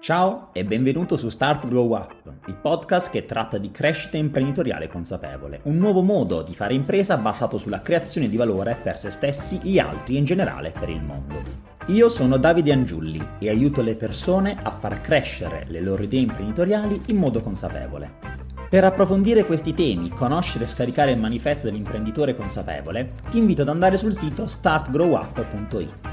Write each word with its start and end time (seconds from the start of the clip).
Ciao 0.00 0.50
e 0.52 0.64
benvenuto 0.64 1.16
su 1.16 1.28
Start 1.28 1.66
Grow 1.66 1.90
Up, 1.90 2.14
il 2.46 2.54
podcast 2.54 3.10
che 3.10 3.26
tratta 3.26 3.58
di 3.58 3.72
crescita 3.72 4.16
imprenditoriale 4.16 4.86
consapevole, 4.86 5.60
un 5.64 5.76
nuovo 5.76 6.02
modo 6.02 6.42
di 6.42 6.54
fare 6.54 6.72
impresa 6.72 7.16
basato 7.16 7.58
sulla 7.58 7.82
creazione 7.82 8.28
di 8.28 8.36
valore 8.36 8.78
per 8.80 8.96
se 8.96 9.10
stessi, 9.10 9.58
gli 9.60 9.78
altri 9.80 10.14
e 10.14 10.18
in 10.18 10.24
generale 10.24 10.70
per 10.70 10.88
il 10.88 11.02
mondo. 11.02 11.42
Io 11.86 12.08
sono 12.08 12.36
Davide 12.36 12.72
Angiulli 12.72 13.26
e 13.40 13.48
aiuto 13.48 13.82
le 13.82 13.96
persone 13.96 14.56
a 14.62 14.70
far 14.70 15.00
crescere 15.00 15.64
le 15.66 15.80
loro 15.80 16.04
idee 16.04 16.20
imprenditoriali 16.20 17.02
in 17.06 17.16
modo 17.16 17.40
consapevole. 17.40 18.36
Per 18.70 18.84
approfondire 18.84 19.44
questi 19.46 19.74
temi, 19.74 20.10
conoscere 20.10 20.64
e 20.64 20.68
scaricare 20.68 21.10
il 21.10 21.18
manifesto 21.18 21.66
dell'imprenditore 21.66 22.36
consapevole, 22.36 23.14
ti 23.30 23.38
invito 23.38 23.62
ad 23.62 23.68
andare 23.68 23.96
sul 23.96 24.14
sito 24.14 24.46
startgrowup.it. 24.46 26.07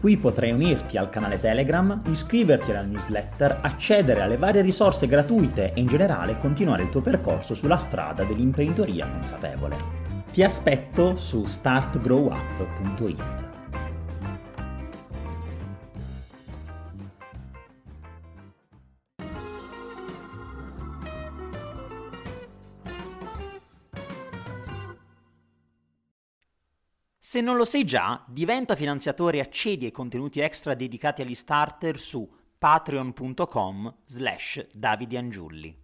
Qui 0.00 0.16
potrai 0.16 0.52
unirti 0.52 0.96
al 0.96 1.10
canale 1.10 1.40
Telegram, 1.40 2.00
iscriverti 2.06 2.70
alla 2.70 2.82
newsletter, 2.82 3.58
accedere 3.62 4.20
alle 4.20 4.36
varie 4.36 4.62
risorse 4.62 5.08
gratuite 5.08 5.72
e 5.72 5.80
in 5.80 5.88
generale 5.88 6.38
continuare 6.38 6.84
il 6.84 6.90
tuo 6.90 7.00
percorso 7.00 7.54
sulla 7.54 7.78
strada 7.78 8.22
dell'imprenditoria 8.22 9.08
consapevole. 9.08 9.76
Ti 10.30 10.44
aspetto 10.44 11.16
su 11.16 11.46
startgrowup.it. 11.46 13.47
Se 27.28 27.42
non 27.42 27.58
lo 27.58 27.66
sei 27.66 27.84
già, 27.84 28.24
diventa 28.26 28.74
finanziatore 28.74 29.36
e 29.36 29.40
accedi 29.40 29.84
ai 29.84 29.90
contenuti 29.90 30.40
extra 30.40 30.72
dedicati 30.72 31.20
agli 31.20 31.34
starter 31.34 31.98
su 31.98 32.26
patreon.com 32.56 33.98
slash 34.06 34.66
davidiangiulli. 34.72 35.78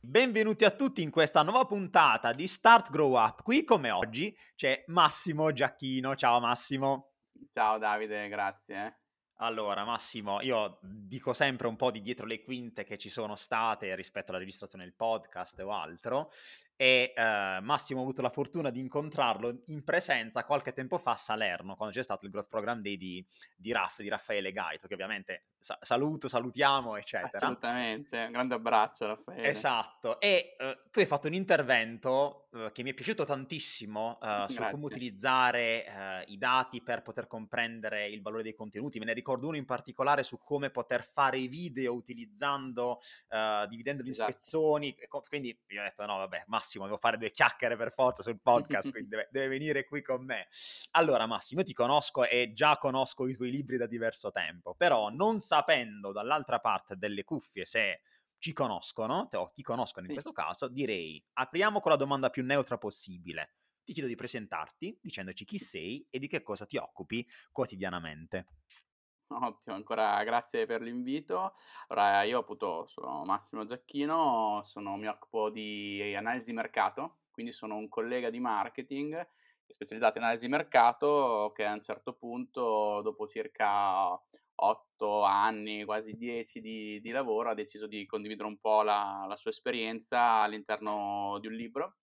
Benvenuti 0.00 0.64
a 0.64 0.72
tutti 0.72 1.00
in 1.00 1.12
questa 1.12 1.42
nuova 1.42 1.64
puntata 1.64 2.32
di 2.32 2.48
Start 2.48 2.90
Grow 2.90 3.16
Up. 3.16 3.44
Qui 3.44 3.62
come 3.62 3.92
oggi 3.92 4.36
c'è 4.56 4.82
Massimo 4.88 5.52
Giacchino. 5.52 6.16
Ciao 6.16 6.40
Massimo. 6.40 7.12
Ciao 7.52 7.78
Davide, 7.78 8.26
grazie. 8.26 8.98
Allora, 9.38 9.84
Massimo, 9.84 10.40
io 10.40 10.78
dico 10.82 11.32
sempre 11.32 11.68
un 11.68 11.76
po' 11.76 11.90
di 11.90 12.02
dietro 12.02 12.26
le 12.26 12.42
quinte 12.42 12.82
che 12.82 12.98
ci 12.98 13.10
sono 13.10 13.36
state 13.36 13.94
rispetto 13.94 14.30
alla 14.30 14.40
registrazione 14.40 14.84
del 14.84 14.94
podcast 14.94 15.58
o 15.60 15.72
altro, 15.72 16.30
e 16.76 17.12
eh, 17.14 17.58
Massimo 17.60 18.00
ha 18.00 18.02
avuto 18.02 18.22
la 18.22 18.30
fortuna 18.30 18.70
di 18.70 18.80
incontrarlo 18.80 19.62
in 19.66 19.84
presenza 19.84 20.44
qualche 20.44 20.72
tempo 20.72 20.98
fa 20.98 21.12
a 21.12 21.16
Salerno, 21.16 21.76
quando 21.76 21.94
c'è 21.94 22.02
stato 22.02 22.24
il 22.24 22.30
Growth 22.30 22.48
Program 22.48 22.80
Day 22.80 22.96
di, 22.96 23.24
di, 23.56 23.72
Raff, 23.72 24.00
di 24.00 24.08
Raffaele 24.08 24.52
Gaito, 24.52 24.86
che 24.86 24.94
ovviamente 24.94 25.44
sa- 25.58 25.78
saluto, 25.80 26.28
salutiamo, 26.28 26.96
eccetera. 26.96 27.30
Assolutamente, 27.32 28.24
un 28.24 28.32
grande 28.32 28.54
abbraccio 28.54 29.06
Raffaele. 29.06 29.48
Esatto, 29.48 30.20
e 30.20 30.56
eh, 30.58 30.82
tu 30.90 30.98
hai 30.98 31.06
fatto 31.06 31.28
un 31.28 31.34
intervento 31.34 32.43
eh, 32.54 32.70
che 32.72 32.82
mi 32.82 32.90
è 32.90 32.94
piaciuto 32.94 33.24
tantissimo 33.24 34.18
eh, 34.20 34.46
su 34.48 34.62
come 34.70 34.84
utilizzare 34.84 35.86
eh, 35.86 36.24
i 36.28 36.38
dati 36.38 36.82
per 36.82 37.02
poter 37.02 37.26
comprendere 37.26 38.08
il 38.08 38.20
valore 38.20 38.42
dei 38.42 38.54
contenuti. 38.54 38.98
Me 38.98 39.06
ne 39.06 39.12
ricordo 39.12 39.48
uno 39.48 39.56
in 39.56 39.64
particolare 39.64 40.22
su 40.22 40.38
come 40.42 40.70
poter 40.70 41.04
fare 41.04 41.38
i 41.38 41.48
video 41.48 41.94
utilizzando, 41.94 43.00
eh, 43.28 43.66
dividendoli 43.68 44.08
in 44.08 44.14
esatto. 44.14 44.32
spezzoni, 44.32 44.94
quindi 45.28 45.58
io 45.68 45.80
ho 45.80 45.84
detto 45.84 46.04
no 46.04 46.18
vabbè, 46.18 46.44
Massimo 46.46 46.62
Massimo, 46.64 46.84
devo 46.86 46.98
fare 46.98 47.18
due 47.18 47.30
chiacchiere 47.30 47.76
per 47.76 47.92
forza 47.92 48.22
sul 48.22 48.40
podcast, 48.40 48.90
quindi 48.90 49.10
deve, 49.10 49.28
deve, 49.30 49.48
venire 49.48 49.84
qui 49.84 50.02
con 50.02 50.24
me. 50.24 50.48
Allora 50.92 51.26
Massimo, 51.26 51.60
io 51.60 51.66
ti 51.66 51.72
conosco 51.72 52.24
e 52.24 52.52
già 52.54 52.76
conosco 52.78 53.26
i 53.26 53.34
tuoi 53.34 53.50
libri 53.50 53.76
da 53.76 53.86
diverso 53.86 54.30
tempo, 54.30 54.74
però 54.74 55.10
non 55.10 55.38
sapendo 55.38 56.12
dall'altra 56.12 56.58
parte 56.58 56.96
delle 56.96 57.22
cuffie 57.22 57.64
se 57.64 58.00
ci 58.38 58.52
conoscono, 58.52 59.28
o 59.32 59.50
ti 59.52 59.62
conoscono 59.62 60.04
sì. 60.04 60.12
in 60.12 60.16
questo 60.18 60.32
caso, 60.32 60.68
direi 60.68 61.22
apriamo 61.34 61.80
con 61.80 61.90
la 61.90 61.96
domanda 61.96 62.30
più 62.30 62.44
neutra 62.44 62.78
possibile. 62.78 63.54
Ti 63.84 63.92
chiedo 63.92 64.08
di 64.08 64.14
presentarti 64.14 64.98
dicendoci 65.00 65.44
chi 65.44 65.58
sei 65.58 66.06
e 66.10 66.18
di 66.18 66.26
che 66.26 66.42
cosa 66.42 66.66
ti 66.66 66.76
occupi 66.76 67.26
quotidianamente. 67.52 68.46
Ottimo, 69.26 69.74
ancora 69.74 70.22
grazie 70.22 70.66
per 70.66 70.82
l'invito. 70.82 71.54
Allora, 71.88 72.22
io 72.22 72.40
appunto 72.40 72.86
sono 72.86 73.24
Massimo 73.24 73.64
Giacchino, 73.64 74.62
sono, 74.64 74.96
mi 74.96 75.06
occupo 75.06 75.50
di 75.50 76.14
analisi 76.14 76.50
di 76.50 76.56
mercato, 76.56 77.20
quindi 77.30 77.52
sono 77.52 77.76
un 77.76 77.88
collega 77.88 78.30
di 78.30 78.38
marketing 78.38 79.26
specializzato 79.66 80.18
in 80.18 80.24
analisi 80.24 80.44
di 80.44 80.52
mercato 80.52 81.52
che 81.54 81.64
a 81.64 81.72
un 81.72 81.80
certo 81.80 82.14
punto, 82.14 83.00
dopo 83.02 83.26
circa 83.26 84.20
8 84.56 85.22
anni, 85.22 85.84
quasi 85.84 86.14
10 86.14 86.60
di, 86.60 87.00
di 87.00 87.10
lavoro, 87.10 87.50
ha 87.50 87.54
deciso 87.54 87.86
di 87.86 88.06
condividere 88.06 88.48
un 88.48 88.58
po' 88.58 88.82
la, 88.82 89.24
la 89.28 89.36
sua 89.36 89.50
esperienza 89.50 90.42
all'interno 90.42 91.38
di 91.40 91.46
un 91.46 91.54
libro 91.54 91.96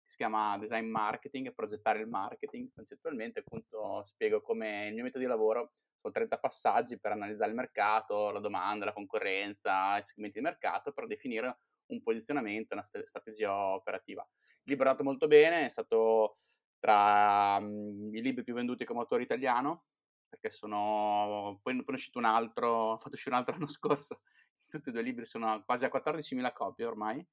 che 0.00 0.10
si 0.10 0.16
chiama 0.16 0.56
Design 0.58 0.86
Marketing 0.86 1.52
progettare 1.54 2.00
il 2.00 2.08
marketing. 2.08 2.70
Concettualmente 2.74 3.40
appunto 3.40 4.02
spiego 4.04 4.40
come 4.40 4.86
il 4.88 4.94
mio 4.94 5.02
metodo 5.04 5.24
di 5.24 5.30
lavoro 5.30 5.72
con 6.00 6.12
30 6.12 6.38
passaggi 6.38 6.98
per 6.98 7.12
analizzare 7.12 7.50
il 7.50 7.56
mercato, 7.56 8.30
la 8.30 8.40
domanda, 8.40 8.86
la 8.86 8.92
concorrenza, 8.92 9.98
i 9.98 10.02
segmenti 10.02 10.38
di 10.38 10.44
mercato, 10.44 10.92
per 10.92 11.06
definire 11.06 11.58
un 11.88 12.02
posizionamento, 12.02 12.74
una 12.74 12.82
strategia 12.82 13.54
operativa. 13.74 14.26
Il 14.42 14.72
libro 14.72 14.86
è 14.86 14.88
andato 14.88 15.04
molto 15.04 15.26
bene, 15.26 15.66
è 15.66 15.68
stato 15.68 16.36
tra 16.78 17.56
um, 17.58 18.10
i 18.14 18.22
libri 18.22 18.44
più 18.44 18.54
venduti 18.54 18.84
come 18.84 19.00
autore 19.00 19.22
italiano, 19.22 19.84
perché 20.28 20.50
sono... 20.50 21.58
poi, 21.62 21.82
poi 21.82 21.94
è 21.94 21.96
uscito 21.96 22.18
un 22.18 22.24
altro, 22.24 22.68
ho 22.92 22.98
fatto 22.98 23.14
uscire 23.14 23.34
un 23.34 23.40
altro 23.40 23.54
l'anno 23.54 23.68
scorso, 23.68 24.20
tutti 24.68 24.88
e 24.88 24.92
due 24.92 25.00
i 25.00 25.04
libri 25.04 25.26
sono 25.26 25.62
quasi 25.64 25.84
a 25.84 25.90
14.000 25.92 26.52
copie 26.52 26.84
ormai. 26.84 27.26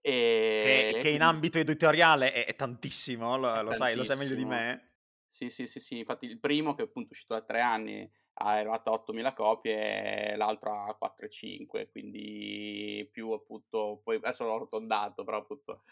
E... 0.00 0.90
Che, 0.94 1.00
che 1.00 1.08
in 1.10 1.22
ambito 1.22 1.58
editoriale 1.58 2.32
è, 2.32 2.46
è 2.46 2.56
tantissimo, 2.56 3.36
lo, 3.36 3.48
è 3.48 3.62
lo 3.62 3.70
tantissimo. 3.70 3.74
sai, 3.76 3.96
lo 3.96 4.04
sai 4.04 4.16
meglio 4.16 4.34
di 4.34 4.44
me. 4.44 4.92
Sì, 5.24 5.48
sì, 5.48 5.66
sì, 5.66 5.80
sì, 5.80 5.98
infatti 5.98 6.26
il 6.26 6.38
primo 6.38 6.74
che 6.74 6.82
appunto 6.82 7.08
è 7.08 7.12
uscito 7.12 7.32
da 7.32 7.42
tre 7.42 7.60
anni 7.60 8.10
ha 8.34 8.50
arrivato 8.50 8.90
a 8.90 9.02
8.000 9.06 9.34
copie 9.34 10.36
l'altro 10.36 10.72
a 10.72 10.98
4,5, 11.00 11.90
quindi 11.90 13.08
più 13.10 13.30
appunto, 13.30 14.00
poi 14.02 14.16
adesso 14.16 14.44
l'ho 14.44 14.54
arrotondato, 14.54 15.24
però 15.24 15.38
appunto 15.38 15.84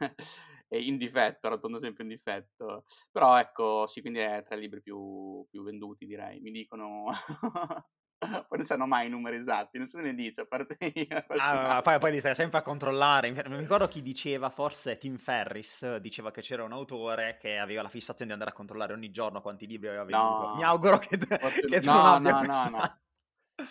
in 0.68 0.96
difetto, 0.96 1.46
arrotondo 1.46 1.78
sempre 1.78 2.02
in 2.02 2.08
difetto. 2.08 2.84
Però 3.10 3.38
ecco, 3.38 3.86
sì, 3.86 4.00
quindi 4.00 4.20
è 4.20 4.42
tra 4.44 4.56
i 4.56 4.60
libri 4.60 4.82
più, 4.82 5.46
più 5.48 5.62
venduti 5.62 6.06
direi, 6.06 6.40
mi 6.40 6.50
dicono... 6.50 7.06
poi 8.18 8.56
non 8.56 8.64
sanno 8.64 8.86
mai 8.86 9.06
i 9.06 9.10
numeri 9.10 9.36
esatti, 9.36 9.78
nessuno 9.78 10.02
ne 10.02 10.14
dice, 10.14 10.42
a 10.42 10.46
parte 10.46 10.76
io. 10.94 11.24
Ah, 11.38 11.82
poi, 11.82 11.98
poi 11.98 12.12
li 12.12 12.18
stai 12.18 12.34
sempre 12.34 12.58
a 12.58 12.62
controllare. 12.62 13.30
Mi 13.30 13.56
ricordo 13.58 13.86
chi 13.88 14.02
diceva, 14.02 14.48
forse 14.48 14.96
Tim 14.98 15.18
Ferris, 15.18 15.96
diceva 15.96 16.30
che 16.30 16.40
c'era 16.40 16.64
un 16.64 16.72
autore 16.72 17.36
che 17.38 17.58
aveva 17.58 17.82
la 17.82 17.88
fissazione 17.88 18.26
di 18.26 18.32
andare 18.32 18.50
a 18.50 18.54
controllare 18.54 18.94
ogni 18.94 19.10
giorno 19.10 19.42
quanti 19.42 19.66
libri 19.66 19.88
aveva 19.88 20.04
venduto. 20.04 20.48
No. 20.48 20.54
Mi 20.54 20.64
auguro 20.64 20.98
che, 20.98 21.18
Fortun- 21.18 21.70
che 21.70 21.80
tu 21.80 21.90
no, 21.90 22.02
non 22.02 22.04
abbia 22.04 22.30
no, 22.30 22.38
questa... 22.38 22.68
no, 22.68 22.76
no. 22.78 23.00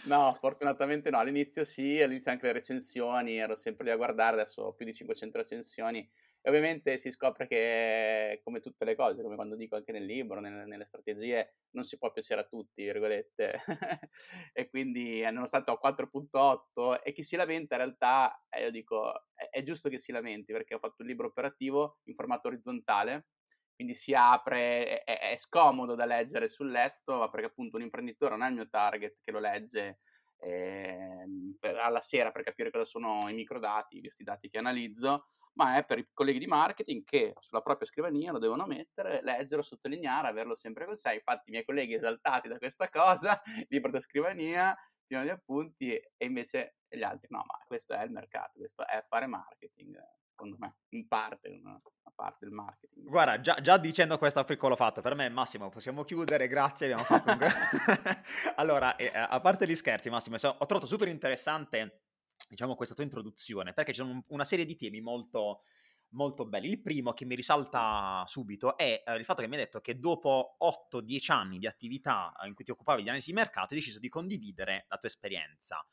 No, 0.06 0.36
fortunatamente 0.40 1.12
no, 1.12 1.20
all'inizio 1.20 1.64
sì, 1.64 2.02
all'inizio 2.02 2.32
anche 2.32 2.48
le 2.48 2.54
recensioni, 2.54 3.38
ero 3.38 3.56
sempre 3.56 3.86
lì 3.86 3.92
a 3.92 3.96
guardare, 3.96 4.34
adesso 4.34 4.64
ho 4.64 4.74
più 4.74 4.84
di 4.84 4.94
500 4.94 5.38
recensioni 5.38 6.10
e 6.46 6.50
ovviamente 6.50 7.00
si 7.00 7.10
scopre 7.10 7.48
che, 7.48 8.40
come 8.44 8.60
tutte 8.60 8.86
le 8.86 8.96
cose, 8.96 9.24
come 9.24 9.34
quando 9.34 9.56
dico 9.56 9.78
anche 9.78 9.92
nel 9.92 10.06
libro, 10.06 10.40
nelle, 10.40 10.66
nelle 10.66 10.86
strategie, 10.86 11.56
non 11.72 11.84
si 11.84 11.98
può 11.98 12.12
piacere 12.12 12.42
a 12.42 12.44
tutti, 12.44 12.84
virgolette. 12.84 13.64
e 14.54 14.70
quindi, 14.70 15.24
eh, 15.24 15.32
nonostante 15.32 15.72
ho 15.72 15.80
4.8, 15.84 17.02
e 17.02 17.14
chi 17.14 17.24
si 17.24 17.36
lamenta 17.36 17.74
in 17.74 17.82
realtà, 17.82 18.46
eh, 18.48 18.62
io 18.62 18.70
dico, 18.70 19.12
è, 19.34 19.50
è, 19.50 19.64
giusto 19.64 19.90
che 19.90 19.98
si 19.98 20.12
lamenti, 20.12 20.52
perché 20.52 20.76
ho 20.76 20.78
fatto 20.78 21.02
un 21.02 21.08
libro 21.08 21.26
operativo 21.26 21.98
in 22.04 22.14
formato 22.14 22.48
orizzontale, 22.48 23.30
quindi 23.74 23.96
si 23.96 24.14
apre, 24.14 25.04
è, 25.04 25.32
è 25.32 25.38
scomodo 25.40 25.96
da 25.96 26.06
leggere 26.06 26.48
sul 26.48 26.70
letto, 26.70 27.18
ma 27.18 27.30
perché 27.32 27.48
appunto 27.48 27.78
un 27.78 27.82
imprenditore 27.82 28.36
non 28.36 28.46
è 28.46 28.50
il 28.50 28.56
mio 28.56 28.70
target 28.70 29.18
che 29.20 29.32
lo 29.32 29.40
legge 29.40 30.02
eh, 30.42 31.26
alla 31.60 32.02
sera 32.02 32.32
per 32.32 32.44
capire 32.44 32.70
cosa 32.70 32.86
sono 32.86 33.28
i 33.30 33.34
microdati, 33.34 34.00
questi 34.00 34.24
dati 34.24 34.48
che 34.48 34.60
analizzo, 34.60 35.30
ma 35.56 35.78
è 35.78 35.86
per 35.86 36.00
i 36.00 36.08
colleghi 36.14 36.40
di 36.40 36.48
marketing 36.48 37.04
che 37.04 37.34
sulla 37.40 37.62
propria 37.62 37.88
scrivania 37.88 38.32
lo 38.32 38.40
devono 38.40 38.66
mettere, 38.66 39.22
leggere, 39.24 39.62
sottolineare, 39.62 40.28
averlo 40.28 40.56
sempre 40.56 40.86
con 40.86 40.96
sé. 40.96 41.14
Infatti 41.16 41.50
i 41.50 41.52
miei 41.52 41.66
colleghi 41.66 41.94
esaltati 41.94 42.48
da 42.48 42.58
questa 42.58 42.90
cosa, 42.90 43.42
libro 43.70 43.92
da 43.92 44.00
scrivania, 44.00 44.76
pieno 45.06 45.24
di 45.24 45.30
appunti, 45.30 45.92
e 45.92 46.26
invece 46.26 46.78
gli 46.88 47.04
altri 47.04 47.28
no, 47.30 47.44
ma 47.46 47.58
questo 47.66 47.94
è 47.94 48.04
il 48.04 48.12
mercato, 48.12 48.54
questo 48.58 48.86
è 48.86 49.04
fare 49.08 49.28
marketing, 49.28 49.98
secondo 50.30 50.58
me, 50.60 50.78
in 50.90 51.08
parte, 51.08 51.50
una, 51.50 51.80
parte 52.14 52.46
del 52.46 52.54
marketing. 52.54 53.08
Guarda, 53.08 53.40
già, 53.40 53.62
già, 53.62 53.78
dicendo 53.78 54.18
questo 54.18 54.44
piccolo 54.44 54.76
fatto, 54.76 55.02
per 55.02 55.16
me 55.16 55.30
Massimo 55.30 55.70
possiamo 55.70 56.04
chiudere, 56.04 56.48
grazie, 56.48 56.92
abbiamo 56.92 57.04
fatto 57.04 57.32
un... 57.32 57.40
allora, 58.56 58.96
eh, 58.98 59.12
a 59.14 59.40
parte 59.40 59.68
gli 59.68 59.76
scherzi 59.76 60.10
Massimo, 60.10 60.36
ho 60.36 60.66
trovato 60.66 60.88
super 60.88 61.08
interessante 61.08 62.05
diciamo, 62.48 62.76
questa 62.76 62.96
tua 62.96 63.04
introduzione, 63.04 63.74
perché 63.74 63.92
c'è 63.92 64.04
un, 64.04 64.22
una 64.28 64.44
serie 64.44 64.66
di 64.66 64.76
temi 64.76 65.02
molto, 65.02 65.64
molto 66.10 66.46
belli. 66.46 66.70
Il 66.70 66.82
primo 66.82 67.14
che 67.14 67.26
mi 67.26 67.36
risalta 67.36 68.24
subito 68.28 68.78
è 68.78 69.04
eh, 69.06 69.16
il 69.16 69.26
fatto 69.26 69.42
che 69.42 69.48
mi 69.48 69.56
hai 69.56 69.64
detto 69.64 69.82
che 69.82 70.00
dopo 70.00 70.58
8-10 70.60 71.32
anni 71.32 71.60
di 71.60 71.68
attività 71.68 72.34
in 72.46 72.54
cui 72.54 72.64
ti 72.64 72.72
occupavi 72.72 73.02
di 73.02 73.08
analisi 73.08 73.32
di 73.32 73.38
mercato 73.38 73.74
hai 73.74 73.80
deciso 73.80 74.00
di 74.00 74.10
condividere 74.10 74.86
la 74.90 74.98
tua 74.98 75.10
esperienza. 75.10 75.86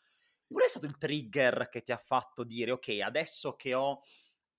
Qual 0.49 0.65
è 0.65 0.69
stato 0.69 0.87
il 0.87 0.99
trigger 0.99 1.69
che 1.71 1.83
ti 1.83 1.93
ha 1.93 1.97
fatto 1.97 2.45
dire 2.45 2.73
ok, 2.73 3.01
adesso 3.03 3.55
che 3.55 3.75
ho 3.75 4.01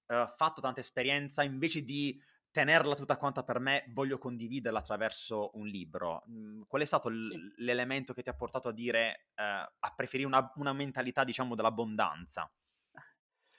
uh, 0.07 0.27
fatto 0.35 0.61
tanta 0.61 0.79
esperienza, 0.79 1.43
invece 1.43 1.83
di 1.83 2.19
tenerla 2.53 2.95
tutta 2.95 3.17
quanta 3.17 3.43
per 3.43 3.59
me, 3.59 3.83
voglio 3.89 4.19
condividerla 4.19 4.79
attraverso 4.79 5.49
un 5.55 5.65
libro. 5.67 6.23
Mm, 6.29 6.61
qual 6.67 6.83
è 6.83 6.85
stato 6.85 7.09
l- 7.09 7.27
sì. 7.29 7.43
l'elemento 7.57 8.13
che 8.13 8.21
ti 8.21 8.29
ha 8.29 8.35
portato 8.35 8.67
a 8.69 8.71
dire, 8.71 9.29
uh, 9.35 9.41
a 9.79 9.93
preferire 9.95 10.27
una, 10.27 10.51
una 10.57 10.71
mentalità, 10.71 11.23
diciamo, 11.23 11.55
dell'abbondanza? 11.55 12.49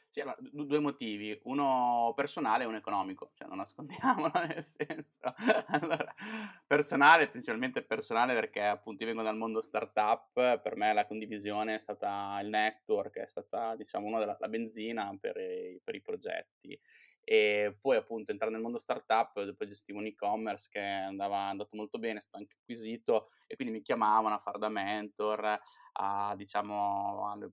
Sì, 0.09 0.21
allora, 0.21 0.37
due 0.41 0.79
motivi, 0.79 1.37
uno 1.45 2.13
personale 2.15 2.63
e 2.63 2.67
uno 2.69 2.77
economico, 2.77 3.33
cioè 3.35 3.49
non 3.49 3.57
nascondiamolo 3.57 4.31
nel 4.47 4.63
senso. 4.63 5.35
Allora, 5.67 6.15
personale, 6.65 7.29
principalmente 7.29 7.83
personale 7.83 8.33
perché 8.33 8.63
appunto 8.63 9.03
io 9.03 9.09
vengo 9.09 9.25
dal 9.25 9.37
mondo 9.37 9.61
startup, 9.61 10.61
per 10.61 10.77
me 10.77 10.93
la 10.93 11.05
condivisione 11.09 11.75
è 11.75 11.79
stata 11.79 12.39
il 12.41 12.49
network, 12.49 13.17
è 13.19 13.27
stata 13.27 13.75
diciamo 13.75 14.07
una 14.07 14.21
della 14.21 14.37
la 14.39 14.49
benzina 14.49 15.17
per 15.21 15.37
i, 15.37 15.81
per 15.83 15.97
i 15.97 16.01
progetti 16.01 16.81
e 17.25 17.77
poi 17.81 17.97
appunto 17.97 18.31
entrare 18.31 18.53
nel 18.53 18.61
mondo 18.61 18.79
startup, 18.79 19.43
dopo 19.43 19.67
gestivo 19.67 19.99
un 19.99 20.07
e-commerce 20.07 20.69
che 20.71 20.81
andava 20.81 21.39
andato 21.39 21.75
molto 21.77 21.99
bene, 21.99 22.19
è 22.19 22.21
stato 22.21 22.37
anche 22.39 22.57
acquisito 22.61 23.31
e 23.47 23.57
quindi 23.57 23.75
mi 23.75 23.83
chiamavano 23.83 24.35
a 24.35 24.39
fare 24.39 24.59
da 24.59 24.69
mentor, 24.69 25.59
a 25.93 26.35
diciamo, 26.37 27.29
ad 27.31 27.49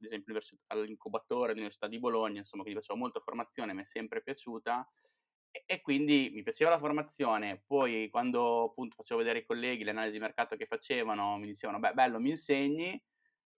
esempio 0.00 0.38
all'incubatore 0.68 1.48
dell'Università 1.48 1.88
di 1.88 1.98
Bologna, 1.98 2.38
insomma, 2.38 2.62
quindi 2.62 2.80
facevo 2.80 2.98
molta 3.00 3.20
formazione, 3.20 3.72
mi 3.72 3.82
è 3.82 3.84
sempre 3.86 4.22
piaciuta. 4.22 4.86
E, 5.52 5.64
e 5.66 5.80
quindi 5.80 6.30
mi 6.32 6.42
piaceva 6.42 6.70
la 6.70 6.78
formazione, 6.78 7.62
poi 7.66 8.08
quando 8.10 8.64
appunto 8.64 8.94
facevo 8.96 9.18
vedere 9.20 9.40
ai 9.40 9.44
colleghi 9.46 9.82
le 9.84 9.90
analisi 9.90 10.12
di 10.14 10.20
mercato 10.20 10.56
che 10.56 10.66
facevano, 10.66 11.36
mi 11.38 11.46
dicevano, 11.46 11.78
beh, 11.80 11.92
bello, 11.94 12.20
mi 12.20 12.30
insegni, 12.30 13.00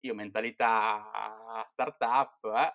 io 0.00 0.14
mentalità 0.14 1.64
startup, 1.68 2.44
eh, 2.44 2.72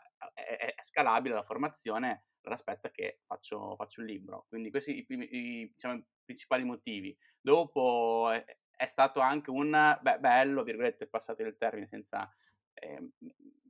è, 0.57 0.75
è 0.75 0.83
scalabile 0.83 1.33
la 1.35 1.43
formazione, 1.43 2.26
aspetta 2.53 2.89
che 2.89 3.19
faccio, 3.25 3.75
faccio 3.75 4.01
il 4.01 4.07
libro. 4.07 4.45
Quindi 4.49 4.69
questi 4.69 5.05
sono 5.07 5.23
i, 5.23 5.35
i, 5.35 5.71
diciamo, 5.73 5.95
i 5.95 6.05
principali 6.23 6.63
motivi. 6.63 7.15
Dopo 7.39 8.29
è, 8.31 8.43
è 8.75 8.87
stato 8.87 9.19
anche 9.19 9.49
un 9.49 9.97
beh, 10.01 10.19
bello, 10.19 10.63
virgolette, 10.63 11.07
passate 11.07 11.43
il 11.43 11.57
termine, 11.57 11.87
senza 11.87 12.29
eh, 12.73 13.09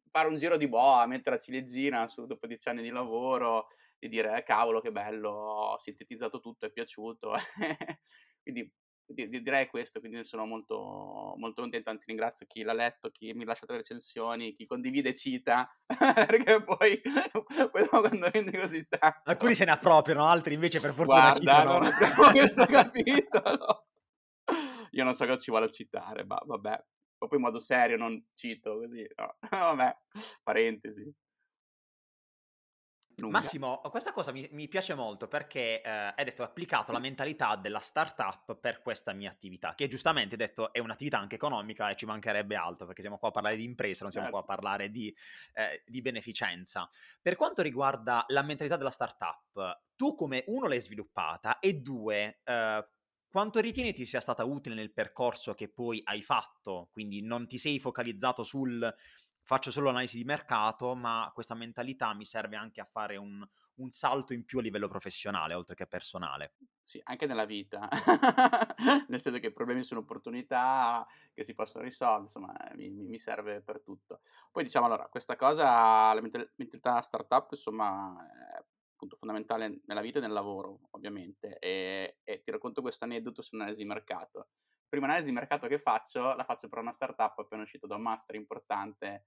fare 0.10 0.28
un 0.28 0.38
giro 0.38 0.58
di 0.58 0.68
boa, 0.68 1.06
mettere 1.06 1.36
la 1.36 1.42
ciliegina 1.42 2.08
su, 2.08 2.26
dopo 2.26 2.48
dieci 2.48 2.70
anni 2.70 2.82
di 2.82 2.90
lavoro 2.90 3.68
e 4.00 4.10
dire 4.10 4.38
eh, 4.38 4.44
cavolo 4.44 4.82
che 4.82 4.92
bello, 4.92 5.30
ho 5.30 5.80
sintetizzato 5.80 6.40
tutto, 6.40 6.66
è 6.66 6.72
piaciuto. 6.72 7.34
quindi 8.44 8.72
direi 9.14 9.68
questo, 9.68 10.00
quindi 10.00 10.24
sono 10.24 10.46
molto, 10.46 11.34
molto 11.38 11.62
contento, 11.62 11.90
anzi 11.90 12.06
ringrazio 12.08 12.46
chi 12.46 12.64
l'ha 12.64 12.74
letto, 12.74 13.10
chi 13.10 13.34
mi 13.34 13.46
lascia 13.46 13.66
le 13.68 13.78
recensioni, 13.78 14.54
chi 14.54 14.66
condivide 14.66 15.10
e 15.10 15.14
cita, 15.14 15.70
perché 15.88 16.64
poi, 16.64 17.02
poi 17.72 17.88
quando 17.88 18.30
vende 18.32 18.60
così 18.60 18.86
tanto... 18.88 19.22
Alcuni 19.24 19.56
se 19.56 19.66
ne 19.66 19.72
appropriano, 19.72 20.26
altri 20.26 20.54
invece 20.54 20.80
per 20.80 20.94
fortuna 20.94 21.34
Guarda, 21.34 21.64
non 21.64 21.84
abbiamo 21.84 22.32
questo 22.32 22.66
capitolo. 22.66 23.88
Io 24.92 25.04
non 25.04 25.14
so 25.14 25.26
cosa 25.26 25.40
ci 25.40 25.52
vuole 25.52 25.70
citare, 25.70 26.24
ma 26.26 26.40
vabbè. 26.44 26.86
Proprio 27.18 27.40
in 27.40 27.46
modo 27.46 27.60
serio, 27.60 27.98
non 27.98 28.24
cito 28.36 28.78
così, 28.78 29.08
no. 29.16 29.38
vabbè, 29.50 29.98
parentesi. 30.44 31.12
Lunga. 33.20 33.40
Massimo, 33.40 33.82
questa 33.90 34.14
cosa 34.14 34.32
mi, 34.32 34.48
mi 34.52 34.68
piace 34.68 34.94
molto 34.94 35.28
perché 35.28 35.82
eh, 35.82 35.90
hai 35.90 36.24
detto 36.24 36.44
hai 36.44 36.50
applicato 36.50 36.92
la 36.92 37.00
mentalità 37.00 37.56
della 37.56 37.80
startup 37.80 38.56
per 38.60 38.84
questa 38.84 39.12
mia 39.12 39.32
attività, 39.32 39.74
che 39.74 39.88
giustamente 39.88 40.36
hai 40.36 40.46
detto 40.46 40.72
è 40.72 40.78
un'attività 40.78 41.18
anche 41.18 41.34
economica 41.34 41.90
e 41.90 41.96
ci 41.96 42.06
mancherebbe 42.06 42.56
altro 42.56 42.86
perché 42.86 43.02
siamo 43.02 43.18
qua 43.18 43.30
a 43.30 43.32
parlare 43.32 43.56
di 43.56 43.64
impresa, 43.64 44.04
non 44.04 44.12
siamo 44.12 44.28
certo. 44.28 44.44
qua 44.44 44.54
a 44.54 44.56
certo. 44.56 44.70
parlare 44.70 44.92
di, 44.92 45.16
eh, 45.54 45.84
di, 45.88 46.02
beneficenza. 46.02 46.88
Per 47.20 47.36
quanto 47.36 47.64
riguarda 47.64 48.24
la 48.28 48.44
mentalità 48.44 48.78
della 48.78 48.92
startup, 48.92 49.82
tu 49.96 50.14
come 50.14 50.44
uno 50.46 50.68
l'hai 50.68 50.80
sviluppata 50.80 51.58
e 51.58 51.74
due, 51.74 52.42
eh, 52.44 52.88
quanto 53.28 53.60
ritieni 53.60 53.94
ti 53.94 54.06
sia 54.06 54.22
stata 54.22 54.44
utile 54.44 54.76
nel 54.76 54.94
percorso 54.94 55.56
che 55.56 55.70
poi 55.70 56.02
hai 56.04 56.22
fatto? 56.22 56.90
Quindi 56.92 57.22
non 57.22 57.48
ti 57.48 57.58
sei 57.58 57.80
focalizzato 57.80 58.44
sul 58.44 58.96
faccio 59.48 59.72
solo 59.72 59.88
analisi 59.90 60.18
di 60.18 60.26
mercato, 60.26 60.94
ma 60.94 61.32
questa 61.34 61.56
mentalità 61.56 62.14
mi 62.14 62.26
serve 62.26 62.58
anche 62.58 62.82
a 62.82 62.86
fare 62.86 63.16
un, 63.16 63.48
un 63.76 63.90
salto 63.92 64.34
in 64.34 64.44
più 64.44 64.60
a 64.60 64.62
livello 64.62 64.90
professionale, 64.90 65.54
oltre 65.54 65.74
che 65.74 65.88
personale. 65.88 66.56
Sì, 66.84 67.00
anche 67.06 67.26
nella 67.26 67.46
vita, 67.46 67.88
nel 69.08 69.22
senso 69.22 69.40
che 69.40 69.54
problemi 69.54 69.84
sono 69.84 70.02
opportunità 70.02 71.08
che 71.34 71.46
si 71.46 71.54
possono 71.54 71.86
risolvere, 71.86 72.24
insomma, 72.24 72.54
mi, 72.76 72.90
mi 72.90 73.18
serve 73.18 73.62
per 73.62 73.82
tutto. 73.82 74.20
Poi 74.52 74.64
diciamo 74.64 74.86
allora, 74.86 75.08
questa 75.08 75.38
cosa, 75.38 76.14
la 76.14 76.22
mentalità 76.22 77.00
startup, 77.00 77.48
insomma, 77.52 78.18
è 78.54 78.64
appunto 78.92 79.16
fondamentale 79.16 79.80
nella 79.86 80.02
vita 80.02 80.18
e 80.18 80.22
nel 80.24 80.34
lavoro, 80.34 80.90
ovviamente, 80.92 81.58
e, 81.60 82.18
e 82.22 82.42
ti 82.42 82.52
racconto 82.52 82.82
questo 82.82 83.06
aneddoto 83.06 83.42
sull'analisi 83.42 83.84
di 83.84 83.88
mercato. 83.88 84.50
Prima 84.90 85.06
analisi 85.06 85.28
di 85.28 85.34
mercato 85.34 85.68
che 85.68 85.80
faccio, 85.80 86.36
la 86.36 86.44
faccio 86.44 86.68
per 86.68 86.80
una 86.80 86.92
startup 86.92 87.40
appena 87.40 87.64
uscito 87.64 87.88
da 87.88 87.96
un 87.96 88.02
master 88.02 88.36
importante 88.36 89.26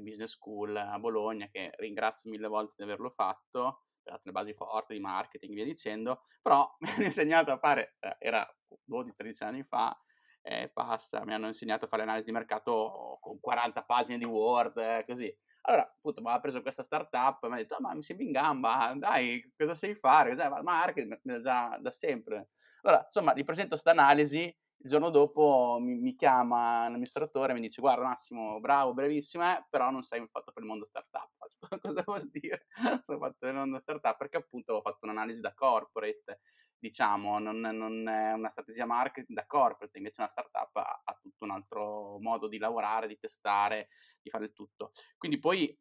Business 0.00 0.32
School 0.32 0.76
a 0.76 0.98
Bologna, 0.98 1.48
che 1.50 1.72
ringrazio 1.76 2.30
mille 2.30 2.48
volte 2.48 2.74
di 2.76 2.84
averlo 2.84 3.10
fatto, 3.10 3.84
per 4.02 4.20
le 4.22 4.32
basi 4.32 4.52
forti 4.52 4.94
di 4.94 5.00
marketing 5.00 5.52
e 5.52 5.54
via 5.56 5.64
dicendo, 5.64 6.22
però 6.40 6.68
mi 6.80 6.90
hanno 6.90 7.04
insegnato 7.04 7.52
a 7.52 7.58
fare, 7.58 7.96
eh, 8.00 8.16
era 8.18 8.46
12-13 8.84 9.44
anni 9.44 9.62
fa, 9.64 9.96
eh, 10.42 10.70
passa, 10.72 11.24
mi 11.24 11.34
hanno 11.34 11.46
insegnato 11.46 11.84
a 11.84 11.88
fare 11.88 12.02
l'analisi 12.04 12.26
di 12.26 12.36
mercato 12.36 13.18
con 13.20 13.38
40 13.38 13.84
pagine 13.84 14.18
di 14.18 14.24
Word, 14.24 14.76
eh, 14.78 15.04
così. 15.06 15.32
Allora, 15.64 15.82
appunto, 15.82 16.20
mi 16.20 16.30
ha 16.30 16.40
preso 16.40 16.60
questa 16.60 16.82
startup, 16.82 17.46
mi 17.46 17.52
ha 17.54 17.56
detto, 17.56 17.76
oh, 17.76 17.80
ma 17.80 17.94
mi 17.94 18.02
sembri 18.02 18.26
in 18.26 18.32
gamba, 18.32 18.94
dai, 18.96 19.52
cosa 19.56 19.76
sai 19.76 19.94
fare? 19.94 20.34
Marketing, 20.62 21.40
già 21.40 21.78
da 21.80 21.90
sempre. 21.92 22.48
Allora, 22.82 23.04
insomma, 23.04 23.32
gli 23.32 23.44
presento 23.44 23.70
questa 23.70 23.92
analisi 23.92 24.52
il 24.82 24.90
giorno 24.90 25.10
dopo 25.10 25.78
mi, 25.80 25.94
mi 25.94 26.14
chiama 26.16 26.88
l'amministratore 26.88 27.52
e 27.52 27.54
mi 27.54 27.60
dice 27.60 27.80
guarda 27.80 28.04
Massimo, 28.04 28.58
bravo, 28.60 28.94
bravissimo, 28.94 29.44
eh, 29.44 29.66
però 29.70 29.90
non 29.90 30.02
sei 30.02 30.26
fatto 30.30 30.52
per 30.52 30.62
il 30.62 30.68
mondo 30.68 30.84
startup. 30.84 31.30
Cosa 31.80 32.02
vuol 32.04 32.28
dire? 32.30 32.66
Sono 33.02 33.18
fatto 33.18 33.36
per 33.38 33.50
il 33.50 33.56
mondo 33.56 33.80
startup 33.80 34.16
perché 34.16 34.38
appunto 34.38 34.74
ho 34.74 34.80
fatto 34.80 34.98
un'analisi 35.02 35.40
da 35.40 35.54
corporate, 35.54 36.40
diciamo, 36.76 37.38
non, 37.38 37.60
non 37.60 38.08
è 38.08 38.32
una 38.32 38.48
strategia 38.48 38.84
marketing 38.84 39.38
da 39.38 39.46
corporate, 39.46 39.98
invece 39.98 40.20
una 40.20 40.30
startup 40.30 40.74
ha, 40.76 41.02
ha 41.04 41.18
tutto 41.20 41.44
un 41.44 41.50
altro 41.52 42.18
modo 42.18 42.48
di 42.48 42.58
lavorare, 42.58 43.06
di 43.06 43.18
testare, 43.18 43.88
di 44.20 44.30
fare 44.30 44.46
il 44.46 44.52
tutto. 44.52 44.90
Quindi 45.16 45.38
poi 45.38 45.78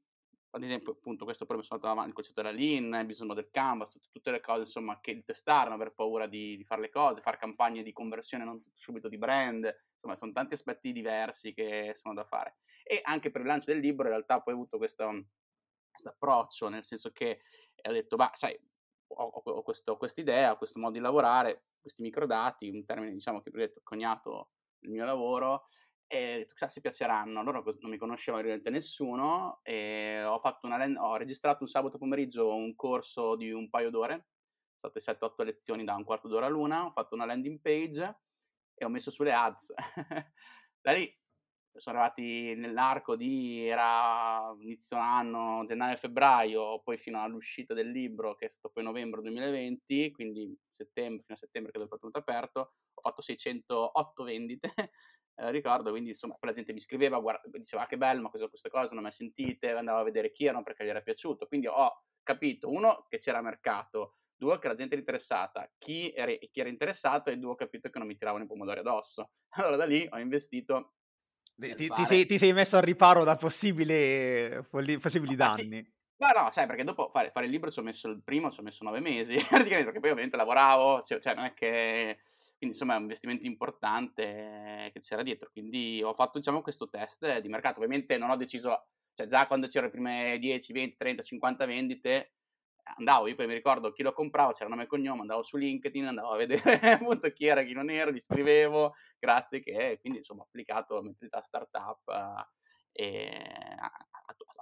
ad 0.53 0.63
esempio, 0.63 0.91
appunto, 0.91 1.23
questo 1.23 1.45
poi 1.45 1.57
mi 1.57 1.63
sono 1.63 1.79
andato 1.79 1.93
avanti, 1.93 2.09
il 2.09 2.15
concetto 2.15 2.41
della 2.41 2.53
Lean, 2.53 2.83
il 2.99 3.05
business 3.05 3.29
model 3.29 3.49
canvas, 3.49 3.91
tutte, 3.91 4.09
tutte 4.11 4.31
le 4.31 4.41
cose, 4.41 4.61
insomma, 4.61 4.99
che 4.99 5.23
testare, 5.23 5.69
non 5.69 5.79
aver 5.79 5.93
paura 5.93 6.27
di, 6.27 6.57
di, 6.57 6.65
fare 6.65 6.81
le 6.81 6.89
cose, 6.89 7.21
fare 7.21 7.37
campagne 7.37 7.83
di 7.83 7.93
conversione, 7.93 8.43
non 8.43 8.61
subito 8.73 9.07
di 9.07 9.17
brand, 9.17 9.73
insomma, 9.93 10.15
sono 10.15 10.33
tanti 10.33 10.55
aspetti 10.55 10.91
diversi 10.91 11.53
che 11.53 11.91
sono 11.95 12.13
da 12.13 12.25
fare. 12.25 12.57
E 12.83 12.99
anche 13.03 13.31
per 13.31 13.41
il 13.41 13.47
lancio 13.47 13.71
del 13.71 13.79
libro, 13.79 14.03
in 14.03 14.11
realtà, 14.11 14.41
poi 14.41 14.53
ho 14.53 14.57
avuto 14.57 14.77
questo, 14.77 15.25
approccio, 16.03 16.67
nel 16.67 16.83
senso 16.83 17.11
che 17.11 17.41
ho 17.87 17.91
detto, 17.91 18.17
bah, 18.17 18.31
sai, 18.33 18.57
ho, 19.07 19.23
ho 19.23 19.63
questa 19.63 20.21
idea, 20.21 20.51
ho 20.51 20.57
questo 20.57 20.79
modo 20.79 20.93
di 20.93 20.99
lavorare, 20.99 21.63
questi 21.79 22.01
microdati, 22.01 22.69
un 22.69 22.83
termine, 22.83 23.13
diciamo, 23.13 23.41
che 23.41 23.49
ho 23.49 23.57
detto, 23.57 23.79
coniato 23.83 24.51
il 24.79 24.89
mio 24.89 25.05
lavoro, 25.05 25.65
e 26.11 26.45
ho 26.45 26.51
chissà 26.51 26.67
se 26.67 26.81
piaceranno. 26.81 27.41
Loro 27.41 27.63
non 27.79 27.89
mi 27.89 27.97
conosceva 27.97 28.41
realtà 28.41 28.69
nessuno 28.69 29.61
e 29.63 30.21
ho, 30.25 30.41
una, 30.63 30.85
ho, 31.01 31.15
registrato 31.15 31.63
un 31.63 31.69
sabato 31.69 31.97
pomeriggio 31.97 32.53
un 32.53 32.75
corso 32.75 33.37
di 33.37 33.49
un 33.49 33.69
paio 33.69 33.89
d'ore, 33.89 34.27
state 34.75 34.99
7-8 34.99 35.45
lezioni 35.45 35.85
da 35.85 35.95
un 35.95 36.03
quarto 36.03 36.27
d'ora 36.27 36.49
l'una, 36.49 36.85
ho 36.85 36.91
fatto 36.91 37.15
una 37.15 37.23
landing 37.23 37.61
page 37.61 38.19
e 38.73 38.83
ho 38.83 38.89
messo 38.89 39.09
sulle 39.09 39.31
ads. 39.31 39.73
da 40.81 40.91
lì 40.91 41.09
sono 41.73 41.99
arrivati 41.99 42.55
nell'arco 42.55 43.15
di 43.15 43.65
era 43.65 44.53
inizio 44.59 44.97
anno, 44.97 45.63
gennaio-febbraio, 45.65 46.81
poi 46.81 46.97
fino 46.97 47.21
all'uscita 47.21 47.73
del 47.73 47.89
libro 47.89 48.35
che 48.35 48.47
è 48.47 48.49
stato 48.49 48.69
poi 48.69 48.83
novembre 48.83 49.21
2020, 49.21 50.11
quindi 50.11 50.53
settembre, 50.67 51.23
fino 51.23 51.35
a 51.35 51.39
settembre 51.39 51.71
che 51.71 51.81
è 51.81 51.99
tutto 51.99 52.17
aperto, 52.17 52.73
ho 52.93 53.01
fatto 53.01 53.21
608 53.21 54.23
vendite 54.23 54.73
eh, 55.35 55.51
ricordo, 55.51 55.91
quindi 55.91 56.09
insomma 56.09 56.37
la 56.39 56.51
gente 56.51 56.73
mi 56.73 56.79
scriveva, 56.79 57.19
guarda, 57.19 57.41
diceva 57.57 57.83
ah, 57.83 57.87
che 57.87 57.97
bello, 57.97 58.21
ma 58.21 58.29
cosa 58.29 58.47
queste 58.47 58.69
cose 58.69 58.87
non 58.87 58.97
le 58.97 59.01
mai 59.03 59.11
sentite, 59.11 59.71
andavo 59.71 59.99
a 59.99 60.03
vedere 60.03 60.31
chi 60.31 60.45
erano 60.45 60.63
perché 60.63 60.85
gli 60.85 60.89
era 60.89 61.01
piaciuto, 61.01 61.47
quindi 61.47 61.67
ho 61.67 62.03
capito, 62.23 62.69
uno, 62.69 63.05
che 63.09 63.17
c'era 63.17 63.41
mercato, 63.41 64.15
due, 64.35 64.59
che 64.59 64.67
la 64.67 64.73
gente 64.73 64.93
era 64.93 65.01
interessata, 65.01 65.71
chi 65.77 66.11
era, 66.11 66.31
chi 66.33 66.59
era 66.59 66.69
interessato 66.69 67.29
e 67.29 67.37
due, 67.37 67.51
ho 67.51 67.55
capito 67.55 67.89
che 67.89 67.97
non 67.99 68.07
mi 68.07 68.15
tiravano 68.15 68.43
i 68.43 68.47
pomodori 68.47 68.79
addosso. 68.79 69.31
Allora 69.61 69.75
da 69.75 69.85
lì 69.85 70.07
ho 70.09 70.19
investito 70.19 70.93
ti, 71.55 71.75
ti, 71.89 72.05
sei, 72.05 72.25
ti, 72.25 72.37
sei, 72.37 72.53
messo 72.53 72.77
al 72.77 72.83
riparo 72.83 73.23
da 73.23 73.35
possibili, 73.35 74.65
possibili 74.99 75.35
danni. 75.35 75.79
Ah, 75.79 75.83
sì. 75.83 75.93
No, 76.21 76.27
no, 76.39 76.51
sai, 76.51 76.67
perché 76.67 76.83
dopo 76.83 77.09
fare, 77.09 77.31
fare 77.31 77.47
il 77.47 77.51
libro 77.51 77.71
ci 77.71 77.79
ho 77.79 77.81
messo 77.81 78.07
il 78.07 78.21
primo, 78.21 78.51
ci 78.51 78.59
ho 78.59 78.63
messo 78.63 78.83
nove 78.83 78.99
mesi, 78.99 79.33
praticamente, 79.49 79.85
perché 79.85 79.99
poi 79.99 80.11
ovviamente 80.11 80.37
lavoravo, 80.37 81.01
cioè, 81.01 81.19
cioè 81.19 81.33
non 81.33 81.45
è 81.45 81.53
che... 81.53 82.19
Quindi 82.61 82.77
insomma 82.77 82.93
è 82.93 82.97
un 82.97 83.01
investimento 83.03 83.43
importante 83.47 84.91
che 84.93 84.99
c'era 84.99 85.23
dietro, 85.23 85.49
quindi 85.51 85.99
ho 86.03 86.13
fatto 86.13 86.37
diciamo 86.37 86.61
questo 86.61 86.87
test 86.89 87.39
di 87.39 87.47
mercato, 87.49 87.77
ovviamente 87.77 88.19
non 88.19 88.29
ho 88.29 88.35
deciso, 88.35 88.85
cioè 89.13 89.25
già 89.25 89.47
quando 89.47 89.65
c'erano 89.65 89.91
le 89.91 89.99
prime 89.99 90.37
10, 90.37 90.71
20, 90.71 90.95
30, 90.95 91.23
50 91.23 91.65
vendite, 91.65 92.33
andavo, 92.97 93.25
io 93.27 93.33
poi 93.33 93.47
mi 93.47 93.55
ricordo 93.55 93.91
chi 93.91 94.03
lo 94.03 94.13
compravo, 94.13 94.51
c'era 94.51 94.69
nome 94.69 94.83
e 94.83 94.85
cognome, 94.85 95.21
andavo 95.21 95.41
su 95.41 95.57
LinkedIn, 95.57 96.05
andavo 96.05 96.33
a 96.33 96.37
vedere 96.37 96.79
appunto 97.01 97.31
chi 97.31 97.47
era, 97.47 97.63
chi 97.63 97.73
non 97.73 97.89
era, 97.89 98.11
gli 98.11 98.19
scrivevo, 98.19 98.93
grazie 99.17 99.59
che, 99.59 99.97
quindi 99.99 100.19
insomma 100.19 100.41
ho 100.41 100.45
applicato 100.45 100.93
la 100.93 101.01
mentalità 101.01 101.41
startup 101.41 101.99
eh, 102.91 103.75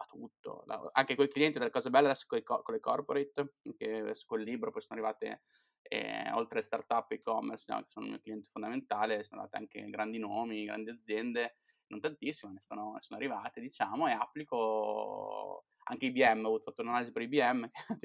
tutto, 0.09 0.63
anche 0.91 1.15
con 1.15 1.25
i 1.25 1.29
clienti 1.29 1.59
delle 1.59 1.69
cose 1.69 1.89
belle 1.89 2.07
adesso 2.07 2.25
con, 2.27 2.37
i, 2.37 2.43
con 2.43 2.61
le 2.65 2.79
corporate, 2.79 3.55
che 3.77 3.99
adesso 3.99 4.25
col 4.27 4.41
libro 4.41 4.71
poi 4.71 4.81
sono 4.81 4.99
arrivate 4.99 5.43
eh, 5.83 6.31
oltre 6.33 6.61
startup 6.61 7.11
e-commerce, 7.11 7.71
no, 7.71 7.81
che 7.81 7.89
sono 7.89 8.05
il 8.05 8.11
mio 8.11 8.21
cliente 8.21 8.47
fondamentale, 8.51 9.23
sono 9.23 9.41
arrivate 9.41 9.57
anche 9.57 9.89
grandi 9.89 10.17
nomi, 10.17 10.65
grandi 10.65 10.89
aziende, 10.89 11.57
non 11.87 11.99
tantissime, 11.99 12.53
ne 12.53 12.59
sono, 12.59 12.97
sono 12.99 13.19
arrivate 13.19 13.61
diciamo 13.61 14.07
e 14.07 14.11
applico 14.11 15.65
anche 15.85 16.05
IBM, 16.05 16.45
ho 16.45 16.59
fatto 16.59 16.81
un'analisi 16.81 17.11
per 17.11 17.23
IBM, 17.23 17.63
ho 17.89 17.97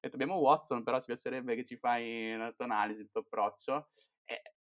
detto 0.00 0.14
abbiamo 0.14 0.36
Watson, 0.36 0.82
però 0.84 0.98
ci 0.98 1.06
piacerebbe 1.06 1.54
che 1.56 1.64
ci 1.64 1.76
fai 1.76 2.34
una 2.34 2.52
tua 2.52 2.66
analisi, 2.66 3.00
il 3.00 3.10
tuo 3.10 3.22
approccio. 3.22 3.88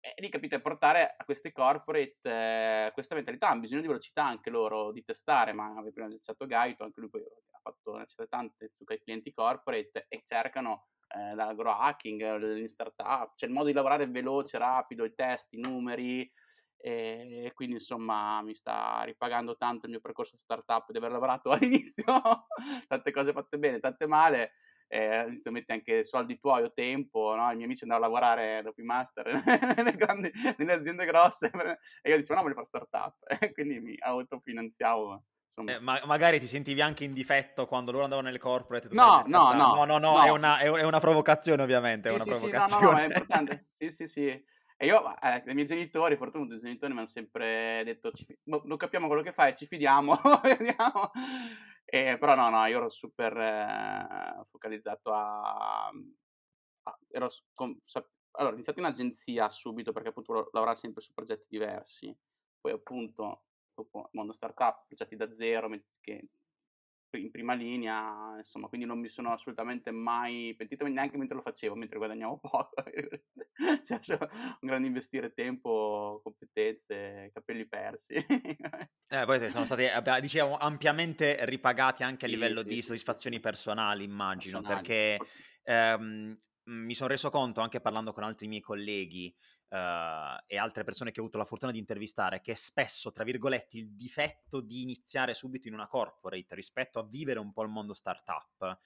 E 0.02 0.16
lì 0.18 0.30
capite, 0.30 0.60
portare 0.62 1.14
a 1.16 1.24
questi 1.24 1.52
corporate 1.52 2.18
eh, 2.24 2.92
questa 2.92 3.14
mentalità, 3.14 3.50
hanno 3.50 3.62
bisogno 3.62 3.82
di 3.82 3.88
velocità 3.88 4.26
anche 4.26 4.50
loro, 4.50 4.92
di 4.92 5.04
testare, 5.04 5.54
ma 5.54 5.68
avevo 5.68 5.92
prima 5.92 6.10
citato 6.10 6.48
Gaito, 6.48 6.84
anche 6.84 7.00
lui 7.00 7.10
poi 7.10 7.22
ha 7.22 7.60
fatto 7.62 7.96
ne 7.98 8.06
tante 8.28 8.72
su 8.76 8.84
quei 8.84 9.00
clienti 9.00 9.32
corporate 9.32 10.08
e 10.08 10.22
cercano 10.24 10.88
eh, 11.16 11.36
dall'agro 11.36 11.72
hacking, 11.72 12.58
in 12.58 12.68
startup, 12.68 13.34
cioè 13.36 13.48
il 13.48 13.56
modo 13.56 13.68
di 13.68 13.74
lavorare 13.74 14.08
veloce, 14.08 14.58
rapido, 14.58 15.06
i 15.06 15.14
test, 15.14 15.54
i 15.54 15.60
numeri, 15.60 16.32
e 16.84 17.52
quindi 17.54 17.76
insomma 17.76 18.42
mi 18.42 18.56
sta 18.56 19.04
ripagando 19.04 19.56
tanto 19.56 19.86
il 19.86 19.92
mio 19.92 20.02
percorso 20.02 20.36
startup 20.36 20.90
di 20.90 20.98
aver 20.98 21.12
lavorato 21.12 21.52
all'inizio, 21.52 22.04
tante 22.88 23.12
cose 23.12 23.34
fatte 23.34 23.60
bene, 23.60 23.80
tante 23.80 24.08
male, 24.08 24.54
eh, 24.92 25.16
all'inizio 25.16 25.52
metti 25.52 25.72
anche 25.72 26.04
soldi 26.04 26.38
tuoi 26.38 26.64
o 26.64 26.74
tempo, 26.74 27.34
no? 27.34 27.50
i 27.50 27.54
miei 27.54 27.64
amici 27.64 27.84
andavano 27.84 28.08
a 28.08 28.10
lavorare 28.10 28.62
dopo 28.62 28.82
i 28.82 28.84
master 28.84 29.26
nelle, 29.78 29.96
grandi, 29.96 30.30
nelle 30.58 30.74
aziende 30.74 31.06
grosse 31.06 31.50
e 32.02 32.10
io 32.10 32.18
dicevo 32.18 32.36
no 32.36 32.42
voglio 32.42 32.56
fare 32.56 32.66
startup 32.66 33.16
quindi 33.54 33.80
mi 33.80 33.96
autofinanziavo. 33.98 35.24
Eh, 35.66 35.80
ma 35.80 36.02
magari 36.06 36.40
ti 36.40 36.48
sentivi 36.48 36.82
anche 36.82 37.04
in 37.04 37.12
difetto 37.12 37.68
quando 37.68 37.92
loro 37.92 38.04
andavano 38.06 38.28
nelle 38.28 38.40
corporate? 38.40 38.88
No, 38.92 39.22
no, 39.26 39.52
no, 39.52 39.74
no, 39.74 39.86
no, 39.86 39.98
no, 39.98 40.24
È, 40.24 40.30
una, 40.30 40.60
è, 40.60 40.68
una, 40.68 41.00
provocazione 41.00 41.62
ovviamente. 41.62 42.04
Sì, 42.04 42.08
è 42.08 42.14
una 42.14 42.24
sì, 42.24 42.30
provocazione. 42.30 42.70
sì, 42.70 42.86
no, 42.86 42.92
no, 42.92 42.98
è 42.98 43.04
importante. 43.06 43.68
sì, 43.72 43.92
sì, 43.92 44.08
sì. 44.08 44.28
E 44.28 44.86
io, 44.86 45.04
eh, 45.20 45.44
i 45.46 45.54
miei 45.54 45.66
genitori, 45.66 46.16
fortunatamente 46.16 46.56
i 46.56 46.68
genitori 46.68 46.94
mi 46.94 47.00
hanno 47.00 47.08
sempre 47.08 47.82
detto, 47.84 48.12
ci, 48.14 48.26
no, 48.46 48.62
non 48.64 48.78
capiamo 48.78 49.08
quello 49.08 49.22
che 49.22 49.34
fai, 49.34 49.54
ci 49.54 49.66
fidiamo, 49.66 50.18
vediamo. 50.42 51.12
E, 51.94 52.18
però 52.18 52.36
no, 52.36 52.50
no, 52.50 52.66
io 52.68 52.78
ero 52.78 52.90
super 52.90 53.36
eh, 53.36 54.46
focalizzato 54.50 55.12
a... 55.12 55.88
a 55.88 57.00
ero, 57.10 57.30
con, 57.54 57.78
allora, 58.32 58.52
ho 58.52 58.56
iniziato 58.56 58.80
in 58.80 58.86
agenzia 58.86 59.50
subito 59.50 59.92
perché 59.92 60.08
appunto 60.08 60.50
lavorare 60.54 60.78
sempre 60.78 61.02
su 61.02 61.12
progetti 61.14 61.48
diversi. 61.50 62.18
Poi 62.62 62.72
appunto, 62.72 63.44
dopo 63.74 64.08
mondo 64.14 64.32
startup, 64.32 64.86
progetti 64.88 65.18
da 65.18 65.36
zero, 65.36 65.70
che 66.00 66.30
in 67.18 67.32
prima 67.32 67.54
linea, 67.54 68.36
insomma, 68.38 68.68
quindi 68.68 68.86
non 68.86 69.00
mi 69.00 69.08
sono 69.08 69.32
assolutamente 69.32 69.92
mai 69.92 70.54
pentito 70.58 70.88
neanche 70.88 71.18
mentre 71.18 71.36
lo 71.36 71.42
facevo, 71.42 71.76
mentre 71.76 71.98
guadagnavo 71.98 72.40
poco. 72.42 72.84
cioè, 73.84 74.18
un 74.22 74.68
grande 74.68 74.88
investire 74.88 75.34
tempo, 75.34 76.20
competenze, 76.24 77.32
capelli 77.34 77.68
persi. 77.68 78.16
eh, 79.08 79.26
poi 79.26 79.50
sono 79.52 79.66
stati, 79.66 79.86
diciamo, 80.22 80.58
ampiamente 80.58 81.38
ripagati 81.46 82.04
anche 82.04 82.26
a 82.26 82.28
sì, 82.28 82.30
livello 82.30 82.64
sì, 82.64 82.76
di 82.76 82.82
sì, 82.82 82.82
soddisfazioni 82.82 83.40
personali, 83.42 84.06
immagino, 84.06 84.64
personali. 84.64 84.64
perché 84.64 85.26
ehm, 85.64 86.40
mi 86.64 86.96
sono 86.96 87.10
reso 87.10 87.30
conto, 87.30 87.60
anche 87.60 87.82
parlando 87.82 88.14
con 88.14 88.24
altri 88.24 88.48
miei 88.48 88.62
colleghi, 88.62 89.36
uh, 89.72 90.44
e 90.46 90.58
altre 90.58 90.84
persone 90.84 91.12
che 91.12 91.20
ho 91.20 91.24
avuto 91.24 91.38
la 91.38 91.46
fortuna 91.46 91.72
di 91.72 91.80
intervistare, 91.80 92.42
che 92.42 92.56
spesso, 92.56 93.12
tra 93.12 93.24
virgolette, 93.24 93.78
il 93.78 93.92
difetto 93.92 94.60
di 94.60 94.82
iniziare 94.82 95.34
subito 95.34 95.68
in 95.68 95.74
una 95.74 95.88
corporate 95.88 96.56
rispetto 96.56 97.00
a 97.00 97.04
vivere 97.04 97.40
un 97.40 97.52
po' 97.54 97.64
il 97.64 97.70
mondo 97.70 97.94
startup. 97.94 98.80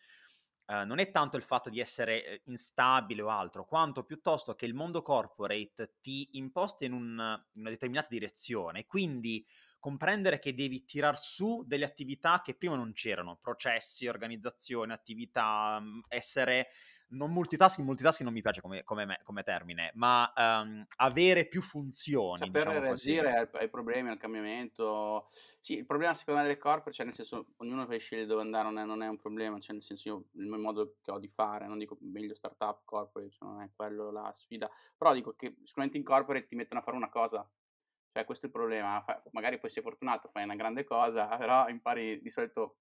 Uh, 0.68 0.84
non 0.86 0.98
è 0.98 1.12
tanto 1.12 1.38
il 1.38 1.44
fatto 1.44 1.70
di 1.70 1.80
essere 1.80 2.26
eh, 2.26 2.42
instabile 2.46 3.22
o 3.22 3.30
altro, 3.30 3.66
quanto 3.66 4.04
piuttosto 4.04 4.56
che 4.56 4.66
il 4.66 4.74
mondo 4.74 5.04
corporate 5.04 5.98
ti 6.02 6.30
imposta 6.34 6.86
in, 6.86 6.94
un, 6.94 7.44
in 7.54 7.62
una 7.62 7.70
determinata 7.70 8.08
direzione, 8.10 8.86
quindi 8.88 9.46
comprendere 9.86 10.40
che 10.40 10.56
devi 10.56 10.84
tirar 10.84 11.20
su 11.20 11.64
delle 11.68 11.86
attività 11.86 12.42
che 12.44 12.56
prima 12.56 12.76
non 12.76 12.94
c'erano, 12.94 13.38
processi, 13.40 14.08
organizzazione, 14.08 14.94
attività, 14.94 15.80
mm, 15.80 16.00
essere 16.08 16.70
non 17.10 17.32
multitasking, 17.32 17.86
multitasking 17.86 18.26
non 18.26 18.34
mi 18.34 18.42
piace 18.42 18.62
come, 18.62 18.84
come, 18.84 19.20
come 19.24 19.44
termine, 19.44 19.92
ma 19.96 20.32
um, 20.36 20.86
avere 20.98 21.46
più 21.48 21.62
funzioni. 21.62 22.38
Saper 22.38 22.68
diciamo 22.68 22.80
reagire 22.80 23.38
ai, 23.38 23.48
ai, 23.52 23.70
problemi, 23.70 24.10
al 24.10 24.18
cambiamento. 24.18 25.30
Sì, 25.60 25.78
il 25.78 25.86
problema 25.86 26.14
secondo 26.14 26.42
me 26.42 26.48
delle 26.48 26.60
corporate, 26.60 26.92
cioè 26.92 27.06
nel 27.06 27.16
senso, 27.16 27.54
ognuno 27.58 27.86
poi 27.86 28.00
sceglie 28.00 28.26
dove 28.26 28.42
andare, 28.42 28.66
non 28.66 28.78
è, 28.80 28.86
non 28.86 29.02
è, 29.04 29.08
un 29.08 29.18
problema, 29.18 29.60
cioè 29.60 29.74
nel 29.74 29.84
senso 29.84 30.10
io, 30.10 30.26
il 30.34 30.48
mio 30.48 30.60
modo 30.60 30.96
che 31.02 31.12
ho 31.12 31.20
di 31.20 31.30
fare, 31.30 31.68
non 31.68 31.78
dico 31.78 31.98
meglio 32.02 32.34
startup, 32.34 32.82
corporate, 32.84 33.32
cioè 33.32 33.48
non 33.48 33.62
è 33.62 33.70
quello 33.76 34.12
la 34.12 34.32
sfida, 34.36 34.70
però 34.98 35.14
dico 35.14 35.36
che 35.36 35.58
sicuramente 35.64 35.98
in 35.98 36.04
corporate 36.04 36.46
ti 36.46 36.56
mettono 36.56 36.80
a 36.80 36.84
fare 36.84 36.98
una 36.98 37.10
cosa, 37.10 37.48
cioè 38.12 38.26
questo 38.26 38.46
è 38.46 38.50
il 38.50 38.56
problema, 38.56 39.04
magari 39.32 39.60
poi 39.60 39.70
sei 39.70 39.84
fortunato, 39.84 40.30
fai 40.30 40.44
una 40.44 40.56
grande 40.56 40.84
cosa, 40.86 41.28
però 41.38 41.68
impari 41.68 42.22
di 42.22 42.30
solito 42.30 42.78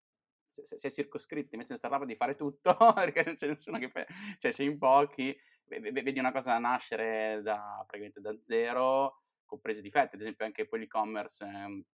se, 0.62 0.78
sei 0.78 0.92
circoscritti, 0.92 1.54
invece 1.54 1.72
in 1.72 1.78
startup 1.78 2.04
di 2.04 2.16
fare 2.16 2.34
tutto, 2.34 2.76
perché 2.94 3.24
non 3.24 3.34
c'è 3.34 3.48
nessuno 3.48 3.78
che 3.78 3.88
fa, 3.88 4.04
cioè 4.38 4.52
sei 4.52 4.66
in 4.66 4.78
pochi, 4.78 5.36
vedi 5.64 6.18
una 6.18 6.32
cosa 6.32 6.58
nascere 6.58 7.40
da, 7.42 7.84
praticamente 7.86 8.20
da 8.20 8.36
zero, 8.44 9.22
compresi 9.44 9.82
difetti, 9.82 10.14
ad 10.14 10.20
esempio 10.20 10.44
anche 10.44 10.66
poi 10.66 10.80
l'e-commerce, 10.80 11.44
eh, 11.44 11.84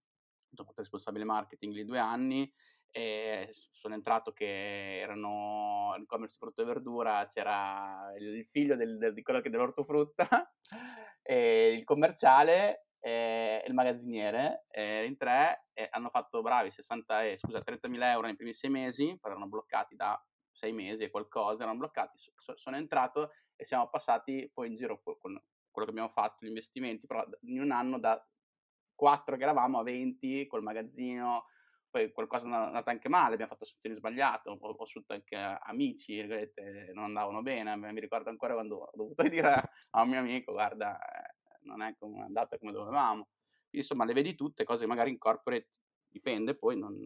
ho 0.57 0.65
fatto 0.65 0.81
responsabile 0.81 1.25
marketing 1.25 1.73
lì 1.73 1.85
due 1.85 1.99
anni, 1.99 2.53
e 2.93 3.49
sono 3.53 3.95
entrato 3.95 4.33
che 4.33 4.99
erano 4.99 5.95
l'e-commerce 5.97 6.37
frutta 6.37 6.63
e 6.63 6.67
verdura, 6.67 7.25
c'era 7.27 8.13
il 8.19 8.45
figlio 8.47 8.77
del, 8.77 8.99
del, 8.99 9.15
di 9.15 9.23
quello 9.23 9.41
che 9.41 9.51
dell'ortofrutta, 9.51 10.29
e 11.23 11.73
il 11.73 11.85
commerciale 11.85 12.90
e 13.01 13.65
il 13.67 13.73
magazziniere, 13.75 14.67
eh, 14.71 15.05
in 15.07 15.17
tre 15.17 15.69
eh, 15.73 15.89
hanno 15.91 16.11
fatto 16.11 16.43
bravi 16.43 16.71
60, 16.71 17.25
eh, 17.25 17.39
scusa, 17.39 17.63
30.000 17.63 18.11
euro 18.13 18.27
nei 18.27 18.37
primi 18.37 18.53
sei 18.53 18.71
mesi, 18.71 19.17
poi 19.19 19.31
erano 19.31 19.49
bloccati 19.49 19.97
da 19.97 20.23
sei 20.51 20.73
mesi 20.73 21.05
e 21.05 21.11
qualcosa, 21.11 21.63
erano 21.63 21.79
bloccati, 21.79 22.19
so, 22.19 22.57
sono 22.57 22.77
entrato 22.77 23.31
e 23.57 23.65
siamo 23.65 23.89
passati 23.89 24.51
poi 24.53 24.69
in 24.69 24.75
giro 24.75 25.01
con 25.03 25.41
quello 25.71 25.87
che 25.87 25.91
abbiamo 25.91 26.11
fatto, 26.11 26.45
gli 26.45 26.49
investimenti, 26.49 27.07
però 27.07 27.25
in 27.43 27.61
un 27.63 27.71
anno 27.71 27.99
da 27.99 28.23
4 28.95 29.37
che 29.37 29.43
eravamo 29.43 29.79
a 29.79 29.83
20 29.83 30.47
col 30.47 30.63
magazzino, 30.63 31.47
poi 31.89 32.13
qualcosa 32.13 32.49
è 32.49 32.53
andato 32.53 32.91
anche 32.91 33.09
male, 33.09 33.33
abbiamo 33.33 33.51
fatto 33.53 33.65
assunzioni 33.65 33.97
sbagliate, 33.97 34.51
ho, 34.51 34.59
ho 34.61 34.83
assunto 34.83 35.15
anche 35.15 35.37
amici, 35.37 36.23
non 36.93 37.05
andavano 37.05 37.41
bene, 37.43 37.77
mi 37.77 38.01
ricordo 38.01 38.29
ancora 38.29 38.53
quando 38.55 38.77
ho 38.77 38.91
dovuto 38.95 39.23
dire 39.29 39.71
a 39.91 40.03
un 40.03 40.09
mio 40.09 40.19
amico, 40.19 40.53
guarda, 40.53 40.99
eh, 40.99 41.40
non 41.63 41.83
è 41.83 41.95
andata 42.21 42.59
come 42.59 42.73
dovevamo. 42.73 43.29
Insomma, 43.71 44.05
le 44.05 44.13
vedi 44.13 44.35
tutte, 44.35 44.65
cose 44.65 44.83
che 44.83 44.89
magari 44.89 45.11
in 45.11 45.19
corporate 45.19 45.69
dipende, 46.09 46.57
poi 46.57 46.77
non, 46.77 46.97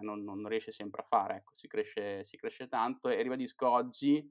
non, 0.00 0.24
non 0.24 0.48
riesce 0.48 0.72
sempre 0.72 1.02
a 1.02 1.06
fare, 1.08 1.36
ecco, 1.36 1.52
si 1.54 1.68
cresce, 1.68 2.24
si 2.24 2.36
cresce 2.36 2.66
tanto 2.68 3.08
e 3.08 3.22
ribadisco 3.22 3.68
oggi 3.68 4.28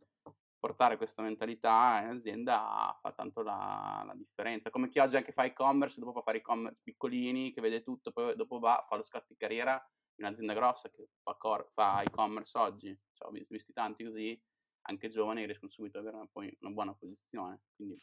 portare 0.60 0.98
questa 0.98 1.22
mentalità 1.22 2.02
in 2.04 2.10
azienda 2.10 2.98
fa 3.02 3.14
tanto 3.14 3.42
la, 3.42 4.04
la, 4.06 4.14
differenza. 4.14 4.70
Come 4.70 4.90
chi 4.90 5.00
oggi 5.00 5.16
anche 5.16 5.32
fa 5.32 5.46
e-commerce, 5.46 6.00
dopo 6.00 6.12
fa 6.12 6.22
fare 6.22 6.40
e-commerce 6.40 6.82
piccolini, 6.84 7.54
che 7.54 7.62
vede 7.62 7.82
tutto, 7.82 8.12
poi 8.12 8.36
dopo 8.36 8.60
va, 8.60 8.86
fa 8.88 8.98
lo 8.98 9.02
scatto 9.02 9.28
di 9.30 9.38
carriera 9.38 9.82
in 10.16 10.26
un'azienda 10.26 10.54
grossa 10.54 10.90
che 10.90 11.08
fa, 11.24 11.36
cor- 11.36 11.72
fa 11.74 12.02
e-commerce 12.02 12.58
oggi. 12.58 13.00
Cioè, 13.14 13.30
ho 13.30 13.46
visti 13.48 13.72
tanti 13.72 14.04
così, 14.04 14.40
anche 14.82 15.08
giovani, 15.08 15.46
riescono 15.46 15.72
subito 15.72 15.98
ad 15.98 16.08
avere 16.08 16.28
poi 16.32 16.56
una 16.60 16.72
buona 16.72 16.94
posizione. 16.94 17.62
Quindi 17.76 17.98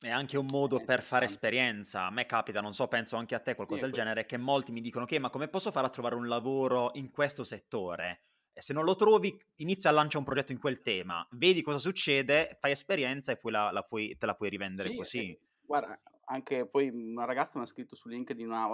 è 0.00 0.10
anche 0.10 0.36
un 0.36 0.46
modo 0.46 0.84
per 0.84 1.02
fare 1.02 1.24
esperienza. 1.24 2.06
A 2.06 2.10
me 2.10 2.26
capita, 2.26 2.60
non 2.60 2.72
so, 2.72 2.88
penso 2.88 3.16
anche 3.16 3.34
a 3.34 3.40
te 3.40 3.54
qualcosa 3.54 3.80
sì, 3.80 3.86
del 3.86 3.94
genere, 3.94 4.26
che 4.26 4.36
molti 4.36 4.72
mi 4.72 4.80
dicono 4.80 5.04
che 5.04 5.18
ma 5.18 5.30
come 5.30 5.48
posso 5.48 5.70
fare 5.70 5.86
a 5.86 5.90
trovare 5.90 6.14
un 6.14 6.28
lavoro 6.28 6.90
in 6.94 7.10
questo 7.10 7.44
settore? 7.44 8.24
E 8.52 8.60
se 8.60 8.72
non 8.72 8.84
lo 8.84 8.94
trovi, 8.94 9.36
inizia 9.56 9.90
a 9.90 9.92
lanciare 9.92 10.18
un 10.18 10.24
progetto 10.24 10.52
in 10.52 10.60
quel 10.60 10.80
tema, 10.80 11.26
vedi 11.32 11.60
cosa 11.60 11.78
succede, 11.78 12.56
fai 12.60 12.70
esperienza 12.70 13.32
e 13.32 13.36
poi 13.36 13.50
la, 13.50 13.72
la 13.72 13.82
puoi, 13.82 14.16
te 14.16 14.26
la 14.26 14.34
puoi 14.34 14.48
rivendere 14.48 14.90
sì, 14.90 14.96
così. 14.96 15.30
Eh, 15.30 15.40
guarda, 15.60 16.00
anche 16.26 16.66
poi 16.68 16.88
una 16.88 17.24
ragazza 17.24 17.58
mi 17.58 17.64
ha 17.64 17.68
scritto 17.68 17.96
su 17.96 18.08
LinkedIn 18.08 18.46
una, 18.46 18.68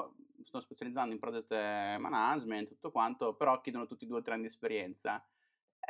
sto 0.45 0.61
specializzando 0.61 1.15
in 1.15 1.19
project 1.19 1.51
management, 1.51 2.69
tutto 2.69 2.91
quanto, 2.91 3.35
però 3.35 3.61
chiedono 3.61 3.87
tutti 3.87 4.07
due 4.07 4.19
o 4.19 4.23
tre 4.23 4.35
anni 4.35 4.43
di 4.43 4.49
esperienza. 4.49 5.25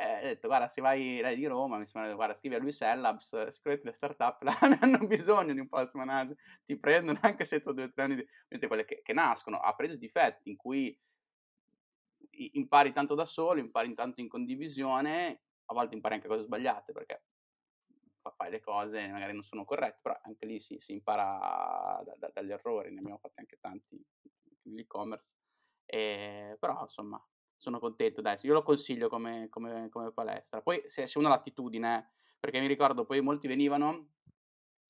E 0.01 0.17
ho 0.17 0.27
detto, 0.29 0.47
guarda, 0.47 0.67
se 0.67 0.81
vai, 0.81 1.19
lei 1.21 1.35
di 1.35 1.45
Roma, 1.45 1.77
mi 1.77 1.85
sembra, 1.85 2.11
guarda, 2.15 2.33
scrivi 2.33 2.55
a 2.55 2.57
lui 2.57 2.71
Sellabs, 2.71 3.49
sicuramente 3.49 3.87
le 3.87 3.93
startup 3.93 4.41
ne 4.67 4.79
hanno 4.81 5.05
bisogno 5.05 5.53
di 5.53 5.59
un 5.59 5.67
project 5.67 5.93
manager, 5.93 6.35
ti 6.65 6.75
prendono 6.79 7.19
anche 7.21 7.45
se 7.45 7.59
tu 7.59 7.71
due 7.71 7.83
o 7.83 7.91
tre 7.91 8.03
anni, 8.03 8.15
di... 8.15 8.67
quelle 8.67 8.83
che, 8.83 9.01
che 9.03 9.13
nascono 9.13 9.59
a 9.59 9.75
presi 9.75 9.99
difetti, 9.99 10.49
in 10.49 10.55
cui 10.55 10.99
impari 12.53 12.91
tanto 12.93 13.13
da 13.13 13.25
solo, 13.25 13.59
impari 13.59 13.93
tanto 13.93 14.21
in 14.21 14.27
condivisione, 14.27 15.43
a 15.65 15.73
volte 15.75 15.93
impari 15.93 16.15
anche 16.15 16.27
cose 16.27 16.45
sbagliate, 16.45 16.93
perché 16.93 17.21
fai 18.35 18.49
le 18.49 18.59
cose 18.59 19.07
magari 19.07 19.33
non 19.33 19.43
sono 19.43 19.65
corrette, 19.65 19.99
però 20.01 20.19
anche 20.23 20.47
lì 20.47 20.59
si, 20.59 20.79
si 20.79 20.93
impara 20.93 22.01
da, 22.03 22.15
da, 22.17 22.31
dagli 22.33 22.51
errori, 22.51 22.91
ne 22.91 22.99
abbiamo 22.99 23.19
fatti 23.19 23.39
anche 23.39 23.59
tanti 23.59 24.03
nell'e-commerce, 24.63 25.35
e, 25.85 26.57
però 26.59 26.81
insomma 26.81 27.23
sono 27.61 27.77
contento, 27.77 28.21
dai, 28.21 28.37
io 28.41 28.53
lo 28.53 28.63
consiglio 28.63 29.07
come, 29.07 29.47
come, 29.49 29.87
come 29.89 30.11
palestra. 30.11 30.63
Poi 30.63 30.81
se, 30.87 31.05
se 31.05 31.19
uno 31.19 31.27
ha 31.27 31.29
l'attitudine, 31.29 32.09
perché 32.39 32.59
mi 32.59 32.65
ricordo 32.65 33.05
poi 33.05 33.21
molti 33.21 33.47
venivano 33.47 34.13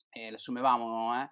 e 0.08 0.30
le 0.30 0.36
assumevamo, 0.36 1.20
eh, 1.20 1.30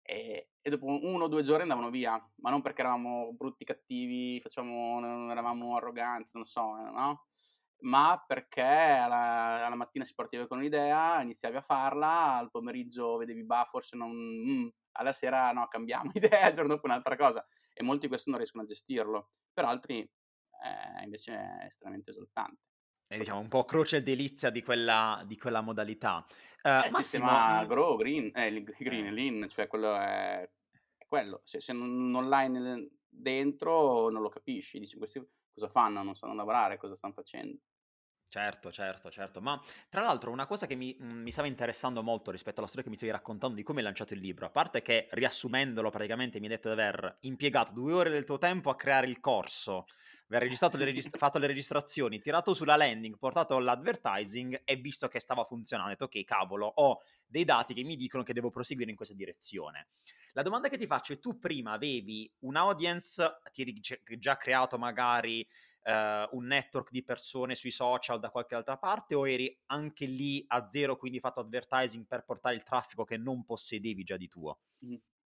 e, 0.00 0.50
e, 0.62 0.70
dopo 0.70 0.86
uno 0.86 1.24
o 1.24 1.28
due 1.28 1.42
giorni 1.42 1.62
andavano 1.62 1.90
via, 1.90 2.18
ma 2.36 2.48
non 2.48 2.62
perché 2.62 2.80
eravamo 2.80 3.34
brutti, 3.34 3.66
cattivi, 3.66 4.40
facciamo, 4.40 4.98
non 4.98 5.30
eravamo 5.30 5.76
arroganti, 5.76 6.30
non 6.32 6.46
so, 6.46 6.74
no? 6.74 7.26
ma 7.80 8.24
perché 8.26 8.62
alla, 8.62 9.66
alla, 9.66 9.76
mattina 9.76 10.04
si 10.04 10.14
partiva 10.14 10.46
con 10.46 10.56
un'idea, 10.56 11.20
iniziavi 11.20 11.56
a 11.56 11.60
farla, 11.60 12.36
al 12.38 12.50
pomeriggio 12.50 13.18
vedevi, 13.18 13.44
bah, 13.44 13.68
forse 13.70 13.94
non... 13.94 14.10
Mm, 14.10 14.68
alla 14.92 15.12
sera 15.12 15.52
no, 15.52 15.68
cambiamo 15.68 16.10
idea, 16.14 16.48
il 16.48 16.54
giorno 16.54 16.74
dopo 16.74 16.86
un'altra 16.86 17.14
cosa. 17.14 17.46
E 17.74 17.82
molti 17.82 18.08
questo 18.08 18.30
non 18.30 18.38
riescono 18.38 18.64
a 18.64 18.66
gestirlo, 18.66 19.32
per 19.52 19.66
altri 19.66 20.10
eh, 20.62 21.04
invece 21.04 21.32
è 21.34 21.66
estremamente 21.66 22.10
esaltante. 22.10 22.62
È 23.06 23.16
diciamo 23.16 23.40
un 23.40 23.48
po' 23.48 23.64
croce 23.64 23.96
e 23.96 24.02
delizia 24.02 24.50
di 24.50 24.62
quella, 24.62 25.22
di 25.26 25.38
quella 25.38 25.62
modalità. 25.62 26.26
Uh, 26.62 26.68
eh, 26.68 26.88
il 26.88 26.94
sistema 26.96 27.64
Grow, 27.64 27.96
Green, 27.96 28.30
eh, 28.34 28.62
Green, 28.62 29.06
eh. 29.06 29.10
Lean, 29.10 29.48
cioè 29.48 29.66
quello 29.66 29.96
è, 29.96 30.42
è 30.96 31.06
quello. 31.06 31.40
Se, 31.42 31.60
se 31.60 31.72
non, 31.72 32.10
non, 32.10 32.28
l'hai 32.28 32.50
nel, 32.50 32.86
dentro 33.08 34.10
non 34.10 34.20
lo 34.20 34.28
capisci, 34.28 34.78
dici 34.78 34.98
questi 34.98 35.26
cosa 35.54 35.68
fanno, 35.68 36.02
non 36.02 36.16
sanno 36.16 36.34
lavorare, 36.34 36.76
cosa 36.76 36.96
stanno 36.96 37.14
facendo. 37.14 37.58
Certo, 38.30 38.70
certo, 38.70 39.10
certo. 39.10 39.40
Ma 39.40 39.58
tra 39.88 40.02
l'altro 40.02 40.30
una 40.30 40.46
cosa 40.46 40.66
che 40.66 40.74
mi, 40.74 40.94
mm, 41.02 41.22
mi, 41.22 41.32
stava 41.32 41.48
interessando 41.48 42.02
molto 42.02 42.30
rispetto 42.30 42.58
alla 42.58 42.66
storia 42.66 42.84
che 42.84 42.90
mi 42.90 42.98
stavi 42.98 43.12
raccontando 43.12 43.56
di 43.56 43.62
come 43.62 43.78
hai 43.78 43.84
lanciato 43.84 44.12
il 44.12 44.20
libro, 44.20 44.44
a 44.44 44.50
parte 44.50 44.82
che 44.82 45.08
riassumendolo 45.12 45.88
praticamente 45.88 46.38
mi 46.38 46.44
hai 46.44 46.52
detto 46.52 46.68
di 46.68 46.78
aver 46.78 47.16
impiegato 47.20 47.72
due 47.72 47.94
ore 47.94 48.10
del 48.10 48.24
tuo 48.24 48.36
tempo 48.36 48.68
a 48.68 48.76
creare 48.76 49.06
il 49.06 49.18
corso, 49.18 49.86
registrato 50.28 50.76
le 50.76 50.84
regist- 50.84 51.16
fatto 51.16 51.38
le 51.38 51.46
registrazioni, 51.46 52.20
tirato 52.20 52.52
sulla 52.54 52.76
landing, 52.76 53.16
portato 53.16 53.58
l'advertising 53.58 54.62
e 54.64 54.76
visto 54.76 55.08
che 55.08 55.20
stava 55.20 55.44
funzionando, 55.44 55.92
ho 55.92 55.96
detto 55.96 56.04
ok 56.04 56.24
cavolo, 56.24 56.66
ho 56.66 57.00
dei 57.26 57.44
dati 57.44 57.72
che 57.72 57.82
mi 57.82 57.96
dicono 57.96 58.22
che 58.22 58.34
devo 58.34 58.50
proseguire 58.50 58.90
in 58.90 58.96
questa 58.96 59.14
direzione. 59.14 59.88
La 60.32 60.42
domanda 60.42 60.68
che 60.68 60.76
ti 60.76 60.86
faccio 60.86 61.14
è 61.14 61.18
tu 61.18 61.38
prima 61.38 61.72
avevi 61.72 62.30
un 62.40 62.56
audience, 62.56 63.38
ti 63.52 63.62
eri 63.62 63.80
già 64.18 64.36
creato 64.36 64.78
magari 64.78 65.46
uh, 65.84 66.36
un 66.36 66.44
network 66.44 66.90
di 66.90 67.02
persone 67.02 67.54
sui 67.54 67.70
social 67.70 68.20
da 68.20 68.30
qualche 68.30 68.54
altra 68.54 68.76
parte 68.76 69.14
o 69.14 69.26
eri 69.26 69.56
anche 69.66 70.06
lì 70.06 70.44
a 70.48 70.68
zero, 70.68 70.96
quindi 70.96 71.20
fatto 71.20 71.40
advertising 71.40 72.06
per 72.06 72.24
portare 72.24 72.54
il 72.54 72.62
traffico 72.62 73.04
che 73.04 73.16
non 73.16 73.44
possedevi 73.44 74.04
già 74.04 74.16
di 74.16 74.28
tuo? 74.28 74.60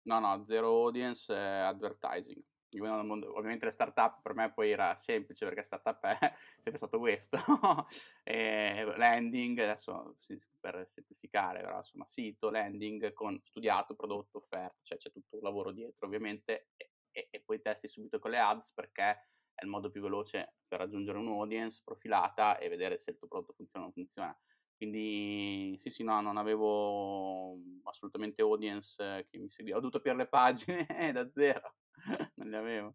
No, 0.02 0.18
no, 0.18 0.44
zero 0.46 0.68
audience 0.68 1.32
e 1.32 1.36
advertising. 1.36 2.42
Ovviamente 2.80 3.64
le 3.64 3.70
startup 3.70 4.20
per 4.22 4.34
me 4.34 4.52
poi 4.52 4.70
era 4.70 4.94
semplice 4.96 5.44
perché 5.44 5.62
startup 5.62 6.02
è 6.04 6.18
sempre 6.58 6.78
stato 6.78 6.98
questo. 6.98 7.38
landing, 8.96 9.58
adesso 9.58 10.16
per 10.60 10.86
semplificare, 10.86 11.60
però 11.60 11.78
insomma 11.78 12.06
sito, 12.06 12.50
landing 12.50 13.12
con 13.12 13.40
studiato, 13.44 13.94
prodotto, 13.94 14.38
offerta, 14.38 14.78
cioè 14.82 14.98
c'è 14.98 15.10
tutto 15.10 15.36
un 15.36 15.42
lavoro 15.42 15.72
dietro 15.72 16.06
ovviamente 16.06 16.68
e, 16.76 16.90
e, 17.10 17.28
e 17.30 17.40
poi 17.40 17.60
testi 17.60 17.88
subito 17.88 18.18
con 18.18 18.30
le 18.30 18.38
ads 18.38 18.72
perché 18.72 19.28
è 19.54 19.62
il 19.62 19.68
modo 19.68 19.90
più 19.90 20.00
veloce 20.00 20.56
per 20.66 20.80
raggiungere 20.80 21.18
un'audience 21.18 21.82
profilata 21.84 22.58
e 22.58 22.68
vedere 22.68 22.96
se 22.96 23.12
il 23.12 23.16
tuo 23.16 23.28
prodotto 23.28 23.52
funziona 23.52 23.84
o 23.84 23.88
non 23.88 23.94
funziona. 23.94 24.38
Quindi 24.76 25.76
sì, 25.80 25.90
sì, 25.90 26.02
no, 26.02 26.20
non 26.20 26.36
avevo 26.36 27.56
assolutamente 27.84 28.42
audience 28.42 29.26
che 29.30 29.38
mi 29.38 29.48
seguiva. 29.48 29.76
Ho 29.76 29.80
dovuto 29.80 29.98
aprire 29.98 30.16
le 30.16 30.26
pagine 30.28 30.86
da 31.12 31.30
zero, 31.30 31.76
non 32.36 32.48
le 32.48 32.56
avevo. 32.56 32.94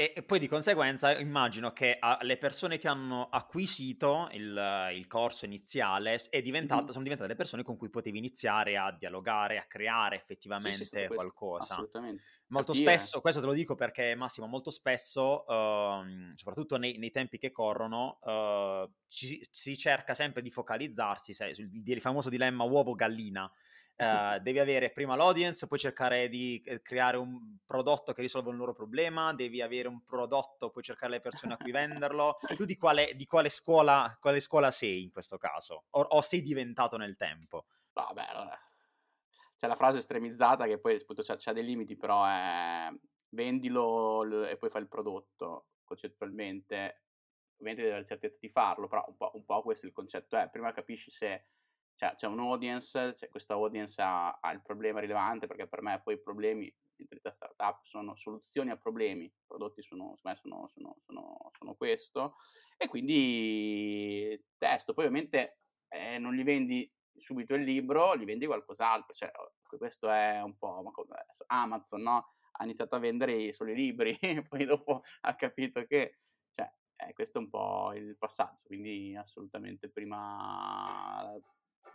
E, 0.00 0.22
poi 0.24 0.38
di 0.38 0.48
conseguenza 0.48 1.18
immagino 1.18 1.72
che 1.72 1.98
a, 1.98 2.18
le 2.22 2.38
persone 2.38 2.78
che 2.78 2.88
hanno 2.88 3.28
acquisito 3.28 4.28
il, 4.32 4.90
il 4.94 5.06
corso 5.06 5.44
iniziale 5.44 6.12
mm-hmm. 6.12 6.86
sono 6.86 7.02
diventate 7.02 7.26
le 7.26 7.34
persone 7.34 7.62
con 7.62 7.76
cui 7.76 7.90
potevi 7.90 8.16
iniziare 8.16 8.78
a 8.78 8.92
dialogare, 8.92 9.58
a 9.58 9.66
creare 9.66 10.16
effettivamente 10.16 10.84
sì, 10.84 11.00
sì, 11.00 11.06
qualcosa. 11.06 11.74
Assolutamente. 11.74 12.22
Molto 12.46 12.72
Capire. 12.72 12.98
spesso, 12.98 13.20
questo 13.20 13.40
te 13.40 13.46
lo 13.46 13.52
dico 13.52 13.74
perché 13.74 14.14
Massimo, 14.14 14.46
molto 14.46 14.70
spesso, 14.70 15.44
uh, 15.46 16.32
soprattutto 16.34 16.78
nei, 16.78 16.96
nei, 16.96 17.10
tempi 17.10 17.36
che 17.36 17.50
corrono, 17.50 18.20
uh, 18.22 18.90
ci, 19.06 19.38
si 19.50 19.76
cerca 19.76 20.14
sempre 20.14 20.40
di 20.40 20.50
focalizzarsi 20.50 21.34
sai, 21.34 21.54
sul 21.54 21.68
il 21.70 22.00
famoso 22.00 22.30
dilemma 22.30 22.64
uovo-gallina 22.64 23.52
Uh, 24.00 24.38
devi 24.40 24.58
avere 24.58 24.92
prima 24.92 25.14
l'audience, 25.14 25.66
poi 25.66 25.78
cercare 25.78 26.30
di 26.30 26.62
eh, 26.64 26.80
creare 26.80 27.18
un 27.18 27.58
prodotto 27.66 28.14
che 28.14 28.22
risolva 28.22 28.48
un 28.48 28.56
loro 28.56 28.72
problema, 28.72 29.34
devi 29.34 29.60
avere 29.60 29.88
un 29.88 30.02
prodotto, 30.06 30.70
poi 30.70 30.82
cercare 30.82 31.12
le 31.12 31.20
persone 31.20 31.52
a 31.52 31.56
cui 31.58 31.70
venderlo. 31.70 32.38
Tu 32.56 32.64
di 32.64 32.78
quale, 32.78 33.12
di 33.14 33.26
quale, 33.26 33.50
scuola, 33.50 34.16
quale 34.18 34.40
scuola 34.40 34.70
sei 34.70 35.02
in 35.02 35.10
questo 35.10 35.36
caso? 35.36 35.84
O, 35.90 36.00
o 36.00 36.22
sei 36.22 36.40
diventato 36.40 36.96
nel 36.96 37.14
tempo? 37.14 37.66
Vabbè, 37.92 38.24
allora. 38.30 38.58
C'è 39.54 39.66
la 39.66 39.76
frase 39.76 39.98
estremizzata 39.98 40.64
che 40.64 40.78
poi 40.78 40.94
appunto 40.94 41.22
c'ha 41.22 41.52
dei 41.52 41.64
limiti, 41.64 41.94
però 41.94 42.24
è 42.24 42.88
vendilo 43.28 44.46
e 44.46 44.56
poi 44.56 44.70
fai 44.70 44.80
il 44.80 44.88
prodotto 44.88 45.66
concettualmente. 45.84 47.02
Ovviamente 47.58 47.82
devi 47.82 47.92
avere 47.92 48.06
certezza 48.06 48.38
di 48.40 48.48
farlo, 48.48 48.88
però 48.88 49.04
un 49.06 49.16
po', 49.18 49.32
un 49.34 49.44
po' 49.44 49.60
questo 49.60 49.84
il 49.84 49.92
concetto 49.92 50.38
è. 50.38 50.48
Prima 50.48 50.72
capisci 50.72 51.10
se 51.10 51.44
cioè, 51.94 52.14
c'è 52.14 52.26
un'audience, 52.26 53.12
c'è 53.12 53.28
questa 53.28 53.54
audience 53.54 54.00
ha, 54.00 54.38
ha, 54.40 54.52
il 54.52 54.62
problema 54.62 55.00
rilevante 55.00 55.46
perché 55.46 55.66
per 55.66 55.82
me 55.82 56.00
poi 56.02 56.14
i 56.14 56.20
problemi 56.20 56.72
in 56.96 57.06
realtà 57.08 57.32
startup 57.32 57.84
sono 57.84 58.14
soluzioni 58.14 58.70
a 58.70 58.76
problemi, 58.76 59.24
i 59.24 59.32
prodotti 59.46 59.82
sono, 59.82 60.16
sono, 60.16 60.68
sono, 60.68 61.50
sono, 61.52 61.74
questo 61.74 62.34
e 62.76 62.88
quindi 62.88 64.38
testo, 64.58 64.92
poi 64.92 65.06
ovviamente 65.06 65.60
eh, 65.88 66.18
non 66.18 66.34
gli 66.34 66.44
vendi 66.44 66.90
subito 67.16 67.54
il 67.54 67.62
libro, 67.62 68.16
gli 68.16 68.24
vendi 68.24 68.46
qualcos'altro, 68.46 69.14
cioè, 69.14 69.30
questo 69.62 70.10
è 70.10 70.40
un 70.42 70.56
po' 70.56 70.82
Amazon, 71.46 72.02
no? 72.02 72.34
Ha 72.52 72.64
iniziato 72.64 72.96
a 72.96 72.98
vendere 72.98 73.52
solo 73.52 73.70
i 73.70 73.74
libri, 73.74 74.16
poi 74.48 74.64
dopo 74.64 75.02
ha 75.22 75.34
capito 75.34 75.84
che, 75.84 76.20
cioè, 76.50 76.70
eh, 76.96 77.12
questo 77.12 77.38
è 77.38 77.42
un 77.42 77.48
po' 77.48 77.92
il 77.94 78.16
passaggio, 78.16 78.64
quindi 78.66 79.16
assolutamente 79.16 79.90
prima 79.90 81.38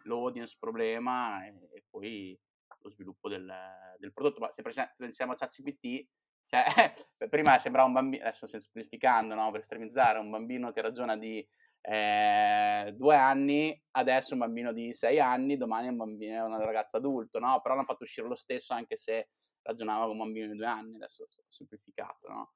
l'audience 0.03 0.57
problema 0.59 1.45
e, 1.45 1.53
e 1.73 1.83
poi 1.89 2.39
lo 2.81 2.89
sviluppo 2.89 3.29
del, 3.29 3.51
del, 3.97 4.13
prodotto. 4.13 4.39
Ma 4.39 4.51
se 4.51 4.61
pensiamo 4.95 5.31
a 5.31 5.35
ChatGPT, 5.35 6.07
cioè, 6.45 6.63
prima 7.29 7.59
sembrava 7.59 7.87
un 7.87 7.93
bambino, 7.93 8.23
adesso 8.23 8.47
semplificando, 8.47 9.33
no, 9.33 9.51
per 9.51 9.61
estremizzare, 9.61 10.19
un 10.19 10.29
bambino 10.29 10.71
che 10.71 10.81
ragiona 10.81 11.17
di 11.17 11.45
eh, 11.81 12.93
due 12.95 13.15
anni, 13.15 13.79
adesso 13.91 14.33
un 14.33 14.39
bambino 14.39 14.73
di 14.73 14.93
sei 14.93 15.19
anni, 15.19 15.57
domani 15.57 15.87
è 15.87 15.91
un 15.91 15.97
bambino, 15.97 16.45
una 16.45 16.63
ragazza 16.63 16.97
adulto, 16.97 17.39
no? 17.39 17.59
Però 17.61 17.75
l'hanno 17.75 17.85
fatto 17.87 18.03
uscire 18.03 18.27
lo 18.27 18.35
stesso 18.35 18.73
anche 18.73 18.97
se 18.97 19.29
ragionava 19.61 20.05
come 20.05 20.11
un 20.13 20.25
bambino 20.25 20.47
di 20.47 20.55
due 20.55 20.65
anni, 20.65 20.95
adesso 20.95 21.27
semplificato, 21.47 22.27
no? 22.29 22.53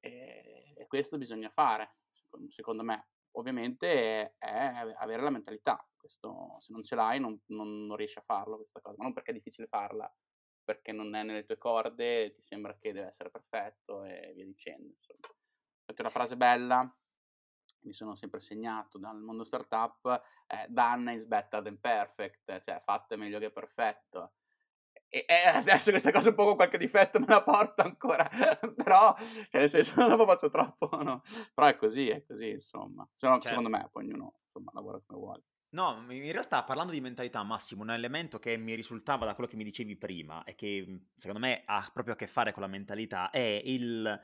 E, 0.00 0.74
e 0.76 0.86
questo 0.86 1.18
bisogna 1.18 1.50
fare, 1.50 1.96
secondo 2.48 2.82
me 2.82 3.08
ovviamente 3.32 4.36
è 4.38 4.94
avere 4.96 5.22
la 5.22 5.30
mentalità. 5.30 5.86
Questo, 5.96 6.56
se 6.58 6.72
non 6.72 6.82
ce 6.82 6.94
l'hai 6.94 7.20
non, 7.20 7.38
non, 7.46 7.86
non, 7.86 7.96
riesci 7.96 8.18
a 8.18 8.22
farlo 8.22 8.56
questa 8.56 8.80
cosa, 8.80 8.96
ma 8.98 9.04
non 9.04 9.12
perché 9.12 9.30
è 9.30 9.34
difficile 9.34 9.66
farla, 9.66 10.12
perché 10.64 10.92
non 10.92 11.14
è 11.14 11.22
nelle 11.22 11.44
tue 11.44 11.58
corde, 11.58 12.30
ti 12.32 12.42
sembra 12.42 12.76
che 12.78 12.92
deve 12.92 13.08
essere 13.08 13.30
perfetto 13.30 14.04
e 14.04 14.32
via 14.34 14.44
dicendo. 14.44 14.94
Insomma. 14.94 15.28
La 15.96 16.10
frase 16.10 16.36
bella, 16.36 16.98
mi 17.80 17.92
sono 17.92 18.14
sempre 18.14 18.40
segnato 18.40 18.98
dal 18.98 19.20
mondo 19.20 19.44
startup, 19.44 20.22
è 20.46 20.66
done 20.68 21.14
is 21.14 21.26
better 21.26 21.62
than 21.62 21.80
perfect, 21.80 22.60
cioè 22.60 22.80
fatto 22.84 23.14
è 23.14 23.16
meglio 23.16 23.38
che 23.38 23.50
perfetto 23.50 24.34
e, 25.10 25.24
e, 25.26 25.48
adesso 25.48 25.90
questa 25.90 26.12
cosa 26.12 26.28
un 26.28 26.36
po' 26.36 26.44
con 26.44 26.54
qualche 26.54 26.78
difetto 26.78 27.18
me 27.18 27.26
la 27.26 27.42
porto 27.42 27.82
ancora, 27.82 28.28
però, 28.76 29.14
cioè 29.48 29.60
nel 29.60 29.68
senso, 29.68 30.06
non 30.06 30.16
lo 30.16 30.24
faccio 30.24 30.50
troppo, 30.50 30.88
no? 31.02 31.22
Però 31.52 31.66
è 31.66 31.76
così, 31.76 32.08
è 32.08 32.24
così, 32.24 32.50
insomma. 32.50 33.06
Cioè, 33.16 33.30
certo. 33.30 33.48
Secondo 33.48 33.68
me, 33.68 33.88
poi 33.90 34.04
ognuno 34.04 34.34
insomma, 34.46 34.70
lavora 34.72 35.00
come 35.04 35.18
vuole. 35.18 35.42
No, 35.72 36.04
in 36.08 36.32
realtà 36.32 36.64
parlando 36.64 36.92
di 36.92 37.00
mentalità, 37.00 37.42
Massimo, 37.42 37.82
un 37.82 37.90
elemento 37.90 38.38
che 38.38 38.56
mi 38.56 38.74
risultava 38.74 39.24
da 39.24 39.34
quello 39.34 39.48
che 39.48 39.56
mi 39.56 39.64
dicevi 39.64 39.96
prima 39.96 40.42
e 40.44 40.54
che 40.54 40.84
mhmm, 40.86 41.06
secondo 41.16 41.40
me 41.40 41.62
ha 41.66 41.90
proprio 41.92 42.14
a 42.14 42.16
che 42.16 42.26
fare 42.26 42.52
con 42.52 42.62
la 42.62 42.68
mentalità 42.68 43.30
è 43.30 43.60
il, 43.64 44.20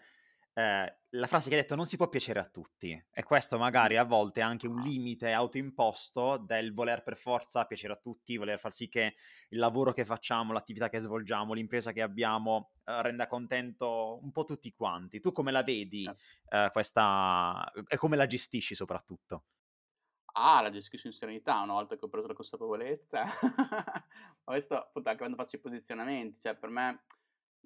eh, 0.58 0.98
la 1.10 1.26
frase 1.26 1.50
che 1.50 1.54
hai 1.54 1.60
detto 1.60 1.74
non 1.74 1.84
si 1.84 1.98
può 1.98 2.08
piacere 2.08 2.40
a 2.40 2.48
tutti 2.48 2.90
e 3.12 3.22
questo 3.24 3.58
magari 3.58 3.98
a 3.98 4.04
volte 4.04 4.40
è 4.40 4.42
anche 4.42 4.66
un 4.66 4.80
limite 4.80 5.32
autoimposto 5.32 6.38
del 6.38 6.72
voler 6.72 7.02
per 7.02 7.18
forza 7.18 7.66
piacere 7.66 7.92
a 7.92 7.96
tutti, 7.96 8.38
voler 8.38 8.58
far 8.58 8.72
sì 8.72 8.88
che 8.88 9.16
il 9.50 9.58
lavoro 9.58 9.92
che 9.92 10.06
facciamo, 10.06 10.54
l'attività 10.54 10.88
che 10.88 11.00
svolgiamo, 11.00 11.52
l'impresa 11.52 11.92
che 11.92 12.00
abbiamo 12.00 12.70
eh, 12.86 13.02
renda 13.02 13.26
contento 13.26 14.18
un 14.22 14.32
po' 14.32 14.44
tutti 14.44 14.72
quanti. 14.72 15.20
Tu 15.20 15.30
come 15.30 15.52
la 15.52 15.62
vedi 15.62 16.08
eh, 16.48 16.70
questa 16.72 17.70
e 17.86 17.98
come 17.98 18.16
la 18.16 18.26
gestisci 18.26 18.74
soprattutto? 18.74 19.44
Ah, 20.38 20.62
la 20.62 20.70
gestisco 20.70 21.06
in 21.06 21.12
serenità 21.12 21.60
una 21.60 21.74
volta 21.74 21.96
che 21.96 22.04
ho 22.06 22.08
preso 22.08 22.28
la 22.28 22.34
consapevolezza. 22.34 23.24
questo 24.42 24.74
appunto 24.78 25.10
anche 25.10 25.20
quando 25.20 25.36
faccio 25.36 25.56
i 25.56 25.60
posizionamenti, 25.60 26.40
cioè 26.40 26.56
per 26.56 26.70
me 26.70 27.04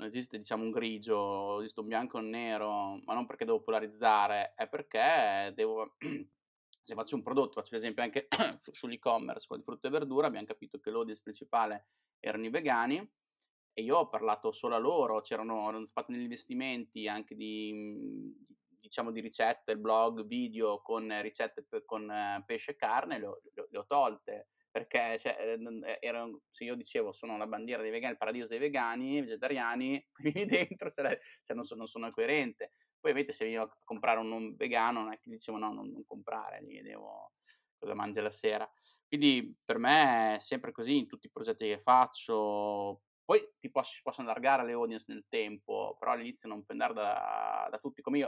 non 0.00 0.08
esiste 0.08 0.38
diciamo 0.38 0.64
un 0.64 0.70
grigio, 0.70 1.58
esiste 1.60 1.80
un 1.80 1.86
bianco 1.86 2.16
e 2.16 2.22
un 2.22 2.30
nero, 2.30 3.00
ma 3.04 3.12
non 3.12 3.26
perché 3.26 3.44
devo 3.44 3.60
polarizzare, 3.60 4.54
è 4.54 4.66
perché 4.66 5.52
devo 5.54 5.94
se 6.80 6.94
faccio 6.94 7.16
un 7.16 7.22
prodotto, 7.22 7.60
faccio 7.60 7.74
l'esempio 7.74 8.02
anche 8.02 8.26
sull'e-commerce, 8.72 9.46
con 9.46 9.62
frutta 9.62 9.88
e 9.88 9.90
verdura, 9.90 10.26
abbiamo 10.26 10.46
capito 10.46 10.80
che 10.80 10.90
l'audience 10.90 11.20
principale 11.22 11.88
erano 12.18 12.46
i 12.46 12.50
vegani 12.50 12.96
e 13.72 13.82
io 13.82 13.98
ho 13.98 14.08
parlato 14.08 14.52
solo 14.52 14.74
a 14.74 14.78
loro, 14.78 15.20
c'erano 15.20 15.68
erano 15.68 15.86
fatti 15.86 16.12
degli 16.12 16.22
investimenti 16.22 17.06
anche 17.06 17.36
di 17.36 18.48
diciamo 18.80 19.10
di 19.10 19.20
ricette, 19.20 19.76
blog, 19.76 20.24
video 20.24 20.80
con 20.80 21.20
ricette 21.20 21.66
con 21.84 22.10
eh, 22.10 22.42
pesce 22.46 22.70
e 22.70 22.76
carne, 22.76 23.18
le 23.18 23.26
ho, 23.26 23.40
le 23.68 23.78
ho 23.78 23.84
tolte 23.86 24.48
perché 24.70 25.18
cioè, 25.18 25.36
eh, 25.58 25.98
era, 26.00 26.28
se 26.48 26.64
io 26.64 26.74
dicevo 26.76 27.12
sono 27.12 27.36
la 27.36 27.46
bandiera 27.46 27.82
dei 27.82 27.90
vegani, 27.90 28.12
il 28.12 28.18
paradiso 28.18 28.48
dei 28.48 28.58
vegani, 28.58 29.20
vegetariani, 29.20 30.06
lì 30.22 30.44
dentro 30.44 30.88
cioè, 30.90 31.18
non, 31.54 31.64
sono, 31.64 31.80
non, 31.80 31.88
sono, 31.88 32.10
coerente. 32.10 32.72
Poi 33.00 33.10
ovviamente 33.12 33.32
se 33.32 33.44
venivo 33.44 33.64
a 33.64 33.78
comprare 33.84 34.20
un 34.20 34.28
non 34.28 34.54
vegano 34.56 35.02
non 35.02 35.12
è 35.12 35.18
che 35.18 35.30
dicevo 35.30 35.58
no, 35.58 35.72
non, 35.72 35.90
non 35.90 36.04
comprare, 36.06 36.62
gli 36.62 36.72
chiedevo 36.72 37.32
cosa 37.78 37.94
mangia 37.94 38.22
la 38.22 38.30
sera. 38.30 38.70
Quindi 39.08 39.56
per 39.64 39.78
me 39.78 40.36
è 40.36 40.38
sempre 40.38 40.70
così 40.70 40.98
in 40.98 41.06
tutti 41.08 41.26
i 41.26 41.30
progetti 41.30 41.66
che 41.66 41.80
faccio. 41.80 43.02
Poi 43.24 43.40
ti 43.58 43.70
posso, 43.70 43.98
posso 44.02 44.20
allargare 44.20 44.64
le 44.64 44.72
audience 44.72 45.06
nel 45.08 45.24
tempo, 45.28 45.96
però 45.98 46.12
all'inizio 46.12 46.48
non 46.48 46.64
puoi 46.64 46.78
andare 46.78 46.94
da, 46.94 47.68
da 47.70 47.78
tutti 47.78 48.02
come 48.02 48.18
io 48.18 48.26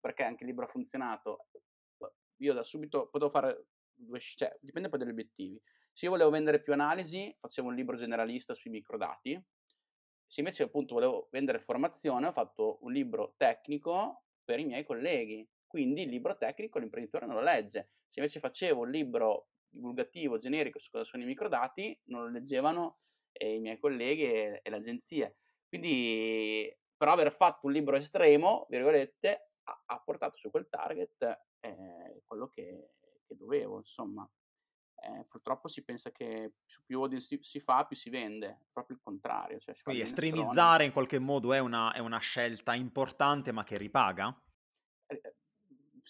perché 0.00 0.22
anche 0.22 0.44
il 0.44 0.50
libro 0.50 0.64
ha 0.64 0.68
funzionato. 0.68 1.48
Io 2.38 2.52
da 2.52 2.62
subito 2.62 3.08
potevo 3.08 3.30
fare 3.30 3.66
cioè, 4.18 4.56
dipende 4.60 4.88
poi 4.88 4.98
dagli 4.98 5.10
obiettivi. 5.10 5.60
Se 5.92 6.06
io 6.06 6.10
volevo 6.10 6.30
vendere 6.30 6.60
più 6.60 6.72
analisi, 6.72 7.34
facevo 7.38 7.68
un 7.68 7.74
libro 7.74 7.96
generalista 7.96 8.54
sui 8.54 8.70
microdati. 8.70 9.40
Se 10.26 10.40
invece 10.40 10.64
appunto 10.64 10.94
volevo 10.94 11.28
vendere 11.30 11.60
formazione, 11.60 12.26
ho 12.26 12.32
fatto 12.32 12.78
un 12.82 12.92
libro 12.92 13.34
tecnico 13.36 14.24
per 14.44 14.58
i 14.58 14.64
miei 14.64 14.84
colleghi. 14.84 15.48
Quindi 15.66 16.02
il 16.02 16.08
libro 16.08 16.36
tecnico 16.36 16.78
l'imprenditore 16.78 17.26
non 17.26 17.36
lo 17.36 17.42
legge. 17.42 17.90
Se 18.06 18.20
invece 18.20 18.40
facevo 18.40 18.82
un 18.82 18.90
libro 18.90 19.48
divulgativo, 19.68 20.36
generico 20.36 20.78
su 20.78 20.90
cosa 20.90 21.04
sono 21.04 21.22
i 21.22 21.26
microdati, 21.26 21.98
non 22.04 22.22
lo 22.22 22.30
leggevano 22.30 22.98
eh, 23.32 23.54
i 23.54 23.60
miei 23.60 23.78
colleghi 23.78 24.24
e, 24.24 24.60
e 24.62 24.70
le 24.70 24.76
agenzie. 24.76 25.36
Quindi, 25.68 26.76
però 26.96 27.12
aver 27.12 27.32
fatto 27.32 27.66
un 27.66 27.72
libro 27.72 27.96
estremo, 27.96 28.66
virgolette, 28.68 29.50
ha, 29.64 29.82
ha 29.86 30.00
portato 30.00 30.36
su 30.36 30.50
quel 30.50 30.68
target 30.68 31.22
eh, 31.60 32.22
quello 32.24 32.48
che, 32.48 32.94
che, 33.26 33.36
dovevo, 33.36 33.78
insomma. 33.78 34.28
Eh, 34.96 35.24
purtroppo 35.28 35.68
si 35.68 35.84
pensa 35.84 36.10
che 36.12 36.54
più 36.86 37.00
audience 37.00 37.26
si, 37.26 37.38
si, 37.42 37.60
fa, 37.60 37.84
più 37.84 37.96
si 37.96 38.10
vende, 38.10 38.66
proprio 38.72 38.96
il 38.96 39.02
contrario. 39.02 39.58
Cioè 39.58 39.74
Quindi 39.82 40.02
estremizzare 40.02 40.84
in 40.84 40.92
qualche 40.92 41.18
modo 41.18 41.52
è 41.52 41.58
una, 41.58 41.92
è 41.92 41.98
una, 41.98 42.18
scelta 42.18 42.74
importante 42.74 43.52
ma 43.52 43.64
che 43.64 43.76
ripaga? 43.76 44.34
Eh, 45.06 45.20
eh 45.22 45.34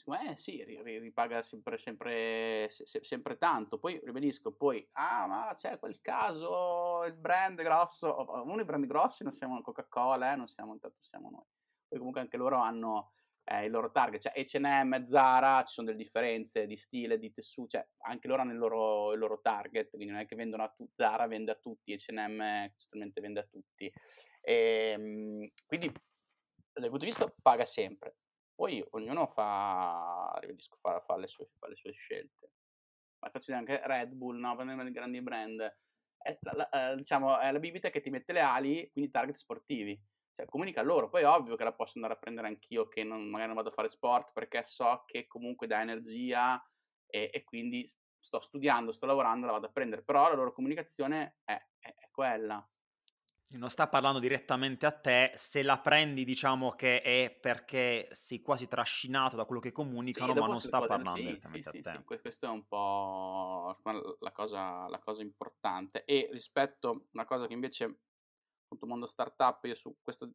me 0.07 0.37
sì, 0.37 0.62
ripaga 0.64 1.42
sempre, 1.42 1.79
sempre, 1.79 2.68
sempre, 2.68 3.38
tanto. 3.38 3.79
Poi 3.79 4.00
ribadisco, 4.05 4.53
poi, 4.53 4.87
ah 4.92 5.27
ma 5.27 5.53
c'è 5.55 5.79
quel 5.79 6.00
caso, 6.00 7.05
il 7.07 7.14
brand 7.14 7.62
grosso, 7.62 8.42
uno 8.42 8.57
dei 8.57 8.64
brand 8.64 8.87
grossi 8.87 9.22
non 9.22 9.33
siamo 9.33 9.61
Coca-Cola, 9.62 10.33
eh, 10.33 10.37
non 10.37 10.46
siamo, 10.46 10.72
intanto 10.72 11.00
siamo 11.00 11.31
noi. 11.31 11.46
Poi 11.88 11.98
comunque 11.98 12.20
anche 12.20 12.37
loro 12.37 12.59
hanno 12.59 13.12
eh, 13.44 13.66
il 13.66 13.70
loro 13.70 13.90
target, 13.90 14.20
cioè 14.20 14.42
H&M, 14.42 15.04
Zara, 15.07 15.62
ci 15.64 15.74
sono 15.74 15.88
delle 15.88 15.98
differenze 15.98 16.66
di 16.66 16.76
stile, 16.76 17.18
di 17.18 17.30
tessuto, 17.33 17.68
cioè 17.78 17.87
anche 18.04 18.26
loro 18.26 18.42
hanno 18.42 18.52
il 18.52 18.59
loro, 18.59 19.12
il 19.12 19.18
loro 19.18 19.40
target, 19.40 19.90
quindi 19.90 20.12
non 20.12 20.20
è 20.20 20.26
che 20.26 20.35
vendono 20.35 20.62
a 20.64 20.72
tutti, 20.74 20.92
Zara 20.96 21.26
vende 21.26 21.52
a 21.52 21.57
tutti, 21.57 21.94
H&M 21.94 22.72
certamente 22.76 23.20
vende 23.20 23.40
a 23.40 23.44
tutti. 23.44 23.92
E, 24.40 24.92
ehm, 24.94 25.48
quindi 25.66 25.92
dal 26.72 26.88
punto 26.88 27.04
di 27.04 27.11
vista 27.11 27.33
paga 27.42 27.64
sempre, 27.64 28.16
poi 28.54 28.85
ognuno 28.90 29.26
fa, 29.26 30.40
fa, 30.80 31.00
fa, 31.00 31.16
le, 31.16 31.26
sue, 31.26 31.48
fa 31.59 31.68
le 31.68 31.76
sue 31.76 31.92
scelte. 31.92 32.50
Ma 33.18 33.30
faccio 33.30 33.54
anche 33.54 33.80
Red 33.85 34.12
Bull, 34.12 34.38
no? 34.38 34.54
Dei 34.57 34.90
grandi 34.90 35.22
brand, 35.22 35.61
è 36.16 36.38
la, 36.40 36.52
la, 36.52 36.92
eh, 36.92 36.96
diciamo, 36.96 37.38
è 37.38 37.52
la 37.52 37.59
bibita 37.59 37.90
che 37.90 38.00
ti 38.00 38.11
mette 38.11 38.33
le 38.33 38.40
ali, 38.40 38.90
quindi 38.90 39.11
target 39.11 39.37
sportivi 39.37 40.00
cioè, 40.35 40.47
comunica 40.47 40.83
loro. 40.83 41.09
Poi 41.09 41.23
è 41.23 41.29
ovvio 41.29 41.55
che 41.55 41.64
la 41.64 41.73
posso 41.73 41.92
andare 41.94 42.14
a 42.14 42.18
prendere 42.18 42.49
anch'io, 42.49 42.88
che 42.88 43.05
non, 43.05 43.29
magari 43.29 43.47
non 43.47 43.57
vado 43.57 43.70
a 43.70 43.73
fare 43.73 43.88
sport 43.88 44.33
perché 44.33 44.62
so 44.64 45.05
che 45.07 45.27
comunque 45.27 45.66
dà 45.68 45.81
energia 45.81 46.62
e, 47.07 47.31
e, 47.33 47.44
quindi 47.44 47.90
sto 48.18 48.40
studiando, 48.40 48.92
sto 48.92 49.07
lavorando, 49.07 49.47
la 49.47 49.53
vado 49.53 49.66
a 49.66 49.70
prendere. 49.70 50.03
Però 50.03 50.29
la 50.29 50.35
loro 50.35 50.53
comunicazione 50.53 51.37
è, 51.44 51.53
è, 51.79 51.94
è 51.94 52.09
quella. 52.11 52.68
Non 53.47 53.70
sta 53.70 53.87
parlando 53.87 54.18
direttamente 54.18 54.85
a 54.85 54.90
te, 54.90 55.31
se 55.37 55.62
la 55.62 55.79
prendi 55.79 56.25
diciamo 56.25 56.73
che 56.73 57.01
è 57.03 57.31
perché 57.31 58.09
sei 58.11 58.40
quasi 58.42 58.66
trascinato 58.66 59.37
da 59.37 59.44
quello 59.44 59.61
che 59.61 59.70
comunicano, 59.70 60.33
sì, 60.33 60.38
ma 60.40 60.47
non 60.47 60.61
sta 60.61 60.81
parlando 60.81 61.20
sì, 61.20 61.27
direttamente 61.27 61.70
sì, 61.70 61.79
a 61.79 61.81
te. 61.81 62.05
Sì, 62.09 62.18
questo 62.18 62.47
è 62.47 62.49
un 62.49 62.66
po' 62.66 63.79
la 64.18 64.33
cosa, 64.33 64.88
la 64.88 64.99
cosa 64.99 65.23
importante. 65.23 66.05
E 66.05 66.29
rispetto 66.33 66.90
a 66.90 67.01
una 67.12 67.25
cosa 67.25 67.47
che 67.47 67.53
invece 67.53 68.01
appunto 68.75 68.87
mondo 68.87 69.07
startup, 69.07 69.65
io 69.65 69.75
su 69.75 69.97
questa 70.03 70.29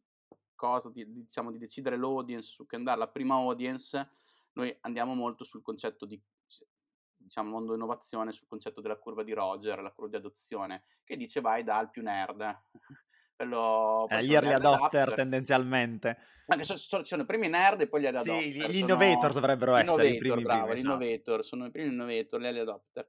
cosa 0.54 0.90
di, 0.90 1.04
diciamo, 1.10 1.50
di 1.50 1.58
decidere 1.58 1.96
l'audience, 1.96 2.48
su 2.50 2.66
che 2.66 2.76
andare, 2.76 2.98
la 2.98 3.08
prima 3.08 3.34
audience, 3.34 4.10
noi 4.52 4.76
andiamo 4.80 5.14
molto 5.14 5.44
sul 5.44 5.62
concetto 5.62 6.06
di 6.06 6.20
diciamo 7.20 7.50
mondo 7.50 7.74
innovazione 7.74 8.32
sul 8.32 8.48
concetto 8.48 8.80
della 8.80 8.98
curva 8.98 9.22
di 9.22 9.34
Roger, 9.34 9.80
la 9.80 9.92
curva 9.92 10.10
di 10.10 10.16
adozione, 10.16 10.84
che 11.04 11.16
dice 11.16 11.40
vai 11.40 11.62
dal 11.62 11.90
più 11.90 12.02
nerd. 12.02 12.42
Quello, 13.40 14.06
eh, 14.10 14.22
gli 14.22 14.34
early 14.34 14.52
adopter, 14.52 15.00
adapter. 15.00 15.14
tendenzialmente. 15.14 16.18
Anche 16.48 16.64
se 16.64 16.76
sono, 16.76 17.04
sono, 17.04 17.22
i 17.22 17.24
primi 17.24 17.48
nerd 17.48 17.80
e 17.80 17.88
poi 17.88 18.02
gli 18.02 18.04
early 18.04 18.22
sì, 18.22 18.30
adopter. 18.30 18.70
Gli 18.70 18.76
innovator 18.76 19.32
dovrebbero 19.32 19.76
essere 19.76 20.08
i 20.08 20.16
primi. 20.18 20.42
Bravo, 20.42 20.64
primi, 20.64 20.74
gli 20.74 20.78
esatto. 20.80 21.02
innovator, 21.02 21.44
sono 21.44 21.64
i 21.64 21.70
primi 21.70 21.88
innovator, 21.88 22.38
gli 22.38 22.44
early 22.44 22.58
adopter. 22.58 23.08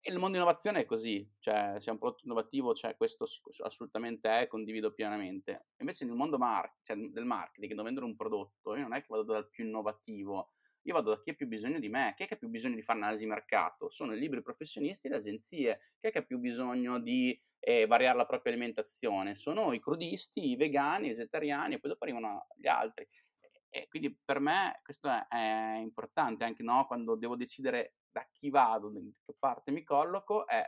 E 0.00 0.12
il 0.12 0.18
mondo 0.20 0.36
innovazione 0.36 0.82
è 0.82 0.84
così, 0.84 1.28
cioè 1.40 1.74
se 1.80 1.88
è 1.88 1.92
un 1.92 1.98
prodotto 1.98 2.22
innovativo, 2.26 2.74
cioè, 2.74 2.94
questo 2.96 3.26
assolutamente 3.64 4.30
è, 4.30 4.46
condivido 4.46 4.92
pienamente. 4.92 5.70
Invece 5.78 6.04
nel 6.04 6.14
mondo 6.14 6.38
mar- 6.38 6.76
cioè, 6.82 6.96
del 6.96 7.24
marketing, 7.24 7.66
che 7.66 7.74
devo 7.74 7.82
vendere 7.82 8.06
un 8.06 8.14
prodotto, 8.14 8.76
io 8.76 8.82
non 8.82 8.94
è 8.94 9.00
che 9.00 9.06
vado 9.08 9.24
dal 9.24 9.50
più 9.50 9.64
innovativo, 9.64 10.52
io 10.82 10.94
vado 10.94 11.10
da 11.10 11.18
chi 11.18 11.30
ha 11.30 11.34
più 11.34 11.48
bisogno 11.48 11.80
di 11.80 11.88
me, 11.88 12.14
chi 12.16 12.22
è 12.22 12.26
che 12.28 12.34
ha 12.34 12.36
più 12.36 12.48
bisogno 12.48 12.76
di 12.76 12.82
fare 12.82 13.00
analisi 13.00 13.24
di 13.24 13.28
mercato? 13.28 13.90
Sono 13.90 14.14
i 14.14 14.18
libri 14.20 14.42
professionisti 14.42 15.08
e 15.08 15.10
le 15.10 15.16
agenzie, 15.16 15.80
chi 15.98 16.06
è 16.06 16.12
che 16.12 16.18
ha 16.18 16.22
più 16.24 16.38
bisogno 16.38 17.00
di 17.00 17.36
eh, 17.64 17.86
variare 17.86 18.16
la 18.16 18.26
propria 18.26 18.52
alimentazione? 18.52 19.34
Sono 19.34 19.72
i 19.72 19.80
crudisti, 19.80 20.50
i 20.50 20.56
vegani, 20.56 21.06
i 21.06 21.10
vegetariani 21.10 21.74
e 21.74 21.78
poi 21.78 21.90
dopo 21.90 22.04
arrivano 22.04 22.46
gli 22.56 22.66
altri. 22.66 23.06
E 23.68 23.88
quindi 23.88 24.14
per 24.22 24.40
me 24.40 24.80
questo 24.82 25.08
è, 25.08 25.26
è 25.28 25.76
importante 25.78 26.44
anche 26.44 26.62
no? 26.62 26.86
quando 26.86 27.16
devo 27.16 27.36
decidere 27.36 27.94
da 28.10 28.28
chi 28.30 28.50
vado, 28.50 28.90
da 28.90 29.00
che 29.00 29.34
parte 29.38 29.70
mi 29.70 29.82
colloco, 29.82 30.46
è 30.46 30.62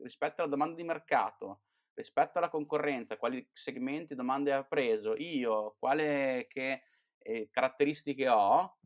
rispetto 0.00 0.40
alla 0.40 0.50
domanda 0.50 0.74
di 0.76 0.84
mercato, 0.84 1.62
rispetto 1.92 2.38
alla 2.38 2.48
concorrenza, 2.48 3.16
quali 3.16 3.46
segmenti, 3.52 4.14
domande 4.14 4.52
ha 4.52 4.64
preso, 4.64 5.14
io, 5.16 5.76
quale 5.78 6.46
che, 6.48 6.84
eh, 7.18 7.48
caratteristiche 7.50 8.28
ho, 8.28 8.78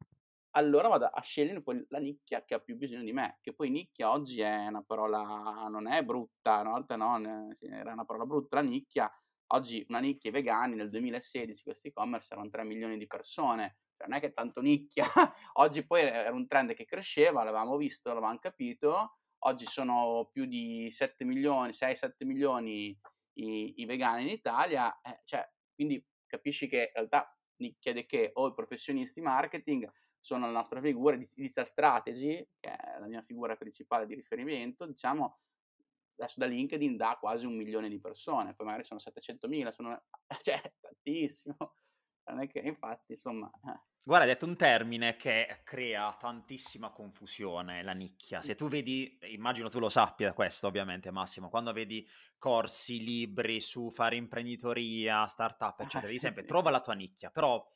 allora 0.58 0.88
vado 0.88 1.06
a 1.06 1.20
scegliere 1.20 1.62
poi 1.62 1.84
la 1.88 2.00
nicchia 2.00 2.44
che 2.44 2.54
ha 2.54 2.58
più 2.58 2.76
bisogno 2.76 3.04
di 3.04 3.12
me, 3.12 3.38
che 3.40 3.54
poi 3.54 3.70
nicchia 3.70 4.10
oggi 4.10 4.40
è 4.40 4.66
una 4.66 4.82
parola, 4.82 5.68
non 5.70 5.86
è 5.86 6.02
brutta, 6.02 6.60
una 6.60 6.70
volta 6.70 6.96
no, 6.96 7.16
era 7.60 7.92
una 7.92 8.04
parola 8.04 8.26
brutta, 8.26 8.56
la 8.56 8.68
nicchia, 8.68 9.10
oggi 9.52 9.84
una 9.88 10.00
nicchia 10.00 10.30
i 10.30 10.32
vegani 10.32 10.74
nel 10.74 10.90
2016 10.90 11.62
questi 11.62 11.88
e-commerce 11.88 12.34
erano 12.34 12.50
3 12.50 12.64
milioni 12.64 12.98
di 12.98 13.06
persone, 13.06 13.78
non 14.06 14.14
è 14.14 14.20
che 14.20 14.32
tanto 14.32 14.60
nicchia, 14.60 15.06
oggi 15.54 15.86
poi 15.86 16.02
era 16.02 16.32
un 16.32 16.46
trend 16.48 16.74
che 16.74 16.84
cresceva, 16.84 17.44
l'avevamo 17.44 17.76
visto, 17.76 18.08
l'avevamo 18.08 18.38
capito, 18.38 19.18
oggi 19.44 19.64
sono 19.64 20.28
più 20.32 20.44
di 20.44 20.90
7 20.90 21.24
milioni, 21.24 21.70
6-7 21.70 22.24
milioni 22.24 22.98
i, 23.34 23.80
i, 23.80 23.84
vegani 23.84 24.22
in 24.22 24.28
Italia, 24.28 25.00
eh, 25.02 25.20
cioè, 25.24 25.48
quindi 25.72 26.04
capisci 26.26 26.68
che 26.68 26.76
in 26.76 26.92
realtà 26.94 27.32
nicchia 27.58 27.92
di 27.92 28.06
che 28.06 28.30
o 28.34 28.48
i 28.48 28.54
professionisti 28.54 29.20
marketing 29.20 29.88
sono 30.28 30.44
la 30.44 30.52
nostra 30.52 30.80
figura, 30.82 31.16
Digital 31.16 31.66
Strategy, 31.66 32.46
che 32.60 32.70
è 32.70 32.98
la 32.98 33.06
mia 33.06 33.22
figura 33.22 33.56
principale 33.56 34.04
di 34.04 34.14
riferimento, 34.14 34.84
diciamo, 34.84 35.40
adesso 36.16 36.38
da 36.38 36.46
LinkedIn 36.46 36.96
dà 36.96 37.16
quasi 37.18 37.46
un 37.46 37.56
milione 37.56 37.88
di 37.88 37.98
persone, 37.98 38.54
poi 38.54 38.66
magari 38.66 38.84
sono 38.84 39.00
700.000, 39.00 39.68
sono, 39.70 40.02
cioè, 40.42 40.60
tantissimo. 40.80 41.56
Non 42.24 42.42
è 42.42 42.46
che, 42.46 42.58
infatti, 42.58 43.12
insomma... 43.12 43.50
Eh. 43.66 43.80
Guarda, 44.02 44.26
hai 44.26 44.32
detto 44.32 44.46
un 44.46 44.56
termine 44.56 45.16
che 45.16 45.60
crea 45.64 46.14
tantissima 46.18 46.90
confusione, 46.90 47.82
la 47.82 47.92
nicchia. 47.92 48.42
Se 48.42 48.54
tu 48.54 48.68
vedi, 48.68 49.18
immagino 49.32 49.68
tu 49.68 49.78
lo 49.78 49.88
sappia 49.88 50.32
questo 50.34 50.66
ovviamente 50.66 51.10
Massimo, 51.10 51.48
quando 51.48 51.72
vedi 51.72 52.06
corsi, 52.38 53.02
libri 53.02 53.60
su 53.60 53.90
fare 53.90 54.16
imprenditoria, 54.16 55.26
startup, 55.26 55.80
eccetera, 55.80 56.06
ah, 56.06 56.08
sì. 56.12 56.18
sempre 56.18 56.44
trova 56.44 56.70
la 56.70 56.80
tua 56.80 56.94
nicchia, 56.94 57.30
però 57.30 57.66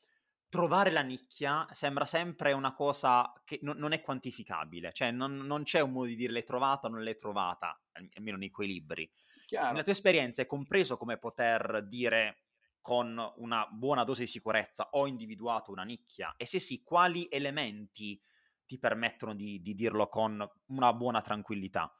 trovare 0.52 0.90
la 0.90 1.00
nicchia 1.00 1.66
sembra 1.72 2.04
sempre 2.04 2.52
una 2.52 2.74
cosa 2.74 3.32
che 3.42 3.58
no, 3.62 3.72
non 3.72 3.92
è 3.92 4.02
quantificabile, 4.02 4.92
cioè 4.92 5.10
non, 5.10 5.34
non, 5.34 5.62
c'è 5.62 5.80
un 5.80 5.92
modo 5.92 6.08
di 6.08 6.14
dire 6.14 6.30
l'hai 6.30 6.44
trovata 6.44 6.88
o 6.88 6.90
non 6.90 7.02
l'hai 7.02 7.16
trovata, 7.16 7.82
almeno 8.12 8.36
nei 8.36 8.50
quei 8.50 8.68
libri. 8.68 9.10
Chiaro. 9.46 9.68
Nella 9.68 9.82
tua 9.82 9.92
esperienza 9.92 10.42
è 10.42 10.46
compreso 10.46 10.98
come 10.98 11.16
poter 11.16 11.82
dire 11.86 12.42
con 12.82 13.18
una 13.36 13.66
buona 13.72 14.04
dose 14.04 14.24
di 14.24 14.26
sicurezza 14.26 14.90
ho 14.90 15.06
individuato 15.06 15.72
una 15.72 15.84
nicchia 15.84 16.34
e 16.36 16.44
se 16.44 16.58
sì, 16.58 16.82
quali 16.82 17.28
elementi 17.30 18.20
ti 18.66 18.78
permettono 18.78 19.34
di, 19.34 19.62
di 19.62 19.74
dirlo 19.74 20.06
con 20.08 20.46
una 20.66 20.92
buona 20.92 21.22
tranquillità? 21.22 21.90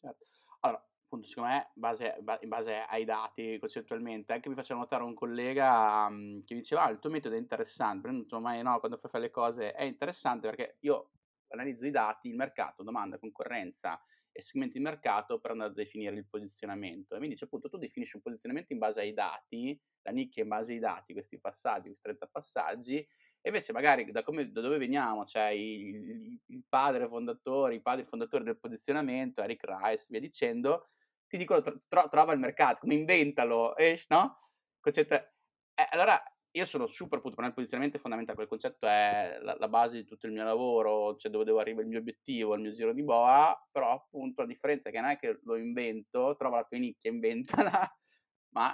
Certo. 0.00 0.24
Allora, 0.60 0.88
appunto, 1.14 1.28
secondo 1.28 1.50
me, 1.50 1.70
base, 1.74 2.16
in 2.40 2.48
base 2.48 2.84
ai 2.88 3.04
dati 3.04 3.58
concettualmente, 3.58 4.32
anche 4.32 4.48
mi 4.48 4.54
faceva 4.54 4.80
notare 4.80 5.04
un 5.04 5.14
collega 5.14 6.06
um, 6.08 6.42
che 6.44 6.54
diceva, 6.54 6.84
ah, 6.84 6.90
il 6.90 6.98
tuo 6.98 7.10
metodo 7.10 7.36
è 7.36 7.38
interessante, 7.38 8.10
non 8.10 8.26
so 8.26 8.40
mai, 8.40 8.62
no, 8.62 8.78
quando 8.80 8.96
fai 8.96 9.10
fare 9.10 9.24
le 9.24 9.30
cose 9.30 9.72
è 9.72 9.84
interessante 9.84 10.48
perché 10.48 10.76
io 10.80 11.10
analizzo 11.48 11.86
i 11.86 11.90
dati, 11.90 12.28
il 12.28 12.34
mercato, 12.34 12.82
domanda, 12.82 13.18
concorrenza 13.18 14.00
e 14.32 14.42
segmenti 14.42 14.78
di 14.78 14.84
mercato 14.84 15.38
per 15.38 15.52
andare 15.52 15.70
a 15.70 15.74
definire 15.74 16.16
il 16.16 16.26
posizionamento. 16.26 17.14
E 17.14 17.20
mi 17.20 17.28
dice 17.28 17.44
appunto, 17.44 17.68
tu 17.68 17.78
definisci 17.78 18.16
un 18.16 18.22
posizionamento 18.22 18.72
in 18.72 18.80
base 18.80 19.00
ai 19.00 19.12
dati, 19.12 19.80
la 20.02 20.10
nicchia 20.10 20.42
in 20.42 20.48
base 20.48 20.72
ai 20.72 20.80
dati, 20.80 21.12
questi 21.12 21.38
passaggi, 21.38 21.86
questi 21.86 22.02
30 22.02 22.26
passaggi, 22.26 22.96
e 22.96 23.50
invece 23.50 23.72
magari 23.72 24.10
da, 24.10 24.22
come, 24.22 24.50
da 24.50 24.62
dove 24.62 24.78
veniamo, 24.78 25.26
cioè 25.26 25.48
il, 25.48 26.40
il, 26.46 26.64
padre 26.66 27.06
fondatore, 27.06 27.74
i 27.74 27.82
padri 27.82 28.06
fondatori 28.06 28.42
del 28.42 28.58
posizionamento, 28.58 29.42
Eric 29.42 29.64
Rice, 29.66 30.06
via 30.08 30.18
dicendo, 30.18 30.88
ti 31.34 31.36
dicono 31.36 31.60
tro- 31.60 32.08
trova 32.08 32.32
il 32.32 32.38
mercato, 32.38 32.78
come 32.80 32.94
inventalo, 32.94 33.76
eh, 33.76 34.04
no? 34.08 34.50
Concetto 34.78 35.14
eh, 35.14 35.88
allora 35.90 36.22
io 36.52 36.64
sono 36.64 36.86
super 36.86 37.18
appunto 37.18 37.34
per 37.34 37.44
me 37.44 37.50
il 37.50 37.56
posizionamento 37.56 37.96
è 37.96 38.00
fondamentale, 38.00 38.36
quel 38.36 38.48
concetto 38.48 38.86
è 38.86 39.38
la, 39.42 39.56
la, 39.58 39.68
base 39.68 39.96
di 39.96 40.04
tutto 40.04 40.26
il 40.26 40.32
mio 40.32 40.44
lavoro, 40.44 41.16
cioè 41.16 41.32
dove 41.32 41.44
devo 41.44 41.58
arrivare 41.58 41.82
il 41.82 41.88
mio 41.90 41.98
obiettivo, 41.98 42.54
il 42.54 42.60
mio 42.60 42.70
giro 42.70 42.92
di 42.92 43.02
boa, 43.02 43.60
però 43.72 43.90
appunto 43.90 44.42
la 44.42 44.46
differenza 44.46 44.88
è 44.88 44.92
che 44.92 45.00
non 45.00 45.10
è 45.10 45.18
che 45.18 45.40
lo 45.42 45.56
invento, 45.56 46.36
trova 46.36 46.58
la 46.58 46.64
tua 46.64 46.78
nicchia, 46.78 47.10
inventala, 47.10 47.72
ma 48.54 48.72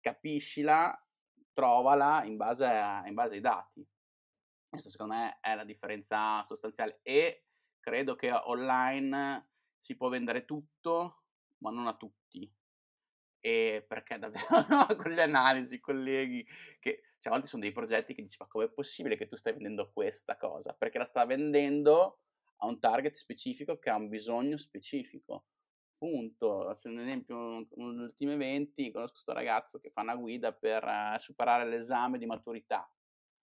capiscila, 0.00 0.98
trovala 1.52 2.24
in 2.24 2.38
base, 2.38 2.64
a, 2.64 3.06
in 3.06 3.12
base 3.12 3.34
ai 3.34 3.40
dati. 3.42 3.86
Questa 4.66 4.88
secondo 4.88 5.14
me 5.14 5.38
è 5.42 5.54
la 5.54 5.64
differenza 5.64 6.42
sostanziale 6.44 7.00
e 7.02 7.44
credo 7.78 8.14
che 8.14 8.32
online 8.32 9.50
si 9.76 9.94
può 9.94 10.08
vendere 10.08 10.46
tutto 10.46 11.24
ma 11.58 11.70
non 11.70 11.86
a 11.86 11.96
tutti. 11.96 12.50
E 13.40 13.84
perché 13.86 14.18
davvero 14.18 14.46
no, 14.68 14.86
con 14.96 15.12
le 15.12 15.22
analisi, 15.22 15.78
colleghi, 15.80 16.46
che 16.80 17.02
cioè, 17.18 17.32
a 17.32 17.34
volte 17.34 17.48
sono 17.48 17.62
dei 17.62 17.72
progetti 17.72 18.14
che 18.14 18.22
dici 18.22 18.36
ma 18.38 18.46
com'è 18.46 18.68
possibile 18.68 19.16
che 19.16 19.26
tu 19.26 19.36
stai 19.36 19.52
vendendo 19.52 19.90
questa 19.92 20.36
cosa? 20.36 20.72
Perché 20.74 20.98
la 20.98 21.04
sta 21.04 21.24
vendendo 21.24 22.20
a 22.58 22.66
un 22.66 22.78
target 22.78 23.14
specifico 23.14 23.78
che 23.78 23.90
ha 23.90 23.96
un 23.96 24.08
bisogno 24.08 24.56
specifico. 24.56 25.46
Punto. 25.96 26.64
Faccio 26.64 26.88
un 26.88 27.00
esempio, 27.00 27.36
uno 27.36 27.92
degli 27.92 28.02
ultimi 28.02 28.32
eventi, 28.32 28.90
conosco 28.92 29.14
questo 29.14 29.32
ragazzo 29.32 29.80
che 29.80 29.90
fa 29.90 30.02
una 30.02 30.14
guida 30.14 30.52
per 30.52 30.84
uh, 30.84 31.18
superare 31.18 31.68
l'esame 31.68 32.18
di 32.18 32.26
maturità. 32.26 32.88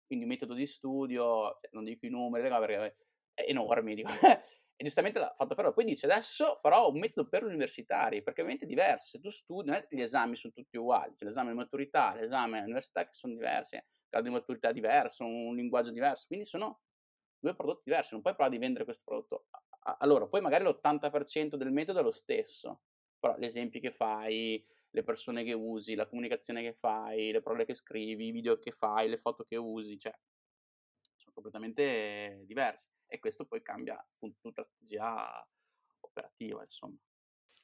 Quindi 0.07 0.27
metodo 0.27 0.53
di 0.53 0.67
studio, 0.67 1.59
cioè, 1.61 1.71
non 1.73 1.85
dico 1.85 2.05
i 2.05 2.11
numeri, 2.11 2.49
perché 2.49 2.97
è 3.45 3.51
enorme, 3.51 3.95
dico, 3.95 4.11
e 4.77 4.85
giustamente 4.85 5.19
l'ha 5.19 5.33
fatto 5.37 5.55
però. 5.55 5.73
Poi 5.73 5.85
dice 5.85 6.07
adesso 6.07 6.59
farò 6.61 6.91
un 6.91 6.99
metodo 6.99 7.29
per 7.29 7.45
universitari, 7.45 8.23
perché 8.23 8.41
ovviamente 8.41 8.67
è 8.67 8.69
diverso. 8.69 9.07
Se 9.09 9.21
tu 9.21 9.31
studi, 9.31 9.71
gli 9.91 10.01
esami 10.01 10.37
sono 10.37 10.53
tutti 10.53 10.77
uguali, 10.77 11.15
c'è 11.15 11.25
l'esame 11.25 11.51
di 11.51 11.57
maturità, 11.57 12.15
l'esame 12.15 12.59
all'università 12.59 13.05
che 13.05 13.13
sono 13.13 13.35
diversi, 13.35 13.81
grado 14.09 14.29
di 14.29 14.35
maturità 14.35 14.73
diverso, 14.73 15.25
un 15.25 15.55
linguaggio 15.55 15.91
diverso, 15.91 16.27
quindi 16.27 16.45
sono 16.45 16.81
due 17.39 17.55
prodotti 17.55 17.83
diversi, 17.87 18.11
non 18.13 18.23
puoi 18.23 18.35
provare 18.35 18.57
di 18.57 18.63
vendere 18.63 18.85
questo 18.85 19.03
prodotto 19.05 19.47
a 19.85 20.07
loro. 20.07 20.29
Poi 20.29 20.41
magari 20.41 20.65
l'80% 20.65 21.57
del 21.57 21.73
metodo 21.73 22.01
è 22.01 22.03
lo 22.03 22.13
stesso, 22.13 22.83
però 23.19 23.37
gli 23.39 23.45
esempi 23.45 23.81
che 23.81 23.91
fai, 23.91 24.65
le 24.91 25.03
persone 25.03 25.45
che 25.45 25.53
usi, 25.53 25.95
la 25.95 26.07
comunicazione 26.07 26.63
che 26.63 26.75
fai, 26.75 27.33
le 27.33 27.41
parole 27.41 27.65
che 27.65 27.75
scrivi, 27.75 28.27
i 28.27 28.31
video 28.31 28.59
che 28.59 28.71
fai, 28.71 29.09
le 29.09 29.17
foto 29.17 29.45
che 29.45 29.57
usi, 29.57 29.99
cioè 29.99 30.13
completamente 31.33 32.43
diversi 32.47 32.89
e 33.07 33.19
questo 33.19 33.47
poi 33.47 33.63
cambia 33.63 33.99
appunto 33.99 34.39
tutta 34.41 34.63
la 34.63 34.67
strategia 34.67 35.49
operativa, 36.01 36.63
insomma. 36.63 36.97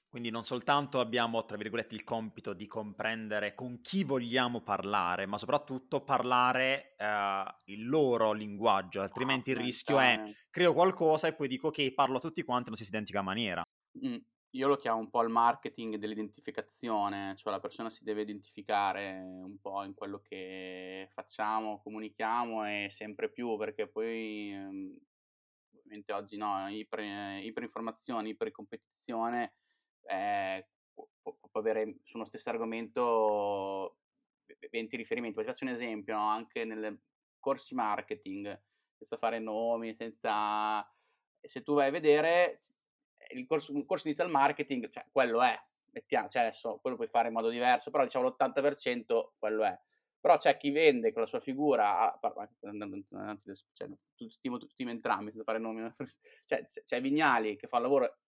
Quindi 0.09 0.31
non 0.31 0.43
soltanto 0.43 1.01
abbiamo, 1.01 1.45
tra 1.45 1.59
virgolette, 1.59 1.95
il 1.95 2.03
compito 2.03 2.55
di 2.55 2.67
comprendere 2.67 3.55
con 3.55 3.83
chi 3.83 4.05
vogliamo 4.05 4.63
parlare, 4.63 5.27
ma 5.27 5.37
soprattutto 5.37 6.03
parlare 6.03 6.95
eh, 6.97 7.45
il 7.67 7.87
loro 7.87 8.33
linguaggio, 8.33 9.03
altrimenti 9.03 9.51
ah, 9.51 9.55
il 9.55 9.61
rischio 9.61 9.99
è 9.99 10.33
creo 10.49 10.73
qualcosa 10.73 11.27
e 11.27 11.35
poi 11.35 11.47
dico 11.47 11.71
che 11.71 11.93
parlo 11.93 12.17
a 12.17 12.21
tutti 12.21 12.43
quanti 12.43 12.69
una 12.69 12.77
stessa 12.77 12.91
identica 12.91 13.21
maniera. 13.21 13.63
Mm. 14.03 14.17
Io 14.53 14.67
lo 14.67 14.77
chiamo 14.77 14.99
un 14.99 15.11
po' 15.11 15.23
il 15.23 15.29
marketing 15.29 15.97
dell'identificazione, 15.97 17.35
cioè 17.37 17.53
la 17.53 17.61
persona 17.61 17.91
si 17.91 18.03
deve 18.03 18.23
identificare 18.23 19.21
un 19.21 19.59
po' 19.61 19.85
in 19.85 19.93
quello 19.95 20.21
che 20.21 21.09
facciamo, 21.13 21.83
comunichiamo 21.83 22.67
e 22.67 22.87
sempre 22.89 23.31
più, 23.31 23.59
perché 23.59 23.89
poi 23.89 24.51
ehm, 24.53 24.97
ovviamente 25.77 26.13
oggi 26.15 26.37
no, 26.39 26.67
iper, 26.69 27.43
iperinformazione, 27.43 28.31
ipercompetizione, 28.31 29.55
eh, 30.05 30.67
può, 30.95 31.07
può, 31.21 31.61
avere 31.61 31.99
su 32.05 32.17
uno 32.17 32.25
stesso 32.25 32.49
argomento 32.49 33.99
20 34.71 34.97
riferimenti. 34.97 35.39
Ti 35.39 35.45
faccio 35.45 35.65
un 35.65 35.71
esempio, 35.71 36.15
no? 36.15 36.27
anche 36.27 36.65
nei 36.65 36.99
corsi 37.39 37.75
marketing, 37.75 38.63
senza 38.97 39.17
fare 39.17 39.39
nomi, 39.39 39.95
senza... 39.95 40.91
Se 41.41 41.63
tu 41.63 41.75
vai 41.75 41.89
a 41.89 41.93
vedere 41.93 42.59
il 43.31 43.47
corso, 43.47 43.73
un 43.73 43.85
corso 43.85 44.07
inizial 44.07 44.31
marketing, 44.31 44.89
cioè 44.89 45.07
quello 45.11 45.43
è, 45.43 45.59
mettiamo, 45.93 46.29
cioè 46.29 46.43
adesso 46.43 46.79
quello 46.81 46.97
puoi 46.97 47.09
fare 47.09 47.29
in 47.29 47.35
modo 47.35 47.49
diverso, 47.49 47.91
però 47.91 48.05
diciamo 48.05 48.29
l'80% 48.29 49.33
quello 49.39 49.65
è. 49.65 49.79
Però 50.21 50.37
c'è 50.37 50.57
chi 50.57 50.71
vende 50.71 51.13
con 51.13 51.23
la 51.23 51.29
sua 51.29 51.41
figura, 51.41 52.19
anzi, 53.13 53.53
cioè, 53.73 53.89
stimo, 54.29 54.59
stimo 54.69 54.91
entrambi, 54.91 55.33
fare 55.45 55.59
nomi, 55.59 55.89
cioè, 56.45 56.65
c'è 56.65 57.01
Vignali 57.01 57.57
che 57.57 57.69
fa 57.69 57.77
un 57.77 57.83
lavoro 57.85 58.19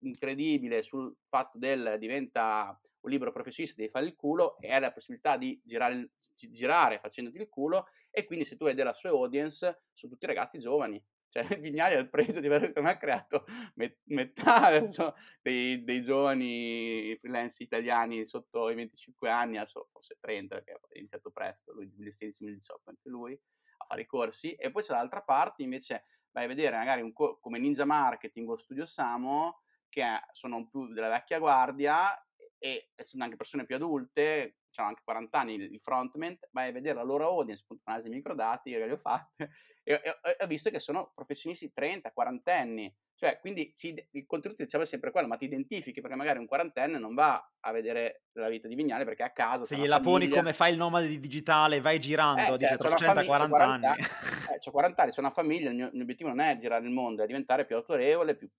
incredibile 0.00 0.82
sul 0.82 1.14
fatto 1.28 1.58
del 1.58 1.96
diventa 1.98 2.78
un 3.00 3.10
libro 3.10 3.30
professionista, 3.30 3.76
devi 3.78 3.90
fare 3.90 4.06
il 4.06 4.16
culo 4.16 4.58
e 4.58 4.72
hai 4.72 4.80
la 4.80 4.92
possibilità 4.92 5.36
di 5.36 5.60
girare, 5.64 6.10
girare 6.50 6.98
facendoti 6.98 7.38
il 7.38 7.48
culo 7.48 7.86
e 8.10 8.24
quindi 8.24 8.44
se 8.44 8.56
tu 8.56 8.64
vedi 8.64 8.82
la 8.82 8.92
sua 8.92 9.10
audience 9.10 9.84
sono 9.92 10.12
tutti 10.12 10.26
ragazzi 10.26 10.58
giovani 10.58 11.02
cioè, 11.36 11.44
Vignali 11.60 11.94
ha 11.94 12.06
preso 12.06 12.40
di 12.40 12.46
aver 12.46 12.72
ha 12.74 12.96
creato 12.96 13.44
met- 13.74 14.00
metà 14.04 14.66
adesso, 14.66 15.14
dei, 15.42 15.84
dei, 15.84 16.00
giovani 16.00 17.14
freelance 17.20 17.62
italiani 17.62 18.24
sotto 18.26 18.70
i 18.70 18.74
25 18.74 19.28
anni, 19.28 19.58
adesso 19.58 19.88
forse 19.92 20.16
30 20.18 20.54
perché 20.54 20.72
ha 20.72 20.78
iniziato 20.92 21.30
presto, 21.30 21.72
lui 21.72 21.92
2016-2018 21.98 22.58
anche 22.84 23.08
lui, 23.08 23.38
a 23.78 23.84
fare 23.84 24.02
i 24.02 24.06
corsi. 24.06 24.54
E 24.54 24.70
poi 24.70 24.82
c'è 24.82 24.92
l'altra 24.92 25.22
parte 25.22 25.62
invece, 25.62 26.04
vai 26.30 26.44
a 26.44 26.48
vedere 26.48 26.76
magari 26.76 27.02
un 27.02 27.12
co- 27.12 27.38
come 27.38 27.58
Ninja 27.58 27.84
Marketing 27.84 28.48
o 28.48 28.56
Studio 28.56 28.86
Samo, 28.86 29.62
che 29.88 30.04
sono 30.32 30.66
più 30.68 30.92
della 30.92 31.08
vecchia 31.08 31.38
guardia 31.38 32.18
e 32.58 32.90
essendo 32.94 33.24
anche 33.24 33.36
persone 33.36 33.66
più 33.66 33.76
adulte, 33.76 34.56
hanno 34.80 34.90
anche 34.90 35.02
40 35.04 35.38
anni 35.38 35.54
il 35.54 35.80
frontman, 35.80 36.38
vai 36.50 36.68
a 36.68 36.72
vedere 36.72 36.94
la 36.94 37.02
loro 37.02 37.26
audience, 37.26 37.62
appunto 37.62 37.82
analisi 37.86 38.08
microdati 38.08 38.70
che 38.70 38.78
le 38.86 38.92
ho 38.92 38.96
fatte, 38.96 39.50
e, 39.82 40.00
ho 40.40 40.46
visto 40.46 40.70
che 40.70 40.80
sono 40.80 41.12
professionisti 41.14 41.72
30, 41.72 42.12
40 42.12 42.54
anni, 42.54 42.94
cioè 43.14 43.38
quindi 43.40 43.70
si, 43.74 43.94
il 44.12 44.26
contenuto 44.26 44.62
diciamo 44.62 44.84
è 44.84 44.86
sempre 44.86 45.10
quello, 45.10 45.26
ma 45.26 45.36
ti 45.36 45.46
identifichi 45.46 46.00
perché 46.00 46.16
magari 46.16 46.38
un 46.38 46.46
quarantenne 46.46 46.98
non 46.98 47.14
va 47.14 47.52
a 47.60 47.72
vedere 47.72 48.24
la 48.32 48.48
vita 48.48 48.68
di 48.68 48.74
Vignale 48.74 49.04
perché 49.04 49.22
è 49.22 49.26
a 49.26 49.32
casa. 49.32 49.64
Se 49.64 49.76
gliela 49.76 50.00
poni 50.00 50.28
come 50.28 50.52
fai 50.52 50.72
il 50.72 50.78
nomade 50.78 51.08
digitale, 51.18 51.80
vai 51.80 51.98
girando, 51.98 52.40
eh, 52.40 52.50
dice, 52.52 52.76
cioè, 52.78 52.94
30, 52.94 53.24
40, 53.24 53.48
40 53.48 53.90
anni. 53.90 54.02
Eh, 54.02 54.58
ho 54.62 54.70
40 54.70 55.02
anni, 55.02 55.12
sono 55.12 55.26
una 55.26 55.34
famiglia, 55.34 55.70
il 55.70 55.76
mio, 55.76 55.86
il 55.86 55.92
mio, 55.94 56.02
obiettivo 56.02 56.28
non 56.28 56.40
è 56.40 56.56
girare 56.56 56.84
il 56.84 56.92
mondo, 56.92 57.22
è 57.22 57.26
diventare 57.26 57.64
più 57.64 57.76
autorevole, 57.76 58.36
più 58.36 58.50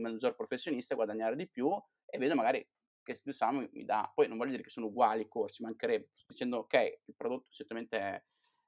maggior 0.00 0.36
professionista, 0.36 0.94
guadagnare 0.94 1.34
di 1.34 1.48
più 1.48 1.70
e 2.06 2.18
vedo 2.18 2.36
magari 2.36 2.64
che 3.04 3.14
Studio 3.14 3.68
mi 3.72 3.84
dà, 3.84 4.10
poi 4.12 4.26
non 4.26 4.36
voglio 4.36 4.50
dire 4.50 4.62
che 4.64 4.70
sono 4.70 4.86
uguali 4.86 5.22
i 5.22 5.28
corsi, 5.28 5.62
mancherebbe, 5.62 6.08
sto 6.12 6.32
dicendo 6.32 6.58
ok, 6.58 7.00
il 7.04 7.14
prodotto 7.14 7.50
certamente 7.50 7.98
è, 7.98 8.24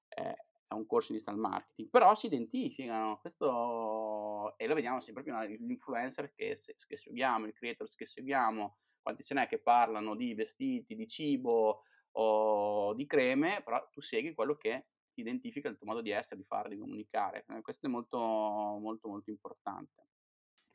è, 0.09 0.35
è 0.69 0.75
un 0.75 0.87
corso 0.87 1.09
di 1.13 1.19
digital 1.19 1.39
marketing, 1.39 1.89
però 1.91 2.15
si 2.15 2.27
identificano, 2.27 3.19
questo 3.19 4.57
e 4.57 4.67
lo 4.69 4.75
vediamo 4.75 5.01
sempre 5.01 5.25
più 5.25 5.33
l'influencer 5.35 6.33
che, 6.33 6.57
che 6.87 6.97
seguiamo, 6.97 7.47
i 7.47 7.53
creators 7.53 7.95
che 7.95 8.07
seguiamo, 8.07 8.79
quanti 9.03 9.23
ce 9.23 9.35
n'è 9.35 9.47
che 9.49 9.61
parlano 9.61 10.15
di 10.15 10.35
vestiti, 10.35 10.95
di 10.95 11.07
cibo 11.07 11.83
o 12.13 12.95
di 12.95 13.07
creme, 13.07 13.63
però 13.65 13.89
tu 13.91 14.01
segui 14.01 14.35
quello 14.35 14.57
che 14.57 14.87
identifica 15.15 15.69
il 15.69 15.77
tuo 15.77 15.87
modo 15.87 16.01
di 16.01 16.11
essere, 16.11 16.41
di 16.41 16.47
fare, 16.47 16.69
di 16.69 16.79
comunicare. 16.79 17.45
Eh, 17.49 17.63
questo 17.63 17.87
è 17.87 17.89
molto, 17.89 18.19
molto, 18.19 19.09
molto 19.09 19.31
importante. 19.31 20.09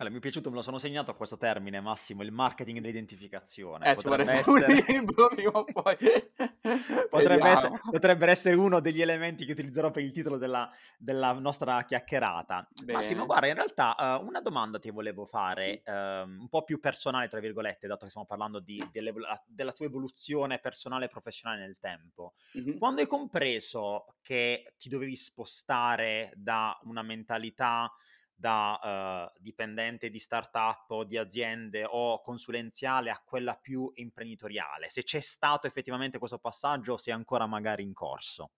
Allora, 0.01 0.15
mi 0.15 0.19
è 0.19 0.23
piaciuto, 0.23 0.49
me 0.49 0.55
lo 0.55 0.61
sono 0.63 0.79
segnato 0.79 1.11
a 1.11 1.13
questo 1.13 1.37
termine, 1.37 1.79
Massimo, 1.79 2.23
il 2.23 2.31
marketing 2.31 2.79
dell'identificazione. 2.79 3.91
Eh, 3.91 3.93
potrebbe 3.93 4.31
essere... 4.31 4.83
libro 4.87 5.27
prima 5.29 5.51
o 5.51 5.63
poi. 5.63 5.95
potrebbe, 7.07 7.47
essere, 7.47 7.79
potrebbe, 7.91 8.25
essere, 8.25 8.55
uno 8.55 8.79
degli 8.79 8.99
elementi 8.99 9.45
che 9.45 9.51
utilizzerò 9.51 9.91
per 9.91 10.01
il 10.01 10.11
titolo 10.11 10.39
della, 10.39 10.71
della 10.97 11.33
nostra 11.33 11.83
chiacchierata. 11.83 12.67
Bene. 12.81 12.93
Massimo, 12.93 13.27
guarda, 13.27 13.45
in 13.45 13.53
realtà 13.53 13.95
uh, 14.19 14.25
una 14.25 14.41
domanda 14.41 14.79
ti 14.79 14.89
volevo 14.89 15.25
fare, 15.25 15.83
sì. 15.85 15.91
uh, 15.91 15.93
un 15.93 16.47
po' 16.49 16.63
più 16.63 16.79
personale, 16.79 17.27
tra 17.27 17.39
virgolette, 17.39 17.85
dato 17.85 18.05
che 18.05 18.09
stiamo 18.09 18.25
parlando 18.25 18.59
di, 18.59 18.83
della 18.91 19.71
tua 19.71 19.85
evoluzione 19.85 20.57
personale 20.57 21.05
e 21.05 21.09
professionale 21.09 21.61
nel 21.61 21.77
tempo. 21.79 22.33
Mm-hmm. 22.57 22.79
Quando 22.79 23.01
hai 23.01 23.07
compreso 23.07 24.15
che 24.23 24.73
ti 24.79 24.89
dovevi 24.89 25.15
spostare 25.15 26.31
da 26.35 26.75
una 26.85 27.03
mentalità 27.03 27.93
da 28.41 29.29
uh, 29.31 29.39
dipendente 29.39 30.09
di 30.09 30.17
startup 30.17 30.89
o 30.89 31.03
di 31.03 31.15
aziende 31.15 31.85
o 31.87 32.21
consulenziale 32.21 33.11
a 33.11 33.21
quella 33.23 33.55
più 33.55 33.91
imprenditoriale, 33.93 34.89
se 34.89 35.03
c'è 35.03 35.19
stato 35.19 35.67
effettivamente 35.67 36.17
questo 36.17 36.39
passaggio 36.39 36.93
o 36.93 36.97
se 36.97 37.11
è 37.11 37.13
ancora 37.13 37.45
magari 37.45 37.83
in 37.83 37.93
corso. 37.93 38.53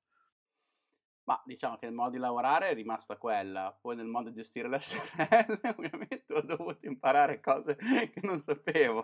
Ma 1.26 1.42
diciamo 1.46 1.76
che 1.76 1.86
il 1.86 1.94
modo 1.94 2.12
di 2.12 2.18
lavorare 2.18 2.70
è 2.70 2.74
rimasta 2.74 3.18
quella, 3.18 3.78
poi 3.80 3.98
nel 3.98 4.08
modo 4.08 4.30
di 4.30 4.36
gestire 4.36 4.70
le 4.70 4.80
SRL 4.80 5.60
ovviamente 5.78 6.34
ho 6.34 6.42
dovuto 6.42 6.86
imparare 6.86 7.42
cose 7.42 7.76
che 7.76 8.22
non 8.24 8.40
sapevo, 8.40 9.04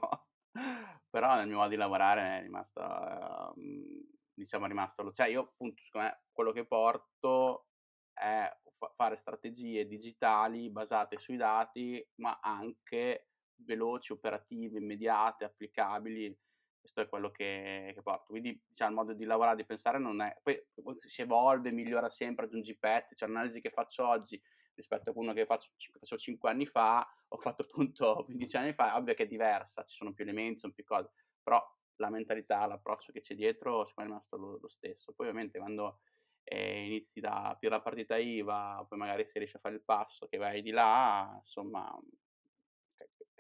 però 1.10 1.36
nel 1.36 1.48
mio 1.48 1.58
modo 1.58 1.70
di 1.70 1.76
lavorare 1.76 2.38
è 2.38 2.42
rimasta, 2.42 3.52
uh, 3.54 4.08
diciamo, 4.34 4.64
è 4.64 4.68
rimasto, 4.70 5.12
cioè 5.12 5.28
io 5.28 5.42
appunto, 5.42 5.82
me, 5.96 6.24
quello 6.32 6.54
che 6.54 6.66
porto 6.66 7.68
è 8.14 8.50
fare 8.96 9.16
strategie 9.16 9.88
digitali 9.88 10.70
basate 10.70 11.18
sui 11.18 11.38
dati, 11.38 12.06
ma 12.16 12.40
anche 12.42 13.30
veloci, 13.56 14.14
operative, 14.14 14.80
immediate, 14.80 15.46
applicabili. 15.46 16.38
Questo 16.80 17.02
è 17.02 17.10
quello 17.10 17.30
che, 17.30 17.92
che 17.94 18.02
porto. 18.02 18.28
Quindi 18.28 18.62
diciamo, 18.66 18.90
il 18.90 18.96
modo 18.96 19.14
di 19.14 19.26
lavorare, 19.26 19.58
di 19.58 19.66
pensare 19.66 20.00
non 20.00 20.22
è... 20.22 20.38
Poi 20.42 20.58
si 21.00 21.22
evolve, 21.22 21.72
migliora 21.72 22.10
sempre, 22.10 22.46
aggiungi 22.46 22.78
pezzi. 22.78 23.16
Cioè 23.16 23.28
l'analisi 23.28 23.60
che 23.60 23.70
faccio 23.70 24.08
oggi 24.08 24.42
rispetto 24.74 25.10
a 25.10 25.14
uno 25.16 25.34
che 25.34 25.46
faccio, 25.46 25.70
faccio 25.76 26.18
5 26.18 26.50
anni 26.50 26.66
fa, 26.66 27.06
ho 27.28 27.38
fatto 27.38 27.64
appunto 27.64 28.24
15 28.26 28.58
anni 28.58 28.74
fa, 28.74 28.96
ovvio 28.98 29.14
che 29.14 29.24
è 29.24 29.28
diversa, 29.28 29.84
ci 29.84 29.96
sono 29.96 30.14
più 30.14 30.24
elementi, 30.24 30.60
sono 30.60 30.74
più 30.74 30.86
cose, 30.86 31.12
però 31.44 31.62
la 31.98 32.10
mentalità, 32.10 32.66
l'approccio 32.66 33.12
che 33.12 33.20
c'è 33.20 33.36
dietro, 33.36 33.86
secondo 33.86 33.94
me 33.96 34.04
è 34.04 34.20
rimasto 34.20 34.38
lo, 34.38 34.58
lo 34.62 34.70
stesso. 34.70 35.12
Poi 35.12 35.28
ovviamente 35.28 35.60
quando 35.60 36.00
e 36.44 36.86
inizi 36.86 37.20
da 37.20 37.56
più 37.60 37.70
la 37.70 37.82
partita 37.82 38.18
IVA, 38.18 38.86
poi 38.88 38.98
magari 38.98 39.26
se 39.26 39.38
riesci 39.40 39.58
a 39.58 39.60
fare 39.60 39.76
il 39.76 39.84
passo 39.84 40.28
che 40.28 40.38
vai 40.38 40.62
di 40.62 40.72
là, 40.72 41.36
insomma, 41.38 41.98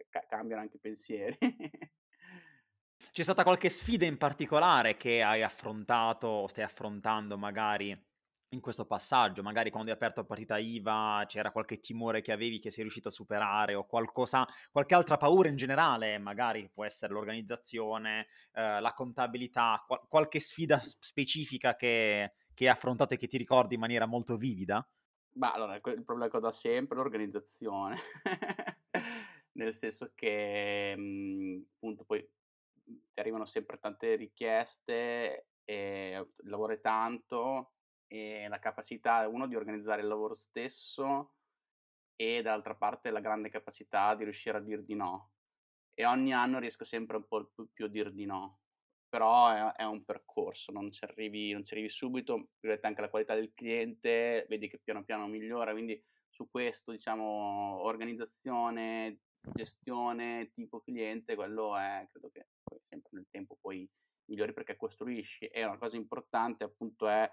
ca- 0.10 0.26
cambiano 0.28 0.62
anche 0.62 0.78
i 0.78 0.80
pensieri. 0.80 1.38
C'è 3.12 3.24
stata 3.24 3.44
qualche 3.44 3.70
sfida 3.70 4.06
in 4.06 4.18
particolare 4.18 4.98
che 4.98 5.24
hai 5.24 5.42
affrontato 5.42 6.28
o 6.28 6.48
stai 6.48 6.66
affrontando 6.66 7.38
magari 7.38 7.98
in 8.50 8.60
questo 8.60 8.86
passaggio? 8.86 9.42
Magari 9.42 9.70
quando 9.70 9.90
hai 9.90 9.96
aperto 9.96 10.20
la 10.22 10.28
partita 10.28 10.58
IVA 10.58 11.24
c'era 11.26 11.52
qualche 11.52 11.80
timore 11.80 12.22
che 12.22 12.34
avevi 12.34 12.60
che 12.60 12.72
sei 12.72 12.84
riuscito 12.84 13.08
a 13.08 13.12
superare 13.12 13.74
o 13.74 13.86
qualcosa, 13.86 14.46
qualche 14.70 14.96
altra 14.96 15.16
paura 15.16 15.48
in 15.48 15.56
generale, 15.56 16.18
magari 16.18 16.70
può 16.70 16.84
essere 16.84 17.14
l'organizzazione, 17.14 18.28
eh, 18.52 18.82
la 18.82 18.94
contabilità, 18.94 19.82
qual- 19.88 20.06
qualche 20.08 20.40
sfida 20.42 20.82
specifica 20.84 21.76
che, 21.78 22.34
che 22.60 22.65
hai 22.65 22.72
affrontato 22.72 23.13
e 23.13 23.17
che 23.17 23.28
ti 23.28 23.38
ricordi 23.38 23.76
in 23.76 23.80
maniera 23.80 24.06
molto 24.06 24.36
vivida? 24.38 24.86
Ma 25.34 25.54
allora, 25.54 25.76
il 25.76 25.82
problema 26.04 26.28
che 26.28 26.38
ho 26.38 26.39
da 26.39 26.52
sempre 26.52 26.98
è 26.98 27.00
l'organizzazione, 27.02 27.95
nel 29.54 29.74
senso 29.74 30.12
che 30.15 30.93
mhmm, 30.98 31.65
appunto 31.76 32.04
poi 32.04 32.19
mhmm, 32.86 32.98
ti 33.13 33.19
arrivano 33.19 33.45
sempre 33.45 33.78
tante 33.80 34.15
richieste, 34.15 35.48
e 35.63 36.32
lavori 36.45 36.82
tanto 36.82 37.76
e 38.08 38.48
la 38.48 38.58
capacità, 38.60 39.28
uno, 39.28 39.48
di 39.48 39.56
organizzare 39.56 40.02
il 40.02 40.08
lavoro 40.08 40.34
stesso 40.34 41.36
e 42.15 42.41
dall'altra 42.41 42.76
parte 42.76 43.12
la 43.12 43.19
grande 43.22 43.50
capacità 43.50 44.15
di 44.15 44.24
riuscire 44.24 44.58
a 44.58 44.62
dir 44.62 44.84
di 44.84 44.95
no. 44.95 45.34
E 45.93 46.06
ogni 46.06 46.34
anno 46.34 46.60
riesco 46.60 46.84
sempre 46.86 47.17
un 47.17 47.28
po' 47.28 47.52
più 47.74 47.86
a 47.86 47.89
dir 47.89 48.12
di 48.13 48.26
no 48.26 48.62
però 49.10 49.50
è, 49.50 49.82
è, 49.82 49.84
un 49.84 50.04
percorso, 50.06 50.72
non 50.72 50.91
ci, 50.91 51.04
arrivi, 51.04 51.52
non 51.52 51.65
ci 51.65 51.74
arrivi 51.74 51.89
subito, 51.89 52.50
anche 52.82 53.02
la 53.02 53.10
qualità 53.10 53.34
del 53.34 53.54
cliente, 53.54 54.45
vedi 54.48 54.69
che 54.69 54.80
piano 54.84 55.04
piano 55.04 55.28
migliora, 55.28 55.72
quindi 55.72 56.02
su 56.30 56.48
questo, 56.50 56.91
diciamo, 56.91 57.82
organizzazione, 57.84 59.19
gestione, 59.41 60.52
tipo 60.54 60.80
cliente, 60.82 61.36
quello 61.36 61.76
è, 61.76 62.08
credo 62.12 62.30
che 62.30 62.48
sempre 62.88 63.10
nel 63.13 63.28
tempo 63.30 63.58
poi 63.60 63.89
migliori 64.26 64.54
perché 64.54 64.76
costruisci. 64.76 65.48
E 65.48 65.63
una 65.65 65.78
cosa 65.78 65.98
importante 65.98 66.63
appunto 66.63 67.08
è, 67.08 67.30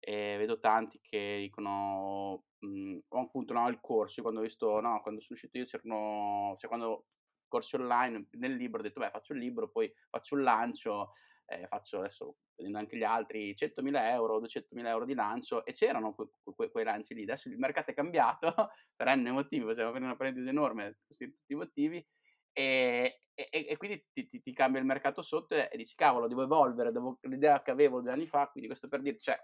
eh, 0.00 0.36
vedo 0.38 0.58
tanti 0.58 0.98
che 1.00 1.38
dicono, 1.40 2.44
mh, 2.58 2.66
mhmm, 2.66 3.00
appunto 3.10 3.52
no, 3.52 3.68
il 3.68 3.80
corso, 3.80 4.16
io 4.16 4.22
quando 4.22 4.40
ho 4.40 4.44
visto, 4.44 4.80
no, 4.80 5.00
quando 5.00 5.20
sono 5.20 5.38
uscito 5.38 5.58
io 5.58 5.64
c'erano, 5.64 6.56
cioè 6.58 6.68
quando 6.68 7.06
corsi 7.50 7.74
online, 7.76 8.28
nel 8.32 8.54
libro 8.54 8.80
ho 8.80 8.82
detto 8.82 9.00
beh 9.00 9.10
faccio 9.10 9.34
il 9.34 9.40
libro, 9.40 9.68
poi 9.68 9.92
faccio 10.08 10.36
un 10.36 10.42
lancio, 10.42 11.10
eh, 11.46 11.66
faccio 11.66 11.98
adesso 11.98 12.36
vedendo 12.54 12.78
anche 12.78 12.96
gli 12.96 13.02
altri 13.02 13.54
100.000 13.54 14.10
euro, 14.12 14.38
200.000 14.38 14.88
euro 14.90 15.04
di 15.04 15.14
lancio 15.14 15.64
e 15.64 15.72
c'erano 15.72 16.14
que- 16.14 16.30
que- 16.54 16.70
quei 16.70 16.84
lanci 16.84 17.14
lì, 17.14 17.22
adesso 17.22 17.48
il 17.48 17.58
mercato 17.58 17.90
è 17.90 17.94
cambiato 17.94 18.54
per 18.94 19.14
n 19.16 19.28
motivi, 19.30 19.64
possiamo 19.64 19.90
avere 19.90 20.04
una 20.04 20.16
parentesi 20.16 20.48
enorme, 20.48 20.98
questi 21.04 21.26
tutti 21.30 21.52
i 21.52 21.56
motivi 21.56 22.06
e, 22.52 23.22
e, 23.34 23.48
e 23.68 23.76
quindi 23.76 24.06
ti, 24.12 24.28
ti, 24.28 24.40
ti, 24.40 24.52
cambia 24.52 24.80
il 24.80 24.86
mercato 24.86 25.22
sotto 25.22 25.54
e, 25.54 25.76
dici 25.76 25.94
cavolo 25.94 26.28
devo 26.28 26.42
evolvere, 26.42 26.92
devo, 26.92 27.18
l'idea 27.22 27.62
che 27.62 27.70
avevo 27.70 28.00
due 28.00 28.12
anni 28.12 28.26
fa, 28.26 28.48
quindi 28.48 28.68
questo 28.68 28.88
per 28.88 29.00
dire, 29.00 29.18
cioè 29.18 29.38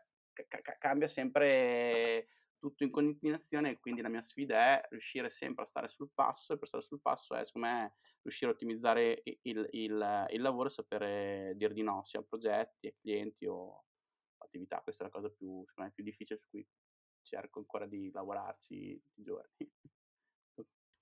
ca- 0.49 0.77
cambia 0.79 1.09
sempre 1.09 2.29
tutto 2.68 2.85
in 2.85 2.90
continuazione 2.90 3.79
quindi 3.79 4.00
la 4.00 4.09
mia 4.09 4.22
sfida 4.22 4.57
è 4.57 4.87
riuscire 4.90 5.31
sempre 5.31 5.62
a 5.62 5.66
stare 5.66 5.88
sul 5.88 6.11
passo 6.12 6.52
e 6.52 6.59
per 6.59 6.68
stare 6.68 6.83
sul 6.83 7.00
passo 7.00 7.35
è 7.35 7.44
secondo 7.44 7.68
me 7.68 7.94
riuscire 8.22 8.50
a 8.50 8.55
ottimizzare 8.55 9.22
il, 9.24 9.68
il, 9.70 10.26
il 10.31 10.40
lavoro 10.40 10.68
e 10.68 10.72
sapere 10.72 11.52
dire 11.57 11.72
di 11.72 11.83
no 11.83 12.02
sia 12.05 12.20
a 12.20 12.24
progetti, 12.24 12.88
a 12.88 12.94
clienti 12.98 13.46
o 13.46 13.85
attività. 14.38 14.81
Questa 14.81 15.05
è 15.05 15.07
la 15.07 15.12
cosa 15.12 15.31
più, 15.31 15.64
me, 15.76 15.92
più 15.92 16.02
difficile 16.02 16.38
su 16.38 16.48
cui 16.48 16.66
cerco 17.22 17.59
ancora 17.59 17.87
di 17.87 18.11
lavorarci 18.12 19.00
tutti 19.02 19.20
i 19.20 19.24
giorni. 19.24 19.72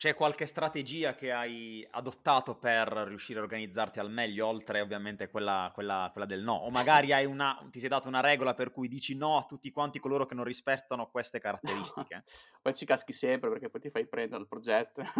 C'è 0.04 0.14
qualche 0.14 0.44
strategia 0.44 1.14
che 1.14 1.32
hai 1.32 1.82
adottato 1.92 2.56
per 2.56 2.88
riuscire 2.88 3.38
a 3.38 3.42
organizzarti 3.42 4.00
al 4.00 4.10
meglio, 4.10 4.46
oltre 4.46 4.82
ovviamente 4.82 5.30
quella, 5.30 5.70
quella, 5.72 6.10
quella 6.12 6.26
del 6.26 6.42
no? 6.42 6.56
O 6.56 6.68
magari 6.68 7.10
una, 7.24 7.66
ti 7.70 7.80
sei 7.80 7.88
dato 7.88 8.06
una 8.06 8.20
regola 8.20 8.52
per 8.52 8.70
cui 8.70 8.86
dici 8.86 9.16
no 9.16 9.38
a 9.38 9.46
tutti 9.46 9.70
quanti 9.70 10.00
coloro 10.00 10.26
che 10.26 10.34
non 10.34 10.44
rispettano 10.44 11.08
queste 11.08 11.40
caratteristiche? 11.40 12.22
poi 12.60 12.74
ci 12.74 12.84
caschi 12.84 13.14
sempre 13.14 13.48
perché 13.48 13.70
poi 13.70 13.80
ti 13.80 13.88
fai 13.88 14.06
prendere 14.06 14.42
il 14.42 14.46
progetto. 14.46 15.00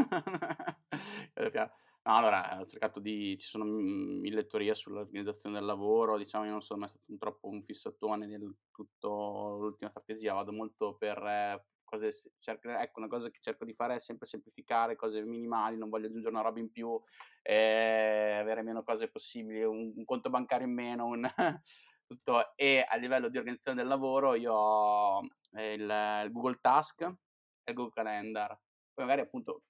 no, 1.33 1.73
allora, 2.03 2.61
ho 2.61 2.67
cercato 2.67 3.01
di... 3.01 3.39
ci 3.39 3.49
sono 3.49 3.65
mille 3.65 4.47
teorie 4.47 4.75
sull'organizzazione 4.75 5.57
del 5.57 5.65
lavoro, 5.65 6.19
diciamo 6.19 6.45
io 6.45 6.51
non 6.51 6.61
sono 6.61 6.81
mai 6.81 6.91
stato 6.91 7.07
un 7.09 7.17
troppo 7.17 7.49
un 7.49 7.63
fissatone 7.63 8.27
nel 8.27 8.55
tutto 8.71 9.57
l'ultima 9.61 9.89
strategia, 9.89 10.35
vado 10.35 10.53
molto 10.53 10.95
per... 10.95 11.73
Cose, 11.95 12.33
ecco, 12.41 12.99
una 12.99 13.09
cosa 13.09 13.31
che 13.31 13.39
cerco 13.41 13.65
di 13.65 13.73
fare 13.73 13.95
è 13.95 14.01
sempre 14.01 14.27
semplificare 14.27 14.97
cose 14.97 15.23
minimali, 15.25 15.77
non 15.77 15.89
voglio 15.89 16.07
aggiungere 16.07 16.33
una 16.33 16.43
roba 16.43 16.59
in 16.59 16.71
più, 16.71 17.01
eh, 17.43 18.37
avere 18.41 18.63
meno 18.63 18.83
cose 18.83 19.09
possibili, 19.09 19.63
un, 19.63 19.93
un 19.95 20.05
conto 20.05 20.31
bancario 20.31 20.67
in 20.67 20.73
meno, 20.73 21.07
un, 21.07 21.25
tutto. 22.07 22.57
E 22.57 22.85
a 22.87 22.97
livello 22.97 23.29
di 23.29 23.39
organizzazione 23.39 23.79
del 23.79 23.87
lavoro 23.87 24.35
io 24.35 24.53
ho 24.53 25.21
eh, 25.53 25.75
il, 25.75 25.83
il, 26.25 26.33
Google 26.33 26.59
Task 26.61 27.03
e 27.03 27.71
il 27.71 27.75
Google 27.75 27.93
Calendar. 27.93 28.49
Poi 28.93 29.05
magari 29.05 29.23
appunto 29.23 29.65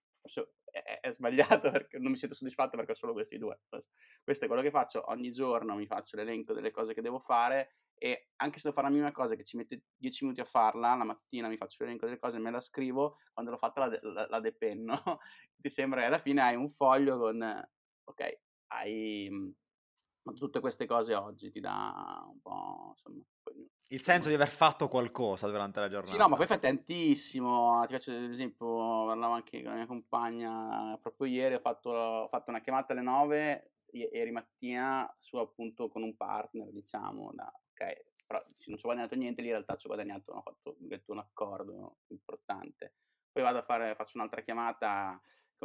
è, 0.71 1.01
è, 1.01 1.11
sbagliato 1.13 1.71
perché 1.73 1.99
non 1.99 2.11
mi 2.11 2.17
sento 2.17 2.35
soddisfatto 2.35 2.77
perché 2.77 2.93
ho 2.93 2.97
solo 2.97 3.13
questi 3.13 3.39
due. 3.39 3.61
Questo 4.23 4.45
è 4.45 4.49
quello 4.49 4.63
che 4.63 4.71
faccio, 4.71 5.11
ogni 5.11 5.31
giorno 5.31 5.77
mi 5.77 5.87
faccio 5.87 6.17
l'elenco 6.17 6.53
delle 6.53 6.71
cose 6.71 6.95
che 6.95 7.03
devo 7.03 7.19
fare 7.19 7.77
e 8.05 8.29
anche 8.37 8.59
se 8.59 8.65
devo 8.65 8.75
fare 8.75 8.89
la 8.89 8.93
minima 8.93 9.13
cosa 9.13 9.35
che 9.35 9.45
ci 9.45 9.57
mette 9.57 9.85
10 9.97 10.25
minuti 10.25 10.43
a 10.43 10.45
farla, 10.45 10.95
la 10.95 11.05
mattina 11.05 11.49
mi 11.49 11.57
faccio 11.57 11.83
l'elenco 11.83 12.05
delle 12.05 12.19
cose, 12.19 12.39
me 12.39 12.51
la 12.51 12.61
scrivo, 12.61 13.17
quando 13.33 13.51
l'ho 13.51 13.57
fatta 13.57 13.87
la, 13.87 13.99
la, 14.03 14.27
la 14.29 14.41
depenno. 14.41 14.93
Ti 15.57 15.71
sembra 15.71 16.01
che 16.01 16.07
alla 16.09 16.19
fine 16.19 16.43
hai 16.43 16.55
un 16.55 16.69
foglio 16.69 17.17
con, 17.17 17.41
ok, 18.05 18.41
hai 18.75 19.27
mhmm, 19.31 20.35
tutte 20.35 20.61
queste 20.61 20.85
cose 20.85 21.15
oggi, 21.15 21.51
ti 21.51 21.61
dà 21.61 22.23
un 22.29 22.41
po', 22.43 22.91
insomma... 22.91 23.25
il 23.89 24.03
senso 24.03 24.29
di 24.29 24.35
aver 24.35 24.51
fatto 24.51 24.87
qualcosa 24.87 25.47
durante 25.47 25.81
la 25.81 25.89
giornata. 25.89 26.13
Sì, 26.13 26.19
no, 26.19 26.29
ma 26.29 26.37
poi 26.37 26.47
fai 26.47 26.61
tantissimo. 26.61 27.87
Ti 27.87 27.95
faccio 27.95 28.11
ad 28.11 28.31
esempio, 28.31 29.07
parlavo 29.07 29.33
anche 29.33 29.63
con 29.63 29.71
la 29.71 29.77
mia 29.77 29.87
compagna 29.87 30.99
proprio 31.01 31.27
ieri, 31.27 31.55
ho 31.55 31.61
fatto, 31.61 31.89
ho 31.89 32.29
fatto 32.29 32.51
una 32.51 32.61
chiamata 32.61 32.93
alle 32.93 33.01
9 33.01 33.71
ieri 33.93 34.31
mattina 34.31 35.11
su 35.19 35.39
appunto 35.39 35.89
con 35.89 36.03
un 36.03 36.15
partner, 36.17 36.71
diciamo, 36.71 37.31
da, 37.33 37.51
però 38.27 38.43
non 38.67 38.79
ci 38.79 38.85
ho 38.85 38.89
guadagnato 38.89 39.15
niente, 39.15 39.41
lì 39.41 39.49
in 39.49 39.55
realtà 39.55 39.77
ci 39.77 39.87
ho 39.87 39.95
guadagnato, 39.95 40.33
ho 40.33 40.43
fatto 40.43 40.77
un 40.79 41.19
accordo 41.19 41.99
importante. 42.09 42.95
Poi 43.31 43.43
vado 43.43 43.59
a 43.59 43.63
fare, 43.63 43.95
faccio 43.95 44.17
un'altra 44.17 44.43
chiamata 44.43 45.21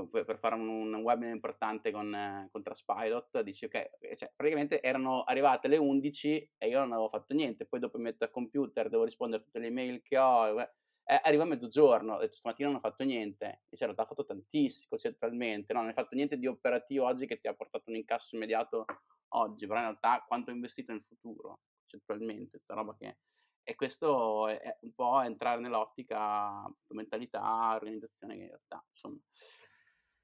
per 0.08 0.38
fare 0.38 0.56
un, 0.56 0.94
webinar 0.96 1.34
importante 1.34 1.92
con, 1.92 2.48
con 2.52 2.64
Traspilot, 2.64 3.42
dici 3.42 3.66
ok, 3.66 4.16
cioè, 4.16 4.32
praticamente 4.36 4.82
erano 4.82 5.24
arrivate 5.24 5.68
le 5.68 5.78
11 5.78 6.54
e 6.58 6.68
io 6.68 6.80
non 6.80 6.92
avevo 6.92 7.10
fatto 7.10 7.34
niente, 7.34 7.66
poi 7.66 7.80
dopo 7.80 7.98
mi 7.98 8.06
metto 8.06 8.24
al 8.24 8.32
computer, 8.32 8.88
devo 8.88 9.04
rispondere 9.04 9.42
a 9.42 9.46
tutte 9.46 9.60
le 9.60 9.68
email 9.68 10.02
che 10.02 10.18
ho, 10.18 10.60
eh, 10.60 11.20
arriva 11.24 11.44
mezzogiorno, 11.44 12.14
ho 12.16 12.20
detto 12.20 12.36
stamattina 12.36 12.70
non 12.70 12.78
ho 12.78 12.82
fatto 12.82 13.04
niente, 13.04 13.46
e 13.46 13.72
in 13.72 13.78
realtà 13.80 14.04
ho 14.04 14.06
fatto 14.06 14.26
tantissimo 14.26 14.88
concettualmente, 14.90 15.74
no, 15.74 15.80
non 15.80 15.90
hai 15.90 15.94
fatto 15.94 16.16
niente 16.16 16.38
di 16.38 16.48
operativo 16.48 17.06
oggi 17.06 17.26
che 17.26 17.40
ti 17.40 17.48
ha 17.48 17.54
portato 17.54 17.90
un 17.90 17.96
incasso 17.96 18.36
immediato 18.36 18.86
oggi, 19.30 19.68
però 19.68 19.80
in 19.80 19.86
realtà 19.86 20.24
quanto 20.28 20.52
ho 20.52 20.54
investito 20.54 20.92
nel 20.92 21.04
futuro, 21.04 21.60
concettualmente, 21.90 22.52
questa 22.52 22.76
roba 22.76 22.96
che... 22.96 23.18
E 23.62 23.76
questo 23.76 24.48
è 24.48 24.78
un 24.82 24.94
po' 24.94 25.22
entrare 25.22 25.62
nell'ottica, 25.62 26.68
mentalità, 26.88 27.76
organizzazione 27.76 28.36
che 28.36 28.42
in 28.42 28.48
realtà, 28.48 28.84
insomma, 28.90 29.20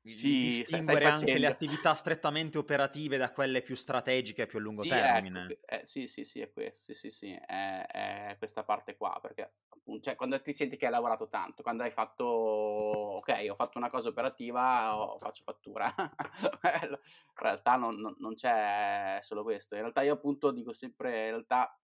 sì, 0.01 0.63
distinguere 0.65 1.05
anche 1.05 1.37
le 1.37 1.45
attività 1.45 1.93
strettamente 1.93 2.57
operative 2.57 3.17
da 3.17 3.31
quelle 3.31 3.61
più 3.61 3.75
strategiche 3.75 4.47
più 4.47 4.57
a 4.57 4.61
lungo 4.61 4.81
sì, 4.81 4.89
termine. 4.89 5.45
Ecco, 5.45 5.67
eh, 5.67 5.85
sì, 5.85 6.07
sì, 6.07 6.23
sì, 6.23 6.39
è 6.39 6.51
questo, 6.51 6.91
sì, 6.91 6.93
sì, 6.95 7.09
sì, 7.11 7.31
è, 7.33 7.85
è 7.85 8.35
questa 8.39 8.63
parte 8.63 8.97
qua, 8.97 9.19
perché 9.21 9.53
cioè, 10.01 10.15
quando 10.15 10.41
ti 10.41 10.51
senti 10.53 10.77
che 10.77 10.85
hai 10.85 10.91
lavorato 10.91 11.27
tanto, 11.29 11.61
quando 11.61 11.83
hai 11.83 11.91
fatto, 11.91 12.25
ok, 12.25 13.45
ho 13.49 13.55
fatto 13.55 13.77
una 13.77 13.89
cosa 13.89 14.09
operativa, 14.09 14.97
ho, 14.97 15.17
faccio 15.19 15.43
fattura, 15.43 15.93
in 16.89 16.97
realtà 17.35 17.75
non, 17.75 17.95
non, 17.95 18.15
non, 18.17 18.33
c'è 18.33 19.19
solo 19.21 19.43
questo, 19.43 19.75
in 19.75 19.81
realtà 19.81 20.01
io 20.01 20.13
appunto 20.13 20.51
dico 20.51 20.73
sempre, 20.73 21.25
in 21.25 21.29
realtà, 21.29 21.79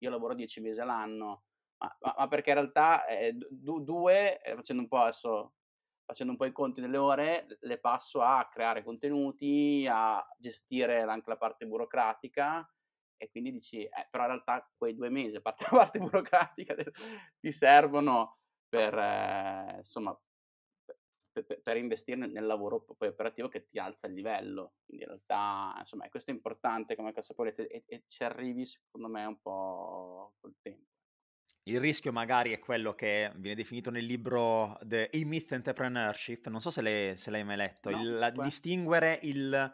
io 0.00 0.10
lavoro 0.10 0.34
dieci 0.34 0.60
mesi 0.60 0.80
all'anno, 0.80 1.42
ma, 1.78 1.96
ma, 2.00 2.14
ma 2.18 2.28
perché 2.28 2.50
in 2.50 2.56
realtà 2.56 3.04
eh, 3.06 3.36
due, 3.50 4.40
eh, 4.40 4.54
facendo 4.54 4.82
un 4.82 4.88
po' 4.88 4.98
adesso 4.98 5.54
facendo 6.04 6.32
un 6.32 6.38
po' 6.38 6.46
i 6.46 6.52
conti 6.52 6.80
delle 6.80 6.96
ore, 6.96 7.58
le 7.60 7.78
passo 7.78 8.22
a 8.22 8.48
creare 8.50 8.82
contenuti, 8.82 9.86
a 9.90 10.26
gestire 10.38 11.02
anche 11.02 11.28
la 11.28 11.36
parte 11.36 11.66
burocratica 11.66 12.66
e 13.18 13.28
quindi 13.28 13.52
dici, 13.52 13.82
eh, 13.82 14.08
però 14.10 14.24
in 14.24 14.30
realtà 14.30 14.70
quei 14.76 14.94
due 14.94 15.10
mesi, 15.10 15.36
a 15.36 15.40
parte 15.40 15.64
la 15.70 15.76
parte 15.76 15.98
burocratica, 15.98 16.74
ti 17.38 17.52
servono 17.52 18.38
per, 18.68 18.96
eh, 18.96 19.74
insomma, 19.78 20.18
per, 21.32 21.60
per, 21.62 21.76
investire 21.76 22.26
nel, 22.26 22.46
lavoro 22.46 22.80
poi 22.80 23.08
operativo 23.08 23.48
che 23.48 23.66
ti 23.66 23.78
alza 23.78 24.06
il 24.06 24.14
livello. 24.14 24.74
Quindi 24.84 25.04
in 25.04 25.10
realtà, 25.10 25.76
insomma, 25.78 26.08
questo 26.08 26.30
è 26.30 26.34
importante 26.34 26.96
come 26.96 27.12
consapevolezza 27.12 27.62
e, 27.62 27.84
e 27.86 28.02
ci 28.06 28.24
arrivi, 28.24 28.64
secondo 28.64 29.08
me, 29.08 29.24
un 29.24 29.40
po' 29.40 30.34
col 30.40 30.54
tempo. 30.60 30.86
Il 31.64 31.80
rischio 31.80 32.12
magari 32.12 32.52
è 32.52 32.58
quello 32.58 32.94
che 32.94 33.30
viene 33.36 33.54
definito 33.54 33.90
nel 33.90 34.06
libro 34.06 34.78
The 34.80 35.10
E-Myth 35.10 35.52
Entrepreneurship, 35.52 36.48
non 36.48 36.60
so 36.62 36.70
se, 36.70 36.80
le, 36.80 37.12
se 37.16 37.30
l'hai 37.30 37.44
mai 37.44 37.56
letto, 37.56 37.90
no, 37.90 38.00
il, 38.00 38.16
la, 38.16 38.30
distinguere 38.30 39.18
il 39.24 39.70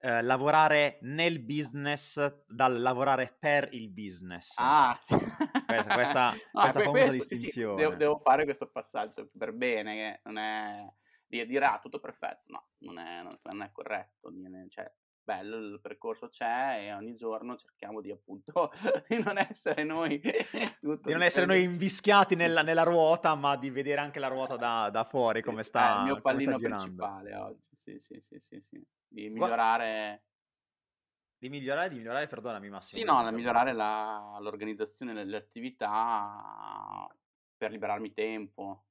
eh, 0.00 0.22
lavorare 0.22 0.98
nel 1.02 1.40
business 1.40 2.42
dal 2.46 2.80
lavorare 2.80 3.36
per 3.38 3.68
il 3.72 3.90
business. 3.90 4.52
Ah, 4.56 4.98
sì. 5.00 5.14
questa, 5.66 5.94
questa, 5.94 6.30
no, 6.52 6.60
questa 6.60 6.80
famosa 6.80 7.06
questo, 7.06 7.34
distinzione. 7.34 7.76
Sì, 7.76 7.82
sì. 7.82 7.84
Devo, 7.84 7.96
devo, 7.96 8.18
fare 8.18 8.44
questo 8.44 8.70
passaggio 8.70 9.30
per 9.36 9.52
bene, 9.52 9.94
che 9.94 10.20
non 10.24 10.38
è 10.38 10.92
dire 11.26 11.64
ah, 11.64 11.78
tutto 11.80 12.00
perfetto, 12.00 12.44
no, 12.46 12.68
non 12.78 12.98
è, 12.98 13.22
non 13.22 13.62
è 13.62 13.70
corretto, 13.72 14.32
cioè, 14.68 14.90
bello, 15.22 15.56
il 15.58 15.80
percorso 15.80 16.28
c'è 16.28 16.86
e 16.86 16.92
ogni 16.92 17.14
giorno 17.14 17.56
cerchiamo 17.56 18.00
di 18.00 18.10
appunto 18.10 18.72
di 19.06 19.22
non 19.22 19.38
essere 19.38 19.84
noi 19.84 20.18
di 20.80 21.12
non 21.12 21.22
essere 21.22 21.46
noi 21.46 21.62
invischiati 21.62 22.34
nella, 22.34 22.62
nella, 22.62 22.82
ruota, 22.82 23.34
ma 23.34 23.56
di 23.56 23.70
vedere 23.70 24.00
anche 24.00 24.18
la 24.18 24.28
ruota 24.28 24.56
da, 24.56 24.90
da 24.90 25.04
fuori 25.04 25.42
come 25.42 25.62
sta 25.62 25.96
È 25.96 25.98
il 25.98 26.04
mio 26.04 26.20
pallino 26.20 26.58
principale 26.58 27.34
oggi, 27.36 27.68
sì, 27.76 27.98
sì, 27.98 28.18
sì, 28.20 28.38
sì, 28.40 28.60
sì. 28.60 28.86
Di 29.10 29.28
migliorare... 29.28 30.24
Di 31.40 31.48
migliorare, 31.48 31.88
di 31.88 31.96
migliorare, 31.96 32.26
perdonami 32.26 32.68
Massimo. 32.68 33.00
Sì, 33.00 33.06
no, 33.06 33.26
di 33.26 33.34
migliorare 33.34 33.72
la, 33.72 34.36
l'organizzazione 34.40 35.14
delle 35.14 35.38
attività 35.38 37.08
per 37.56 37.70
liberarmi 37.70 38.12
tempo, 38.12 38.84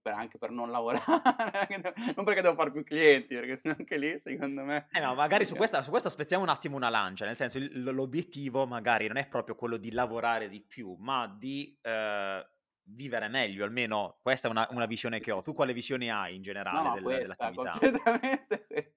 per, 0.00 0.14
anche 0.14 0.38
per 0.38 0.50
non 0.50 0.70
lavorare, 0.70 1.02
non 2.14 2.24
perché 2.24 2.42
devo 2.42 2.54
fare 2.54 2.70
più 2.70 2.84
clienti, 2.84 3.34
perché 3.34 3.60
anche 3.68 3.98
lì 3.98 4.20
secondo 4.20 4.62
me... 4.62 4.86
Eh 4.92 5.00
no, 5.00 5.14
magari 5.16 5.44
su 5.44 5.56
questa, 5.56 5.82
su 5.82 5.90
questa 5.90 6.08
spezziamo 6.08 6.44
un 6.44 6.48
attimo 6.48 6.76
una 6.76 6.90
lancia, 6.90 7.24
nel 7.24 7.34
senso 7.34 7.58
l'obiettivo 7.72 8.66
magari 8.66 9.08
non 9.08 9.16
è 9.16 9.26
proprio 9.26 9.56
quello 9.56 9.76
di 9.76 9.90
lavorare 9.90 10.48
di 10.48 10.60
più, 10.60 10.94
ma 11.00 11.26
di 11.26 11.76
eh, 11.82 12.48
vivere 12.82 13.26
meglio, 13.26 13.64
almeno 13.64 14.18
questa 14.22 14.46
è 14.46 14.50
una, 14.52 14.68
una 14.70 14.86
visione 14.86 15.16
sì, 15.16 15.24
che 15.24 15.30
sì, 15.30 15.36
ho. 15.36 15.42
Tu 15.42 15.52
quale 15.54 15.72
visione 15.72 16.08
hai 16.10 16.36
in 16.36 16.42
generale 16.42 16.88
no, 16.88 16.94
del, 16.94 17.02
questa, 17.02 17.50
dell'attività? 17.50 17.70
completamente 17.70 18.95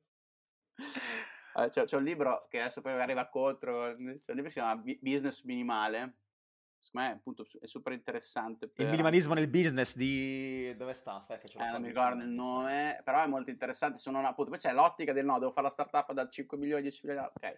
c'è, 1.70 1.84
c'è, 1.84 1.96
un 1.96 2.04
libro 2.04 2.48
che 2.50 2.62
adesso 2.62 2.82
poi 2.82 2.94
arriva 2.94 3.28
contro, 3.28 3.96
c'è 3.96 3.96
un 3.96 4.20
libro 4.28 4.44
che 4.44 4.50
si 4.50 4.60
chiama 4.60 4.82
Business 5.00 5.44
Minimale, 5.44 6.16
secondo 6.80 7.08
me 7.08 7.14
appunto 7.14 7.46
è 7.60 7.68
super 7.68 7.94
interessante. 7.94 8.68
Per... 8.68 8.86
Il 8.86 8.92
minimalismo 8.92 9.34
nel 9.34 9.50
business 9.50 9.96
di... 9.96 10.76
dove 10.78 10.94
sta? 10.94 11.16
Aspetta, 11.16 11.48
che 11.48 11.68
eh, 11.68 11.72
non 11.72 11.82
mi 11.82 11.88
ricordo 11.88 12.24
il 12.24 12.30
nome, 12.30 13.02
però 13.04 13.24
è 13.24 13.28
molto 13.28 13.50
interessante 13.50 13.98
se 13.98 14.10
non 14.12 14.26
appunto, 14.26 14.52
poi 14.52 14.60
c'è 14.60 14.74
l'ottica 14.74 15.14
del 15.14 15.26
no, 15.26 15.40
devo 15.40 15.52
fare 15.52 15.68
la 15.68 15.74
startup 15.74 16.12
da 16.14 16.28
5 16.28 16.58
milioni, 16.58 16.82
10 16.84 17.06
milioni, 17.06 17.28
ok. 17.34 17.58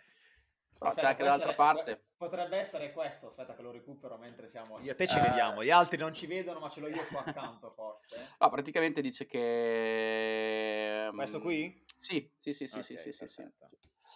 Però 0.81 0.89
aspetta, 0.89 1.07
c'è 1.07 1.11
anche 1.13 1.23
dall'altra 1.23 1.53
parte. 1.53 2.05
Potrebbe 2.17 2.57
essere 2.57 2.91
questo, 2.91 3.27
aspetta 3.27 3.53
che 3.53 3.61
lo 3.61 3.69
recupero 3.69 4.17
mentre 4.17 4.47
siamo... 4.47 4.79
Io 4.79 4.93
e 4.93 4.95
te 4.95 5.05
ci 5.05 5.19
eh... 5.19 5.21
vediamo, 5.21 5.63
gli 5.63 5.69
altri 5.69 5.97
non 5.97 6.11
ci 6.11 6.25
vedono 6.25 6.59
ma 6.59 6.69
ce 6.69 6.79
l'ho 6.79 6.87
io 6.87 7.05
qua 7.05 7.21
accanto 7.23 7.69
forse. 7.69 8.29
No, 8.39 8.49
praticamente 8.49 8.99
dice 8.99 9.27
che... 9.27 11.07
Questo 11.13 11.39
qui? 11.39 11.85
Sì, 11.99 12.31
sì, 12.35 12.51
sì, 12.51 12.65
sì, 12.65 12.79
okay, 12.79 12.97
sì, 12.97 13.11
sì, 13.11 13.27
sì, 13.27 13.41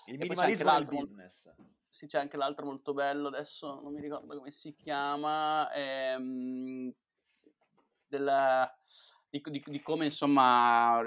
Il 0.08 0.18
minimalismo 0.18 0.72
nel 0.72 0.86
business 0.86 1.54
sì, 1.88 2.08
c'è 2.08 2.18
anche 2.18 2.36
l'altro 2.36 2.66
molto 2.66 2.96
bello, 2.96 3.28
adesso 3.28 3.80
non 3.82 3.94
mi 3.94 4.02
ricordo 4.02 4.36
come 4.36 4.50
si 4.50 4.74
chiama, 4.76 5.72
ehm, 5.72 6.92
della, 8.08 8.76
di, 9.40 9.60
di, 9.60 9.64
di, 9.66 9.82
come 9.82 10.06
insomma 10.06 11.02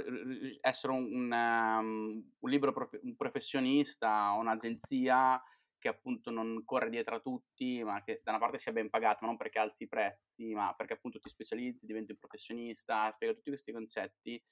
essere 0.61 0.93
un, 0.93 1.05
un, 1.13 1.33
um, 1.33 2.33
un 2.39 2.51
libro 2.51 2.73
prof, 2.73 2.99
un 3.03 3.17
professionista, 3.17 4.33
un'agenzia 4.33 5.43
che 5.79 5.89
appunto 5.89 6.31
non 6.31 6.63
corre 6.65 6.91
dietro 6.91 7.17
a 7.17 7.21
tutti, 7.21 7.83
ma 7.85 8.03
che 8.03 8.21
da 8.25 8.33
una 8.33 8.41
parte 8.41 8.59
sia 8.59 8.73
ben 8.73 8.91
pagato, 8.91 9.19
ma 9.21 9.29
non 9.29 9.37
perché 9.37 9.61
alzi 9.61 9.85
i 9.85 9.89
prezzi, 9.89 10.53
ma 10.53 10.75
perché 10.77 10.95
appunto 10.95 11.21
ti 11.21 11.29
specializzi, 11.29 11.87
diventi 11.87 12.11
un 12.11 12.19
professionista, 12.19 13.11
spiega 13.13 13.35
tutti 13.35 13.51
questi 13.51 13.73
concetti. 13.73 14.43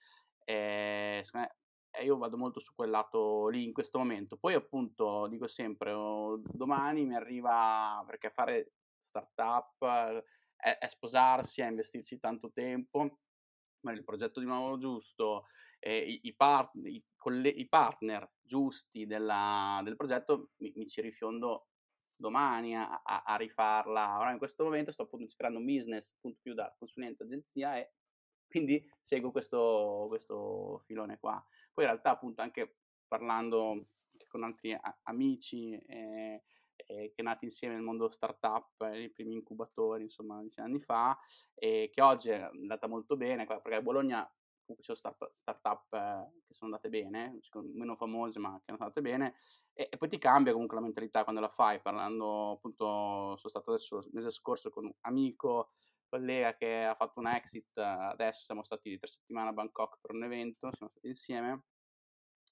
E, 0.44 1.20
secondo 1.24 1.48
me 1.48 1.56
e 1.98 2.04
io 2.04 2.18
vado 2.18 2.36
molto 2.36 2.60
su 2.60 2.74
quel 2.74 2.90
lato 2.90 3.48
lì 3.48 3.64
in 3.64 3.72
questo 3.72 3.98
momento. 3.98 4.36
Poi 4.36 4.54
appunto 4.54 5.26
dico 5.28 5.46
sempre, 5.46 5.92
oh, 5.92 6.40
domani 6.44 7.06
mi 7.06 7.14
arriva 7.14 8.02
perché 8.06 8.30
fare 8.30 8.74
startup 9.00 10.22
è, 10.56 10.78
è 10.78 10.88
sposarsi, 10.88 11.62
è 11.62 11.68
investirci 11.68 12.18
tanto 12.18 12.50
tempo, 12.52 13.18
il 13.82 14.04
progetto 14.04 14.40
di 14.40 14.46
nuovo 14.46 14.78
giusto, 14.78 15.46
eh, 15.78 15.98
i, 15.98 16.20
i, 16.24 16.34
part, 16.34 16.74
i, 16.84 17.02
coll- 17.16 17.44
i, 17.44 17.68
partner 17.68 18.30
giusti 18.40 19.06
della, 19.06 19.80
del 19.84 19.96
progetto 19.96 20.50
mi, 20.56 20.72
mi, 20.76 20.86
ci 20.88 21.00
rifiondo 21.00 21.68
domani 22.14 22.76
a, 22.76 23.02
a, 23.02 23.22
a, 23.24 23.36
rifarla. 23.36 24.18
Ora 24.18 24.32
in 24.32 24.38
questo 24.38 24.64
momento 24.64 24.90
sto 24.90 25.02
appunto 25.02 25.32
creando 25.36 25.58
un 25.58 25.66
business 25.66 26.14
appunto 26.16 26.38
più 26.42 26.54
da 26.54 26.74
consulente 26.78 27.24
agenzia 27.24 27.76
e 27.78 27.92
quindi 28.48 28.84
seguo 29.00 29.30
questo, 29.30 30.06
questo 30.08 30.82
filone 30.86 31.18
qua. 31.18 31.44
Poi 31.72 31.84
in 31.84 31.90
realtà 31.90 32.10
appunto 32.10 32.42
anche 32.42 32.78
parlando 33.06 33.88
con 34.28 34.42
altri 34.42 34.72
a- 34.72 34.98
amici 35.02 35.76
eh, 35.76 36.42
eh, 36.86 37.12
che 37.14 37.22
nati 37.22 37.44
insieme 37.44 37.74
nel 37.74 37.82
mondo 37.82 38.10
startup, 38.10 38.80
eh, 38.82 39.02
i 39.02 39.10
primi 39.10 39.34
incubatori 39.34 40.02
insomma 40.02 40.40
dieci 40.40 40.60
anni 40.60 40.78
fa, 40.78 41.18
e 41.54 41.90
che 41.92 42.00
oggi 42.02 42.30
è 42.30 42.40
andata 42.40 42.86
molto 42.86 43.16
bene, 43.16 43.46
perché 43.46 43.74
a 43.74 43.82
Bologna 43.82 44.30
ci 44.74 44.82
sono 44.82 44.96
start- 44.96 45.30
startup 45.34 45.92
eh, 45.92 46.42
che 46.46 46.54
sono 46.54 46.74
andate 46.74 46.88
bene, 46.88 47.38
meno 47.74 47.94
famose 47.96 48.38
ma 48.38 48.54
che 48.56 48.64
sono 48.66 48.78
andate 48.80 49.00
bene, 49.00 49.36
e, 49.72 49.88
e, 49.90 49.96
poi 49.96 50.08
ti 50.08 50.18
cambia 50.18 50.52
comunque 50.52 50.76
la 50.76 50.82
mentalità 50.82 51.22
quando 51.22 51.40
la 51.40 51.48
fai, 51.48 51.80
parlando 51.80 52.52
appunto, 52.52 53.36
sono 53.36 53.48
stato 53.48 53.70
adesso 53.70 53.98
il 53.98 54.10
mese 54.12 54.30
scorso 54.30 54.70
con 54.70 54.84
un 54.84 54.94
amico 55.02 55.72
collega 56.08 56.54
che 56.54 56.84
ha 56.84 56.94
fatto 56.94 57.20
un 57.20 57.28
exit, 57.28 57.76
adesso 57.78 58.44
siamo 58.44 58.62
stati 58.64 58.96
tre 58.98 59.08
settimane 59.08 59.50
a 59.50 59.52
Bangkok 59.52 59.98
per 60.00 60.14
un 60.14 60.24
evento, 60.24 60.70
siamo 60.72 60.90
stati 60.90 61.08
insieme, 61.08 61.64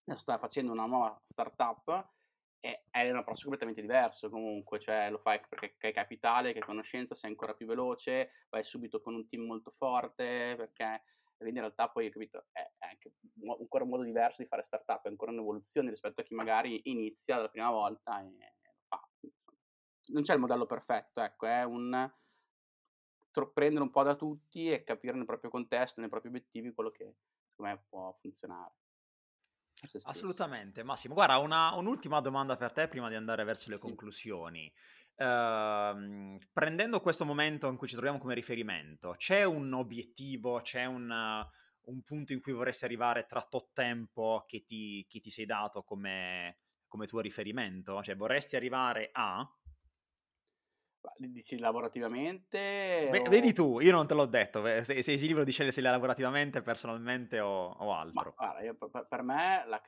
adesso 0.04 0.20
sta 0.20 0.38
facendo 0.38 0.72
una 0.72 0.86
nuova 0.86 1.18
startup 1.24 2.12
è, 2.90 3.10
un 3.10 3.16
approccio 3.16 3.42
completamente 3.42 3.82
diverso 3.82 4.30
comunque, 4.30 4.78
cioè 4.78 5.10
lo 5.10 5.18
fai 5.18 5.40
perché 5.48 5.74
hai 5.80 5.92
capitale, 5.92 6.52
che 6.52 6.60
conoscenza, 6.60 7.14
sei 7.14 7.30
ancora 7.30 7.52
più 7.52 7.66
veloce, 7.66 8.30
vai 8.48 8.64
subito 8.64 9.00
con 9.00 9.14
un 9.14 9.28
team 9.28 9.44
molto 9.44 9.70
forte, 9.70 10.54
perché 10.56 11.04
quindi 11.36 11.56
in 11.56 11.64
realtà 11.64 11.90
poi, 11.90 12.10
capito, 12.10 12.46
è, 12.52 12.60
è 12.78 12.86
anche 12.86 13.12
ancora 13.60 13.84
un 13.84 13.90
modo 13.90 14.02
diverso 14.02 14.42
di 14.42 14.48
fare 14.48 14.62
startup, 14.62 15.04
è 15.04 15.08
ancora 15.08 15.32
un'evoluzione 15.32 15.90
rispetto 15.90 16.22
a 16.22 16.24
chi 16.24 16.34
magari 16.34 16.80
inizia 16.84 17.36
la 17.36 17.48
prima 17.48 17.70
volta 17.70 18.20
e 18.20 18.54
lo 18.62 18.72
fa. 18.88 19.08
Non 20.06 20.22
c'è 20.22 20.34
il 20.34 20.40
modello 20.40 20.64
perfetto, 20.64 21.20
ecco, 21.20 21.46
è 21.46 21.64
un 21.64 22.10
prendere 23.52 23.82
un 23.82 23.90
po' 23.90 24.04
da 24.04 24.14
tutti 24.14 24.70
e 24.70 24.84
capire 24.84 25.16
nel 25.16 25.26
proprio 25.26 25.50
contesto, 25.50 26.00
nei 26.00 26.08
propri 26.08 26.28
obiettivi 26.28 26.72
quello 26.72 26.90
che 26.90 27.16
secondo 27.50 27.72
me 27.72 27.84
può 27.88 28.16
funzionare. 28.20 28.72
Assolutamente, 30.04 30.82
Massimo. 30.82 31.14
Guarda, 31.14 31.38
una, 31.38 31.74
un'ultima 31.74 32.20
domanda 32.20 32.56
per 32.56 32.72
te 32.72 32.88
prima 32.88 33.08
di 33.08 33.14
andare 33.14 33.44
verso 33.44 33.68
le 33.68 33.76
sì. 33.76 33.80
conclusioni. 33.80 34.72
Uh, 35.16 36.38
prendendo 36.52 37.00
questo 37.00 37.24
momento 37.24 37.68
in 37.68 37.76
cui 37.76 37.86
ci 37.86 37.94
troviamo 37.94 38.18
come 38.18 38.34
riferimento, 38.34 39.14
c'è 39.16 39.44
un 39.44 39.72
obiettivo, 39.72 40.60
c'è 40.60 40.86
un, 40.86 41.08
un 41.82 42.02
punto 42.02 42.32
in 42.32 42.40
cui 42.40 42.52
vorresti 42.52 42.84
arrivare 42.84 43.26
tra 43.26 43.42
tot 43.42 43.70
tempo 43.72 44.44
che 44.46 44.64
ti, 44.64 45.06
che 45.08 45.20
ti 45.20 45.30
sei 45.30 45.46
dato 45.46 45.82
come, 45.82 46.58
come 46.88 47.06
tuo 47.06 47.20
riferimento? 47.20 48.02
Cioè 48.02 48.16
vorresti 48.16 48.56
arrivare 48.56 49.10
a 49.12 49.48
Dici 51.16 51.58
lavorativamente? 51.58 53.08
Beh, 53.10 53.20
o... 53.20 53.30
Vedi 53.30 53.52
tu, 53.52 53.78
io 53.80 53.92
non 53.92 54.06
te 54.06 54.14
l'ho 54.14 54.26
detto, 54.26 54.64
se, 54.82 55.02
sei 55.02 55.18
libero 55.18 55.44
di 55.44 55.52
scegliere 55.52 55.74
se 55.74 55.80
lavorativamente, 55.80 56.62
personalmente 56.62 57.40
o, 57.40 57.70
o 57.70 57.92
altro. 57.92 58.34
Ma, 58.36 58.46
guarda, 58.46 58.62
io, 58.62 58.76
per 59.08 59.22
me 59.22 59.64
la, 59.66 59.82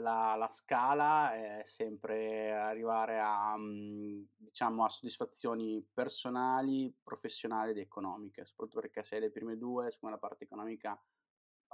la, 0.00 0.34
la, 0.34 0.48
scala 0.50 1.34
è 1.34 1.62
sempre 1.64 2.52
arrivare 2.52 3.20
a, 3.20 3.56
mm, 3.56 4.22
diciamo, 4.36 4.84
a 4.84 4.88
soddisfazioni 4.88 5.86
personali, 5.92 6.94
professionali 7.02 7.70
ed 7.70 7.78
economiche, 7.78 8.44
soprattutto 8.44 8.80
perché 8.80 9.02
se 9.02 9.18
le 9.18 9.30
prime 9.30 9.56
due, 9.56 9.90
siccome 9.90 10.12
la 10.12 10.18
parte 10.18 10.44
economica 10.44 11.00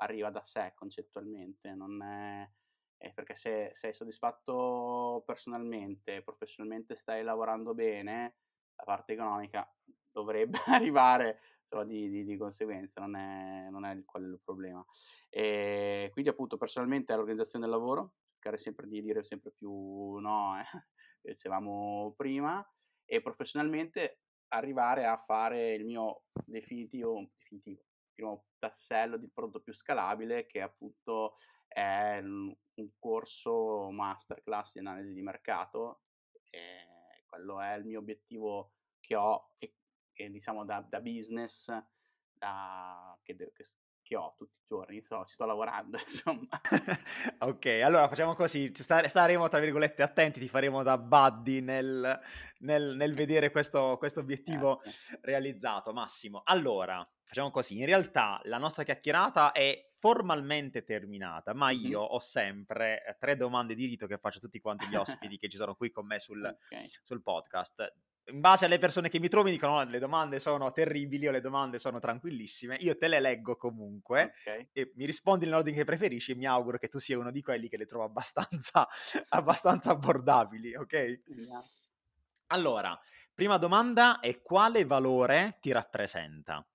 arriva 0.01 0.31
da 0.31 0.45
sé 0.45 0.73
concettualmente, 0.75 1.73
non 1.75 2.03
è... 2.03 2.51
è 2.97 3.13
perché 3.13 3.35
se 3.35 3.71
sei 3.73 3.93
soddisfatto 3.93 5.23
personalmente, 5.25 6.23
professionalmente 6.23 6.95
stai 6.95 7.23
lavorando 7.23 7.75
bene, 7.75 8.35
la 8.79 8.85
parte 8.85 9.13
economica 9.13 9.71
dovrebbe 10.11 10.59
arrivare 10.67 11.41
solo 11.63 11.85
di, 11.85 12.09
di, 12.09 12.25
di 12.25 12.37
conseguenza, 12.37 13.01
non 13.01 13.15
è, 13.17 13.69
non 13.71 13.85
è 13.85 14.03
quello 14.05 14.33
il 14.33 14.41
problema. 14.43 14.85
E 15.29 16.09
quindi 16.13 16.31
appunto 16.31 16.57
personalmente 16.57 17.15
l'organizzazione 17.15 17.67
del 17.67 17.75
lavoro, 17.75 18.15
cercare 18.33 18.57
sempre 18.57 18.87
di 18.87 19.03
dire 19.03 19.23
sempre 19.23 19.53
più 19.53 20.17
no, 20.17 20.59
eh, 20.59 20.65
che 21.21 21.33
dicevamo 21.33 22.15
prima, 22.17 22.67
e 23.05 23.21
professionalmente 23.21 24.21
arrivare 24.49 25.05
a 25.05 25.17
fare 25.17 25.75
il 25.75 25.85
mio 25.85 26.23
definitivo, 26.47 27.29
definitivo 27.37 27.83
primo 28.19 28.47
tassello 28.59 29.17
di 29.17 29.31
prodotto 29.33 29.61
più 29.61 29.73
scalabile 29.73 30.47
che 30.47 30.61
appunto 30.61 31.37
è 31.69 32.19
un 32.19 32.91
corso 32.99 33.91
masterclass 33.91 34.73
di 34.73 34.81
analisi 34.81 35.15
di 35.15 35.23
mercato. 35.23 36.03
E 36.51 36.88
quello 37.29 37.61
è 37.61 37.75
il 37.75 37.85
mio 37.85 37.99
obiettivo 37.99 38.73
che 39.01 39.15
ho 39.15 39.53
e, 39.59 39.75
e 40.13 40.31
diciamo 40.31 40.65
da, 40.65 40.85
da 40.89 41.01
business 41.01 41.71
da, 42.33 43.19
che, 43.23 43.37
che, 43.37 43.67
che, 44.03 44.17
ho 44.17 44.35
tutti 44.37 44.57
i 44.57 44.67
giorni, 44.67 45.03
so, 45.03 45.25
ci 45.27 45.35
sto 45.35 45.45
lavorando 45.45 45.99
insomma. 46.01 46.49
ok, 47.39 47.67
allora 47.83 48.09
facciamo 48.09 48.35
così, 48.35 48.73
staremo 48.75 49.49
tra 49.49 49.59
virgolette 49.59 50.03
attenti, 50.03 50.41
ti 50.41 50.49
faremo 50.49 50.83
da 50.83 50.99
buddy 50.99 51.61
nel, 51.61 52.21
nel, 52.61 52.97
nel 52.97 53.15
vedere 53.15 53.51
questo, 53.51 53.97
questo 53.99 54.21
obiettivo 54.21 54.83
eh, 54.83 54.91
realizzato, 55.23 55.93
Massimo. 55.93 56.43
Allora, 56.45 57.07
facciamo 57.29 57.51
così, 57.51 57.77
in 57.79 57.85
realtà 57.85 58.41
la 58.45 58.57
nostra 58.57 58.85
chiacchierata 58.85 59.53
è 59.53 59.91
formalmente 59.99 60.83
terminata, 60.83 61.53
ma 61.53 61.71
io 61.71 62.01
mm-hmm. 62.01 62.11
ho 62.11 62.19
sempre 62.19 63.05
eh, 63.05 63.17
tre 63.19 63.37
domande 63.37 63.75
di 63.75 63.85
rito 63.85 64.07
che 64.07 64.17
faccio 64.17 64.39
a 64.39 64.41
tutti 64.41 64.61
quanti 64.61 64.87
gli 64.87 64.95
ospiti 64.95 65.37
che 65.39 65.49
ci 65.49 65.59
sono 65.59 65.75
qui 65.75 65.91
con 65.91 66.07
me 66.07 66.19
sul, 66.21 66.43
okay. 66.43 66.89
sul 67.03 67.21
podcast. 67.23 67.93
In 68.31 68.41
base 68.41 68.65
alle 68.65 68.79
persone 68.79 69.11
che 69.11 69.19
mi 69.19 69.29
trovi 69.29 69.51
dicono 69.51 69.83
no, 69.83 69.91
le 69.91 69.99
domande 69.99 70.39
sono 70.39 70.73
terribili 70.73 71.27
o 71.29 71.31
le 71.31 71.41
domande 71.41 71.79
sono 71.79 71.99
tranquillissime, 71.99 72.77
io 72.77 72.97
te 72.97 73.09
le 73.09 73.21
leggo 73.21 73.57
comunque 73.57 74.33
okay. 74.41 74.69
e 74.73 74.93
mi 74.97 75.05
rispondi 75.05 75.45
nell'ordine 75.45 75.77
che 75.77 75.85
preferisci 75.85 76.33
e 76.33 76.35
mi 76.35 76.47
auguro 76.47 76.79
che 76.79 76.89
tu 76.89 76.99
sia 76.99 77.19
uno 77.19 77.31
di 77.31 77.43
quelli 77.43 77.69
che 77.69 77.77
le 77.77 77.87
trovo 77.87 78.05
abbastanza, 78.05 78.89
abbastanza 79.31 79.91
abbordabili, 79.91 80.75
ok? 80.75 80.93
Yeah. 81.27 81.63
Allora, 82.49 82.99
prima 83.35 83.59
domanda 83.59 84.21
è 84.21 84.41
quale 84.41 84.87
valore 84.87 85.59
ti 85.61 85.73
rappresenta? 85.73 86.67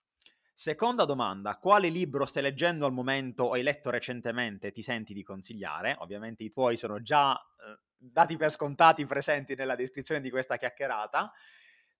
Seconda 0.55 1.05
domanda, 1.05 1.57
quale 1.57 1.89
libro 1.89 2.25
stai 2.25 2.43
leggendo 2.43 2.85
al 2.85 2.93
momento 2.93 3.45
o 3.45 3.53
hai 3.53 3.63
letto 3.63 3.89
recentemente 3.89 4.71
ti 4.71 4.83
senti 4.83 5.11
di 5.11 5.23
consigliare? 5.23 5.95
Ovviamente 5.99 6.43
i 6.43 6.51
tuoi 6.51 6.77
sono 6.77 7.01
già 7.01 7.33
eh, 7.35 7.79
dati 7.97 8.37
per 8.37 8.51
scontati 8.51 9.03
presenti 9.05 9.55
nella 9.55 9.75
descrizione 9.75 10.21
di 10.21 10.29
questa 10.29 10.57
chiacchierata. 10.57 11.31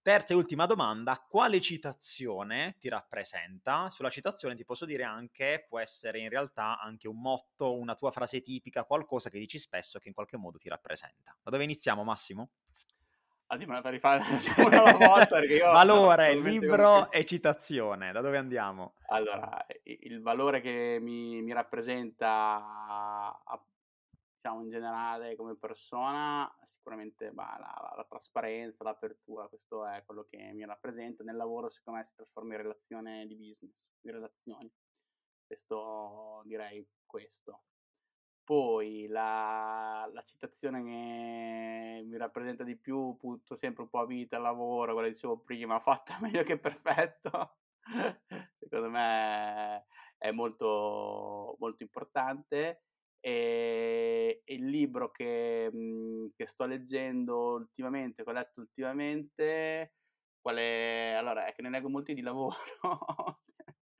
Terza 0.03 0.33
e 0.33 0.35
ultima 0.35 0.67
domanda, 0.67 1.17
quale 1.27 1.59
citazione 1.61 2.75
ti 2.77 2.89
rappresenta? 2.89 3.89
Sulla 3.89 4.11
citazione 4.11 4.53
ti 4.53 4.65
posso 4.65 4.85
dire 4.85 5.03
anche, 5.03 5.65
può 5.67 5.79
essere 5.79 6.19
in 6.19 6.29
realtà 6.29 6.79
anche 6.79 7.07
un 7.07 7.19
motto, 7.19 7.75
una 7.75 7.95
tua 7.95 8.11
frase 8.11 8.41
tipica, 8.41 8.83
qualcosa 8.83 9.31
che 9.31 9.39
dici 9.39 9.57
spesso 9.57 9.97
che 9.97 10.09
in 10.09 10.13
qualche 10.13 10.37
modo 10.37 10.57
ti 10.57 10.69
rappresenta. 10.69 11.35
Da 11.41 11.49
dove 11.49 11.63
iniziamo 11.63 12.03
Massimo? 12.03 12.51
Ah, 13.53 13.57
dimmi 13.57 13.79
per 13.81 13.91
rifare 13.91 14.19
una 14.65 14.93
volta 14.97 15.43
io 15.43 15.65
Valore, 15.71 16.35
libro 16.39 17.11
e 17.11 17.23
citazione, 17.23 18.11
da 18.11 18.19
dove 18.19 18.37
andiamo? 18.37 18.95
Allora, 19.09 19.63
il 19.83 20.23
valore 20.23 20.59
che 20.59 20.97
mi, 20.99 21.39
mi 21.43 21.53
rappresenta, 21.53 23.31
diciamo 24.33 24.63
in 24.63 24.71
generale 24.71 25.35
come 25.35 25.55
persona, 25.55 26.51
sicuramente 26.63 27.29
bah, 27.29 27.55
la, 27.59 27.93
la, 27.95 28.05
trasparenza, 28.09 28.83
l'apertura, 28.83 29.47
questo 29.47 29.85
è 29.85 30.01
quello 30.03 30.25
che 30.27 30.51
mi 30.51 30.65
rappresenta. 30.65 31.23
Nel 31.23 31.35
lavoro, 31.35 31.69
secondo 31.69 31.99
me, 31.99 32.05
si 32.05 32.15
trasforma 32.15 32.55
in 32.55 32.61
relazione 32.63 33.27
di 33.27 33.35
business, 33.35 33.91
in 34.01 34.13
relazioni. 34.13 34.71
Questo 35.45 36.41
direi 36.45 36.83
questo. 37.05 37.65
Poi 38.43 39.07
la, 39.07 40.09
la 40.11 40.21
citazione 40.23 40.83
che 40.83 42.03
mi 42.05 42.17
rappresenta 42.17 42.63
di 42.63 42.75
più, 42.75 43.15
butto 43.17 43.55
sempre 43.55 43.83
un 43.83 43.89
po' 43.89 43.99
a 43.99 44.05
vita, 44.05 44.37
lavoro, 44.37 44.91
quello 44.93 45.07
che 45.07 45.13
dicevo 45.13 45.39
prima, 45.39 45.79
fatta 45.81 46.17
meglio 46.21 46.43
che 46.43 46.59
perfetto, 46.59 47.57
secondo 48.59 48.89
me 48.89 49.85
è 50.17 50.31
molto, 50.31 51.55
molto 51.59 51.83
importante. 51.83 52.83
E, 53.25 54.41
e 54.43 54.53
il 54.55 54.65
libro 54.65 55.09
che, 55.11 55.69
mhmm, 55.71 56.31
che, 56.35 56.45
sto 56.45 56.65
leggendo 56.65 57.53
ultimamente, 57.53 58.23
che 58.23 58.29
ho 58.29 58.33
letto 58.33 58.59
ultimamente, 58.59 59.93
quale, 60.41 61.15
allora 61.15 61.45
è 61.45 61.53
che 61.53 61.61
ne 61.61 61.69
leggo 61.69 61.89
molti 61.89 62.13
di 62.13 62.21
lavoro, 62.21 62.55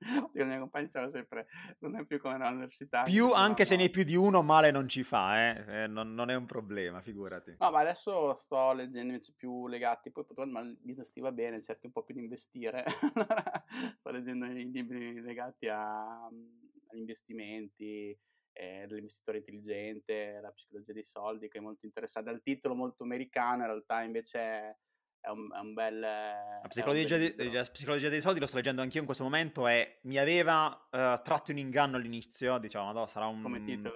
i 0.34 0.44
miei 0.44 0.58
compagni 0.58 0.86
dicevano 0.86 1.10
sempre, 1.10 1.46
non 1.80 1.96
è 1.96 2.04
più 2.04 2.20
come 2.20 2.34
all'università. 2.34 3.02
Più, 3.04 3.32
anche 3.32 3.62
no, 3.62 3.68
se 3.68 3.76
ne 3.76 3.82
hai 3.84 3.90
più 3.90 4.04
di 4.04 4.16
uno, 4.16 4.42
male 4.42 4.70
non 4.70 4.88
ci 4.88 5.02
fa, 5.02 5.50
eh? 5.50 5.82
Eh, 5.82 5.86
non, 5.86 6.14
non, 6.14 6.30
è 6.30 6.34
un 6.34 6.46
problema, 6.46 7.00
figurati. 7.00 7.56
No, 7.58 7.70
ma 7.70 7.80
adesso 7.80 8.36
sto 8.38 8.72
leggendo 8.72 9.12
invece 9.12 9.34
più 9.36 9.66
legati, 9.66 10.10
poi 10.10 10.24
ma 10.50 10.60
il 10.60 10.76
business 10.80 11.12
ti 11.12 11.20
va 11.20 11.32
bene, 11.32 11.62
cerchi 11.62 11.86
un 11.86 11.92
po' 11.92 12.02
più 12.02 12.14
di 12.14 12.20
investire. 12.20 12.84
sto 13.96 14.10
leggendo 14.10 14.46
i 14.46 14.70
libri 14.70 15.20
legati 15.20 15.68
a, 15.68 16.26
agli 16.26 16.98
investimenti, 16.98 18.16
eh, 18.52 18.84
dell'investitore 18.86 19.38
intelligente, 19.38 20.38
la 20.40 20.50
psicologia 20.50 20.92
dei 20.92 21.04
soldi, 21.04 21.48
che 21.48 21.58
è 21.58 21.62
molto 21.62 21.86
interessante. 21.86 22.30
Dal 22.30 22.42
titolo 22.42 22.74
molto 22.74 23.04
americano, 23.04 23.62
in 23.62 23.68
realtà 23.68 24.02
invece... 24.02 24.38
È, 24.38 24.76
è 25.24 25.30
un, 25.30 25.50
è 25.50 25.58
un 25.58 25.72
bel... 25.72 26.00
La 26.00 26.68
psicologia, 26.68 27.16
bel 27.16 27.34
di, 27.34 27.50
la 27.50 27.64
psicologia, 27.64 28.08
dei 28.10 28.20
soldi 28.20 28.40
lo 28.40 28.46
sto 28.46 28.56
leggendo 28.56 28.82
anch'io 28.82 29.00
in 29.00 29.06
questo 29.06 29.24
momento 29.24 29.66
e 29.66 29.98
mi 30.02 30.18
aveva 30.18 30.66
uh, 30.66 31.22
tratto 31.22 31.50
in 31.50 31.58
inganno 31.58 31.96
all'inizio, 31.96 32.58
diciamo, 32.58 32.92
no, 32.92 33.06
sarà 33.06 33.26
un 33.26 33.42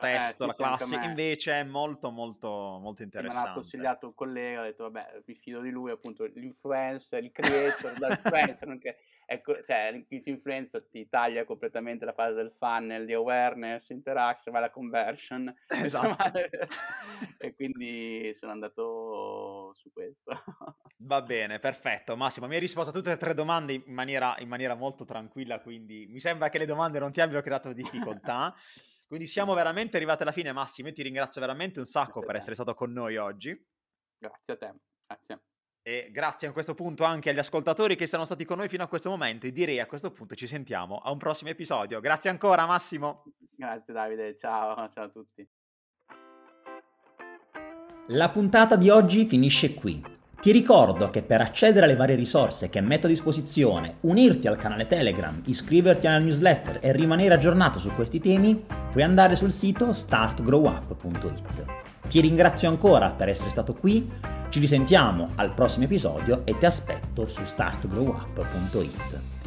testo, 0.00 0.44
eh, 0.44 0.46
la 0.46 0.52
sì, 0.52 0.62
classe, 0.62 0.94
invece 0.96 1.52
è 1.60 1.64
molto 1.64 2.10
molto 2.10 2.78
molto 2.80 3.02
interessante. 3.02 3.36
Sì, 3.36 3.42
me 3.42 3.48
l'ha 3.48 3.54
consigliato 3.54 4.06
un 4.06 4.14
collega, 4.14 4.60
ho 4.60 4.64
detto 4.64 4.90
vabbè, 4.90 5.22
mi 5.26 5.34
fido 5.34 5.60
di 5.60 5.70
lui, 5.70 5.90
appunto, 5.90 6.24
l'influencer, 6.24 7.22
il 7.22 7.30
creator, 7.30 7.92
l'influencer, 8.00 8.66
nonché 8.66 8.96
ecco, 9.26 9.62
cioè, 9.62 9.92
l'influenza 10.08 10.80
ti 10.80 11.06
taglia 11.10 11.44
completamente 11.44 12.06
la 12.06 12.14
fase 12.14 12.36
del 12.36 12.50
funnel, 12.50 13.04
di 13.04 13.12
awareness, 13.12 13.90
interaction, 13.90 14.54
va 14.54 14.60
la 14.60 14.70
conversion. 14.70 15.54
Esatto. 15.88 16.38
e 17.38 17.54
quindi 17.54 18.32
sono 18.34 18.52
andato 18.52 19.57
su 19.74 19.90
questo. 19.92 20.32
Va 20.98 21.22
bene, 21.22 21.58
perfetto. 21.58 22.16
Massimo, 22.16 22.46
mi 22.46 22.54
hai 22.54 22.60
risposto 22.60 22.90
a 22.90 22.92
tutte 22.92 23.12
e 23.12 23.16
tre 23.16 23.34
domande 23.34 23.72
in 23.72 23.82
maniera, 23.86 24.36
in 24.38 24.48
maniera 24.48 24.74
molto 24.74 25.04
tranquilla, 25.04 25.60
quindi 25.60 26.06
mi 26.08 26.20
sembra 26.20 26.48
che 26.48 26.58
le 26.58 26.66
domande 26.66 26.98
non 26.98 27.12
ti 27.12 27.20
abbiano 27.20 27.42
creato 27.42 27.72
difficoltà. 27.72 28.54
quindi 29.06 29.26
siamo 29.26 29.54
veramente 29.54 29.96
arrivati 29.96 30.22
alla 30.22 30.32
fine, 30.32 30.52
Massimo. 30.52 30.88
Io 30.88 30.94
ti 30.94 31.02
ringrazio 31.02 31.40
veramente 31.40 31.78
un 31.78 31.86
sacco 31.86 32.20
per 32.20 32.36
essere 32.36 32.54
stato 32.54 32.74
con 32.74 32.92
noi 32.92 33.16
oggi. 33.16 33.56
Grazie 34.18 34.54
a 34.54 34.56
te, 34.56 34.74
grazie. 35.06 35.42
E 35.82 36.10
grazie 36.10 36.48
a 36.48 36.52
questo 36.52 36.74
punto 36.74 37.04
anche 37.04 37.30
agli 37.30 37.38
ascoltatori 37.38 37.96
che 37.96 38.06
sono 38.06 38.26
stati 38.26 38.44
con 38.44 38.58
noi 38.58 38.68
fino 38.68 38.82
a 38.82 38.88
questo 38.88 39.08
momento 39.08 39.46
e 39.46 39.52
direi 39.52 39.80
a 39.80 39.86
questo 39.86 40.10
punto 40.10 40.34
ci 40.34 40.46
sentiamo 40.46 40.98
a 40.98 41.10
un 41.10 41.16
prossimo 41.16 41.48
episodio. 41.48 42.00
Grazie 42.00 42.28
ancora 42.28 42.66
Massimo. 42.66 43.24
Grazie 43.56 43.94
Davide, 43.94 44.36
ciao, 44.36 44.88
ciao 44.88 45.04
a 45.04 45.08
tutti. 45.08 45.48
La 48.12 48.30
puntata 48.30 48.76
di 48.76 48.88
oggi 48.88 49.26
finisce 49.26 49.74
qui. 49.74 50.02
Ti 50.40 50.50
ricordo 50.50 51.10
che 51.10 51.20
per 51.20 51.42
accedere 51.42 51.84
alle 51.84 51.94
varie 51.94 52.14
risorse 52.16 52.70
che 52.70 52.80
metto 52.80 53.04
a 53.04 53.10
disposizione, 53.10 53.96
unirti 54.00 54.46
al 54.46 54.56
canale 54.56 54.86
Telegram, 54.86 55.42
iscriverti 55.44 56.06
alla 56.06 56.16
newsletter 56.16 56.78
e 56.80 56.92
rimanere 56.92 57.34
aggiornato 57.34 57.78
su 57.78 57.90
questi 57.90 58.18
temi, 58.18 58.64
puoi 58.90 59.02
andare 59.02 59.36
sul 59.36 59.52
sito 59.52 59.92
startgrowup.it. 59.92 61.64
Ti 62.08 62.20
ringrazio 62.22 62.70
ancora 62.70 63.10
per 63.10 63.28
essere 63.28 63.50
stato 63.50 63.74
qui, 63.74 64.10
ci 64.48 64.58
risentiamo 64.58 65.32
al 65.34 65.52
prossimo 65.52 65.84
episodio 65.84 66.46
e 66.46 66.56
ti 66.56 66.64
aspetto 66.64 67.26
su 67.26 67.44
startgrowup.it. 67.44 69.37